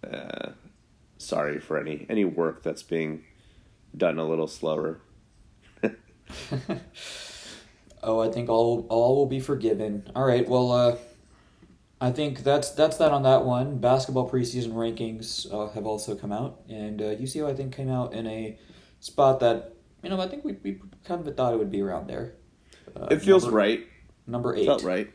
uh, 0.03 0.51
sorry 1.19 1.61
for 1.61 1.79
any 1.79 2.07
any 2.09 2.25
work 2.25 2.65
that's 2.65 2.83
being 2.83 3.23
done 3.97 4.19
a 4.19 4.25
little 4.25 4.49
slower. 4.49 5.01
oh, 8.03 8.21
I 8.21 8.31
think 8.31 8.49
all 8.49 8.87
all 8.89 9.15
will 9.15 9.27
be 9.27 9.39
forgiven. 9.39 10.11
All 10.17 10.25
right, 10.25 10.49
well, 10.49 10.73
uh, 10.73 10.97
I 12.01 12.11
think 12.11 12.43
that's 12.43 12.71
that's 12.71 12.97
that 12.97 13.13
on 13.13 13.23
that 13.23 13.45
one. 13.45 13.79
Basketball 13.79 14.29
preseason 14.29 14.73
rankings 14.73 15.47
uh, 15.53 15.73
have 15.73 15.87
also 15.87 16.17
come 16.17 16.33
out, 16.33 16.63
and 16.69 17.01
uh, 17.01 17.15
UCO 17.15 17.49
I 17.49 17.55
think 17.55 17.77
came 17.77 17.89
out 17.89 18.13
in 18.13 18.27
a 18.27 18.59
spot 18.99 19.39
that 19.39 19.75
you 20.03 20.11
know 20.11 20.21
I 20.21 20.27
think 20.27 20.45
we 20.45 20.55
we 20.65 20.81
kind 21.05 21.25
of 21.25 21.37
thought 21.37 21.55
it 21.55 21.59
would 21.59 21.71
be 21.71 21.81
around 21.81 22.09
there. 22.09 22.35
Uh, 22.97 23.09
it 23.11 23.23
feels 23.23 23.45
number, 23.45 23.57
right. 23.57 23.87
Number 24.27 24.55
eight. 24.55 24.67
Felt 24.67 24.83
right. 24.83 25.11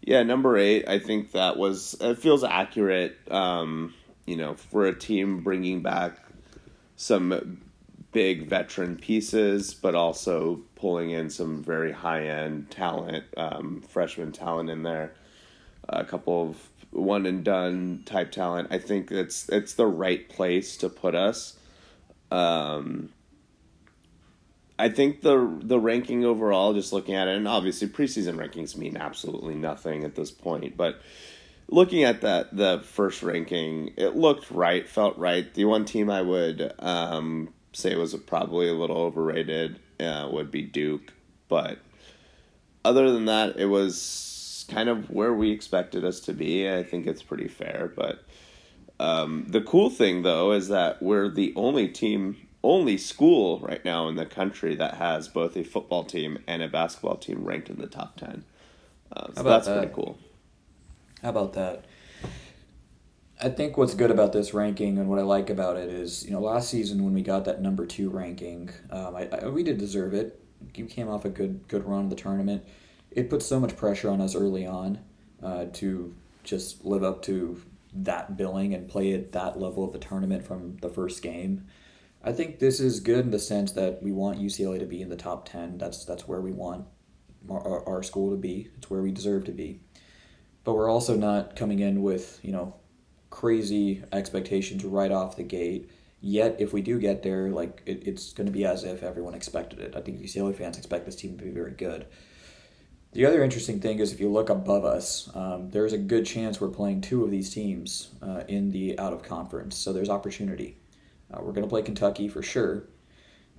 Yeah, 0.00 0.22
number 0.22 0.56
eight. 0.56 0.88
I 0.88 0.98
think 0.98 1.32
that 1.32 1.56
was 1.56 1.94
it 2.00 2.18
feels 2.18 2.44
accurate. 2.44 3.16
Um, 3.30 3.94
you 4.26 4.36
know, 4.36 4.54
for 4.54 4.86
a 4.86 4.94
team 4.94 5.42
bringing 5.42 5.82
back 5.82 6.18
some 6.96 7.60
big 8.12 8.46
veteran 8.46 8.96
pieces, 8.96 9.74
but 9.74 9.94
also 9.94 10.60
pulling 10.76 11.10
in 11.10 11.30
some 11.30 11.62
very 11.62 11.92
high 11.92 12.24
end 12.24 12.70
talent, 12.70 13.24
um, 13.36 13.82
freshman 13.82 14.32
talent 14.32 14.70
in 14.70 14.82
there. 14.82 15.14
A 15.88 16.04
couple 16.04 16.50
of 16.50 16.68
one 16.90 17.26
and 17.26 17.42
done 17.42 18.02
type 18.04 18.30
talent. 18.30 18.68
I 18.70 18.78
think 18.78 19.10
it's 19.10 19.48
it's 19.48 19.74
the 19.74 19.86
right 19.86 20.28
place 20.28 20.76
to 20.78 20.88
put 20.88 21.14
us. 21.14 21.56
Um, 22.30 23.10
I 24.82 24.88
think 24.88 25.22
the 25.22 25.58
the 25.62 25.78
ranking 25.78 26.24
overall, 26.24 26.74
just 26.74 26.92
looking 26.92 27.14
at 27.14 27.28
it, 27.28 27.36
and 27.36 27.46
obviously 27.46 27.86
preseason 27.86 28.36
rankings 28.36 28.76
mean 28.76 28.96
absolutely 28.96 29.54
nothing 29.54 30.04
at 30.04 30.16
this 30.16 30.30
point, 30.32 30.76
but 30.76 31.00
looking 31.68 32.02
at 32.02 32.20
that 32.22 32.56
the 32.56 32.82
first 32.84 33.22
ranking, 33.22 33.92
it 33.96 34.16
looked 34.16 34.50
right, 34.50 34.88
felt 34.88 35.16
right. 35.18 35.54
The 35.54 35.66
one 35.66 35.84
team 35.84 36.10
I 36.10 36.22
would 36.22 36.72
um, 36.80 37.54
say 37.72 37.94
was 37.94 38.14
probably 38.14 38.68
a 38.68 38.74
little 38.74 38.96
overrated 38.98 39.78
uh, 40.00 40.28
would 40.32 40.50
be 40.50 40.62
Duke, 40.62 41.12
but 41.48 41.78
other 42.84 43.12
than 43.12 43.26
that, 43.26 43.56
it 43.56 43.66
was 43.66 44.66
kind 44.68 44.88
of 44.88 45.10
where 45.10 45.32
we 45.32 45.50
expected 45.50 46.04
us 46.04 46.20
to 46.20 46.32
be. 46.32 46.68
I 46.68 46.82
think 46.82 47.06
it's 47.06 47.22
pretty 47.22 47.48
fair. 47.48 47.92
But 47.94 48.24
um, 48.98 49.46
the 49.48 49.60
cool 49.60 49.90
thing, 49.90 50.22
though, 50.22 50.52
is 50.52 50.68
that 50.68 51.02
we're 51.02 51.28
the 51.28 51.52
only 51.56 51.88
team, 51.88 52.36
only 52.62 52.96
school 52.96 53.58
right 53.60 53.84
now 53.84 54.08
in 54.08 54.16
the 54.16 54.26
country 54.26 54.74
that 54.76 54.94
has 54.94 55.28
both 55.28 55.56
a 55.56 55.64
football 55.64 56.04
team 56.04 56.38
and 56.46 56.62
a 56.62 56.68
basketball 56.68 57.16
team 57.16 57.44
ranked 57.44 57.68
in 57.68 57.78
the 57.78 57.86
top 57.86 58.16
10. 58.16 58.44
Uh, 59.12 59.26
so 59.34 59.42
that's 59.42 59.66
that? 59.66 59.78
pretty 59.78 59.94
cool. 59.94 60.18
How 61.22 61.30
about 61.30 61.52
that? 61.54 61.84
I 63.40 63.48
think 63.48 63.76
what's 63.76 63.94
good 63.94 64.12
about 64.12 64.32
this 64.32 64.54
ranking 64.54 64.98
and 64.98 65.08
what 65.08 65.18
I 65.18 65.22
like 65.22 65.50
about 65.50 65.76
it 65.76 65.88
is, 65.88 66.24
you 66.24 66.30
know, 66.30 66.40
last 66.40 66.70
season 66.70 67.04
when 67.04 67.12
we 67.12 67.22
got 67.22 67.44
that 67.46 67.60
number 67.60 67.84
two 67.84 68.08
ranking, 68.08 68.70
um, 68.90 69.16
I, 69.16 69.28
I, 69.28 69.48
we 69.48 69.64
did 69.64 69.78
deserve 69.78 70.14
it. 70.14 70.40
You 70.74 70.86
came 70.86 71.08
off 71.08 71.24
a 71.24 71.28
good 71.28 71.66
good 71.66 71.84
run 71.84 72.04
of 72.04 72.10
the 72.10 72.16
tournament. 72.16 72.64
It 73.10 73.28
put 73.28 73.42
so 73.42 73.58
much 73.58 73.76
pressure 73.76 74.10
on 74.10 74.20
us 74.20 74.36
early 74.36 74.64
on 74.64 75.00
uh, 75.42 75.66
to 75.74 76.14
just 76.44 76.84
live 76.84 77.02
up 77.02 77.22
to 77.22 77.60
that 77.94 78.36
billing 78.36 78.74
and 78.74 78.88
play 78.88 79.12
at 79.12 79.32
that 79.32 79.58
level 79.58 79.84
of 79.84 79.92
the 79.92 79.98
tournament 79.98 80.46
from 80.46 80.76
the 80.80 80.88
first 80.88 81.20
game. 81.20 81.66
I 82.24 82.32
think 82.32 82.58
this 82.58 82.78
is 82.78 83.00
good 83.00 83.24
in 83.24 83.30
the 83.30 83.38
sense 83.38 83.72
that 83.72 84.02
we 84.02 84.12
want 84.12 84.40
UCLA 84.40 84.78
to 84.78 84.86
be 84.86 85.02
in 85.02 85.08
the 85.08 85.16
top 85.16 85.48
ten. 85.48 85.78
That's 85.78 86.04
that's 86.04 86.28
where 86.28 86.40
we 86.40 86.52
want 86.52 86.86
our, 87.50 87.86
our 87.88 88.02
school 88.02 88.30
to 88.30 88.36
be. 88.36 88.68
It's 88.76 88.88
where 88.88 89.02
we 89.02 89.10
deserve 89.10 89.44
to 89.44 89.52
be. 89.52 89.80
But 90.64 90.74
we're 90.74 90.90
also 90.90 91.16
not 91.16 91.56
coming 91.56 91.80
in 91.80 92.02
with 92.02 92.38
you 92.42 92.52
know 92.52 92.76
crazy 93.30 94.04
expectations 94.12 94.84
right 94.84 95.10
off 95.10 95.36
the 95.36 95.42
gate. 95.42 95.90
Yet, 96.20 96.56
if 96.60 96.72
we 96.72 96.82
do 96.82 97.00
get 97.00 97.24
there, 97.24 97.50
like 97.50 97.82
it, 97.84 98.06
it's 98.06 98.32
going 98.32 98.46
to 98.46 98.52
be 98.52 98.64
as 98.64 98.84
if 98.84 99.02
everyone 99.02 99.34
expected 99.34 99.80
it. 99.80 99.96
I 99.96 100.00
think 100.00 100.20
UCLA 100.20 100.54
fans 100.54 100.78
expect 100.78 101.04
this 101.04 101.16
team 101.16 101.36
to 101.38 101.44
be 101.44 101.50
very 101.50 101.72
good. 101.72 102.06
The 103.12 103.26
other 103.26 103.42
interesting 103.42 103.80
thing 103.80 103.98
is 103.98 104.12
if 104.12 104.20
you 104.20 104.30
look 104.30 104.48
above 104.48 104.84
us, 104.84 105.28
um, 105.34 105.70
there's 105.70 105.92
a 105.92 105.98
good 105.98 106.24
chance 106.24 106.60
we're 106.60 106.68
playing 106.68 107.00
two 107.00 107.24
of 107.24 107.30
these 107.30 107.52
teams 107.52 108.10
uh, 108.22 108.44
in 108.48 108.70
the 108.70 108.98
out 108.98 109.12
of 109.12 109.22
conference. 109.22 109.76
So 109.76 109.92
there's 109.92 110.08
opportunity. 110.08 110.78
Uh, 111.32 111.38
we're 111.40 111.52
going 111.52 111.64
to 111.64 111.68
play 111.68 111.82
Kentucky 111.82 112.28
for 112.28 112.42
sure. 112.42 112.84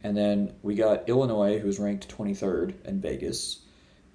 And 0.03 0.15
then 0.15 0.53
we 0.61 0.76
got 0.76 1.07
Illinois, 1.07 1.59
who's 1.59 1.80
ranked 1.80 2.15
23rd 2.15 2.86
in 2.86 2.99
Vegas. 2.99 3.61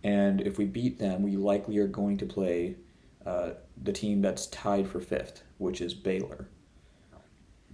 And 0.05 0.41
if 0.41 0.59
we 0.59 0.67
beat 0.67 0.99
them, 0.99 1.23
we 1.23 1.37
likely 1.37 1.79
are 1.79 1.87
going 1.87 2.19
to 2.19 2.27
play 2.27 2.77
uh, 3.25 3.51
the 3.83 3.93
team 3.93 4.21
that's 4.23 4.47
tied 4.47 4.89
for 4.89 5.01
fifth, 5.01 5.43
which 5.57 5.81
is 5.81 5.95
Baylor. 5.95 6.49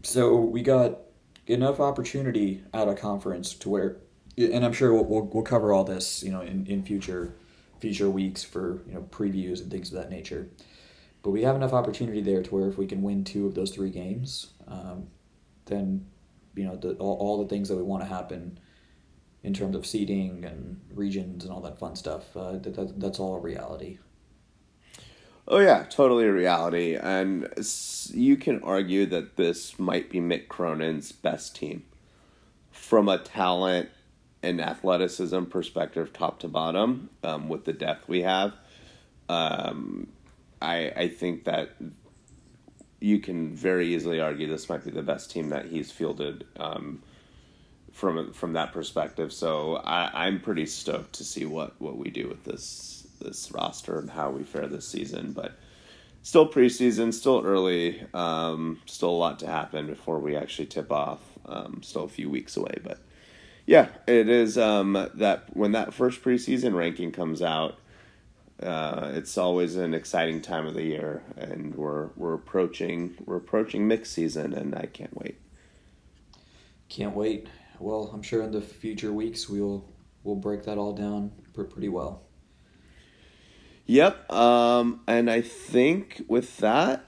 So 0.02 0.36
we 0.36 0.62
got 0.62 0.98
enough 1.46 1.80
opportunity 1.80 2.62
out 2.72 2.88
of 2.88 2.98
conference 2.98 3.54
to 3.54 3.68
where, 3.68 3.96
and 4.36 4.64
I'm 4.64 4.72
sure 4.72 4.92
we'll, 4.92 5.04
we'll, 5.04 5.22
we'll 5.22 5.42
cover 5.42 5.72
all 5.72 5.84
this, 5.84 6.22
you 6.22 6.30
know, 6.30 6.40
in, 6.40 6.66
in 6.66 6.82
future 6.82 7.34
future 7.84 8.08
weeks 8.08 8.42
for 8.42 8.80
you 8.86 8.94
know 8.94 9.02
previews 9.10 9.60
and 9.60 9.70
things 9.70 9.92
of 9.92 9.98
that 9.98 10.08
nature. 10.08 10.48
But 11.22 11.30
we 11.30 11.42
have 11.42 11.56
enough 11.56 11.74
opportunity 11.74 12.22
there 12.22 12.42
to 12.42 12.54
where 12.54 12.68
if 12.68 12.78
we 12.78 12.86
can 12.86 13.02
win 13.02 13.24
two 13.24 13.46
of 13.46 13.54
those 13.54 13.70
three 13.70 13.90
games, 13.90 14.52
um, 14.66 15.08
then 15.66 16.06
you 16.54 16.64
know 16.64 16.76
the, 16.76 16.94
all, 16.94 17.16
all 17.16 17.42
the 17.42 17.48
things 17.48 17.68
that 17.68 17.76
we 17.76 17.82
want 17.82 18.02
to 18.02 18.08
happen 18.08 18.58
in 19.42 19.52
terms 19.52 19.76
of 19.76 19.84
seeding 19.84 20.44
and 20.44 20.80
regions 20.92 21.44
and 21.44 21.52
all 21.52 21.60
that 21.60 21.78
fun 21.78 21.94
stuff. 21.94 22.36
Uh, 22.36 22.52
that, 22.52 22.74
that, 22.74 23.00
that's 23.00 23.18
all 23.18 23.34
a 23.36 23.40
reality. 23.40 23.98
Oh 25.46 25.58
yeah, 25.58 25.84
totally 25.90 26.24
a 26.24 26.32
reality, 26.32 26.96
and 26.96 27.50
you 28.12 28.36
can 28.38 28.62
argue 28.62 29.04
that 29.06 29.36
this 29.36 29.78
might 29.78 30.08
be 30.08 30.18
Mick 30.18 30.48
Cronin's 30.48 31.12
best 31.12 31.54
team 31.54 31.84
from 32.70 33.10
a 33.10 33.18
talent 33.18 33.90
and 34.42 34.58
athleticism 34.58 35.44
perspective, 35.44 36.14
top 36.14 36.38
to 36.40 36.48
bottom, 36.48 37.10
um, 37.22 37.50
with 37.50 37.66
the 37.66 37.74
depth 37.74 38.08
we 38.08 38.22
have. 38.22 38.54
Um, 39.28 40.08
I 40.62 40.92
I 40.96 41.08
think 41.08 41.44
that 41.44 41.76
you 43.04 43.18
can 43.18 43.54
very 43.54 43.94
easily 43.94 44.18
argue 44.18 44.48
this 44.48 44.70
might 44.70 44.82
be 44.82 44.90
the 44.90 45.02
best 45.02 45.30
team 45.30 45.50
that 45.50 45.66
he's 45.66 45.92
fielded 45.92 46.46
um, 46.56 47.02
from 47.92 48.32
from 48.32 48.54
that 48.54 48.72
perspective. 48.72 49.30
So 49.30 49.76
I, 49.76 50.26
I'm 50.26 50.40
pretty 50.40 50.64
stoked 50.64 51.12
to 51.14 51.24
see 51.24 51.44
what 51.44 51.78
what 51.78 51.98
we 51.98 52.08
do 52.08 52.28
with 52.28 52.44
this 52.44 53.06
this 53.20 53.52
roster 53.52 53.98
and 53.98 54.08
how 54.08 54.30
we 54.30 54.42
fare 54.42 54.66
this 54.66 54.88
season. 54.88 55.32
But 55.32 55.52
still 56.22 56.48
preseason, 56.48 57.12
still 57.12 57.42
early, 57.44 58.02
um, 58.14 58.80
still 58.86 59.10
a 59.10 59.20
lot 59.26 59.38
to 59.40 59.48
happen 59.48 59.86
before 59.86 60.18
we 60.18 60.34
actually 60.34 60.66
tip 60.66 60.90
off. 60.90 61.20
Um, 61.44 61.82
still 61.82 62.04
a 62.04 62.08
few 62.08 62.30
weeks 62.30 62.56
away, 62.56 62.78
but 62.82 63.00
yeah, 63.66 63.88
it 64.06 64.30
is 64.30 64.56
um, 64.56 65.10
that 65.12 65.54
when 65.54 65.72
that 65.72 65.92
first 65.92 66.22
preseason 66.22 66.74
ranking 66.74 67.12
comes 67.12 67.42
out. 67.42 67.78
Uh, 68.62 69.10
it's 69.14 69.36
always 69.36 69.76
an 69.76 69.94
exciting 69.94 70.40
time 70.40 70.66
of 70.66 70.74
the 70.74 70.84
year, 70.84 71.22
and 71.36 71.74
we're 71.74 72.08
we're 72.16 72.34
approaching 72.34 73.16
we're 73.24 73.36
approaching 73.36 73.88
mixed 73.88 74.12
season, 74.12 74.54
and 74.54 74.74
I 74.74 74.86
can't 74.86 75.16
wait. 75.16 75.40
Can't 76.88 77.16
wait. 77.16 77.48
Well, 77.80 78.10
I'm 78.14 78.22
sure 78.22 78.42
in 78.42 78.52
the 78.52 78.60
future 78.60 79.12
weeks 79.12 79.48
we'll 79.48 79.84
we'll 80.22 80.36
break 80.36 80.64
that 80.64 80.78
all 80.78 80.92
down 80.92 81.32
pretty 81.52 81.88
well. 81.88 82.22
Yep. 83.86 84.32
Um, 84.32 85.00
and 85.06 85.30
I 85.30 85.42
think 85.42 86.22
with 86.26 86.56
that, 86.58 87.04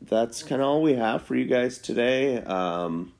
that's 0.00 0.42
kind 0.42 0.60
of 0.60 0.68
all 0.68 0.82
we 0.82 0.94
have 0.94 1.22
for 1.22 1.34
you 1.34 1.46
guys 1.46 1.78
today. 1.78 2.42
Um, 2.42 3.14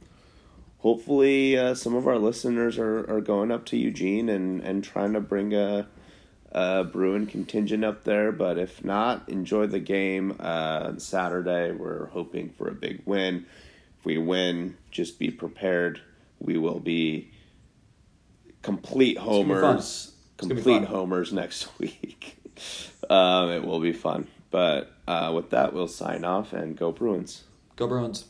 hopefully, 0.79 1.57
uh, 1.57 1.75
some 1.75 1.95
of 1.95 2.07
our 2.07 2.19
listeners 2.19 2.79
are, 2.79 3.11
are 3.11 3.21
going 3.21 3.51
up 3.51 3.65
to 3.67 3.77
Eugene 3.79 4.29
and, 4.29 4.61
and 4.61 4.85
trying 4.85 5.15
to 5.15 5.21
bring 5.21 5.55
a, 5.55 5.89
a 6.57 6.85
Bruin 6.85 7.27
contingent 7.27 7.85
up 7.85 8.05
there. 8.05 8.33
But 8.33 8.59
if 8.59 8.85
not, 8.85 9.29
enjoy 9.29 9.67
the 9.67 9.81
game 9.81 10.37
uh, 10.41 10.99
Saturday. 10.99 11.73
We're 11.73 12.07
hoping 12.07 12.51
for 12.51 12.69
a 12.69 12.75
big 12.75 13.03
win. 13.05 13.47
If 13.99 14.05
we 14.05 14.19
win, 14.19 14.77
just 14.91 15.19
be 15.19 15.31
prepared. 15.31 16.01
We 16.39 16.59
will 16.59 16.81
be 16.81 17.31
complete 18.63 19.19
homers. 19.19 20.13
Complete 20.39 20.85
homers 20.85 21.33
next 21.33 21.69
week 21.79 22.37
um, 23.11 23.51
it 23.51 23.65
will 23.65 23.81
be 23.81 23.93
fun. 23.93 24.29
But 24.51 24.93
uh, 25.07 25.33
with 25.35 25.51
that, 25.51 25.73
we'll 25.73 25.89
sign 25.89 26.25
off 26.25 26.53
and 26.53 26.77
go 26.77 26.93
Bruins. 26.93 27.45
Go 27.77 27.87
Bruins. 27.87 28.25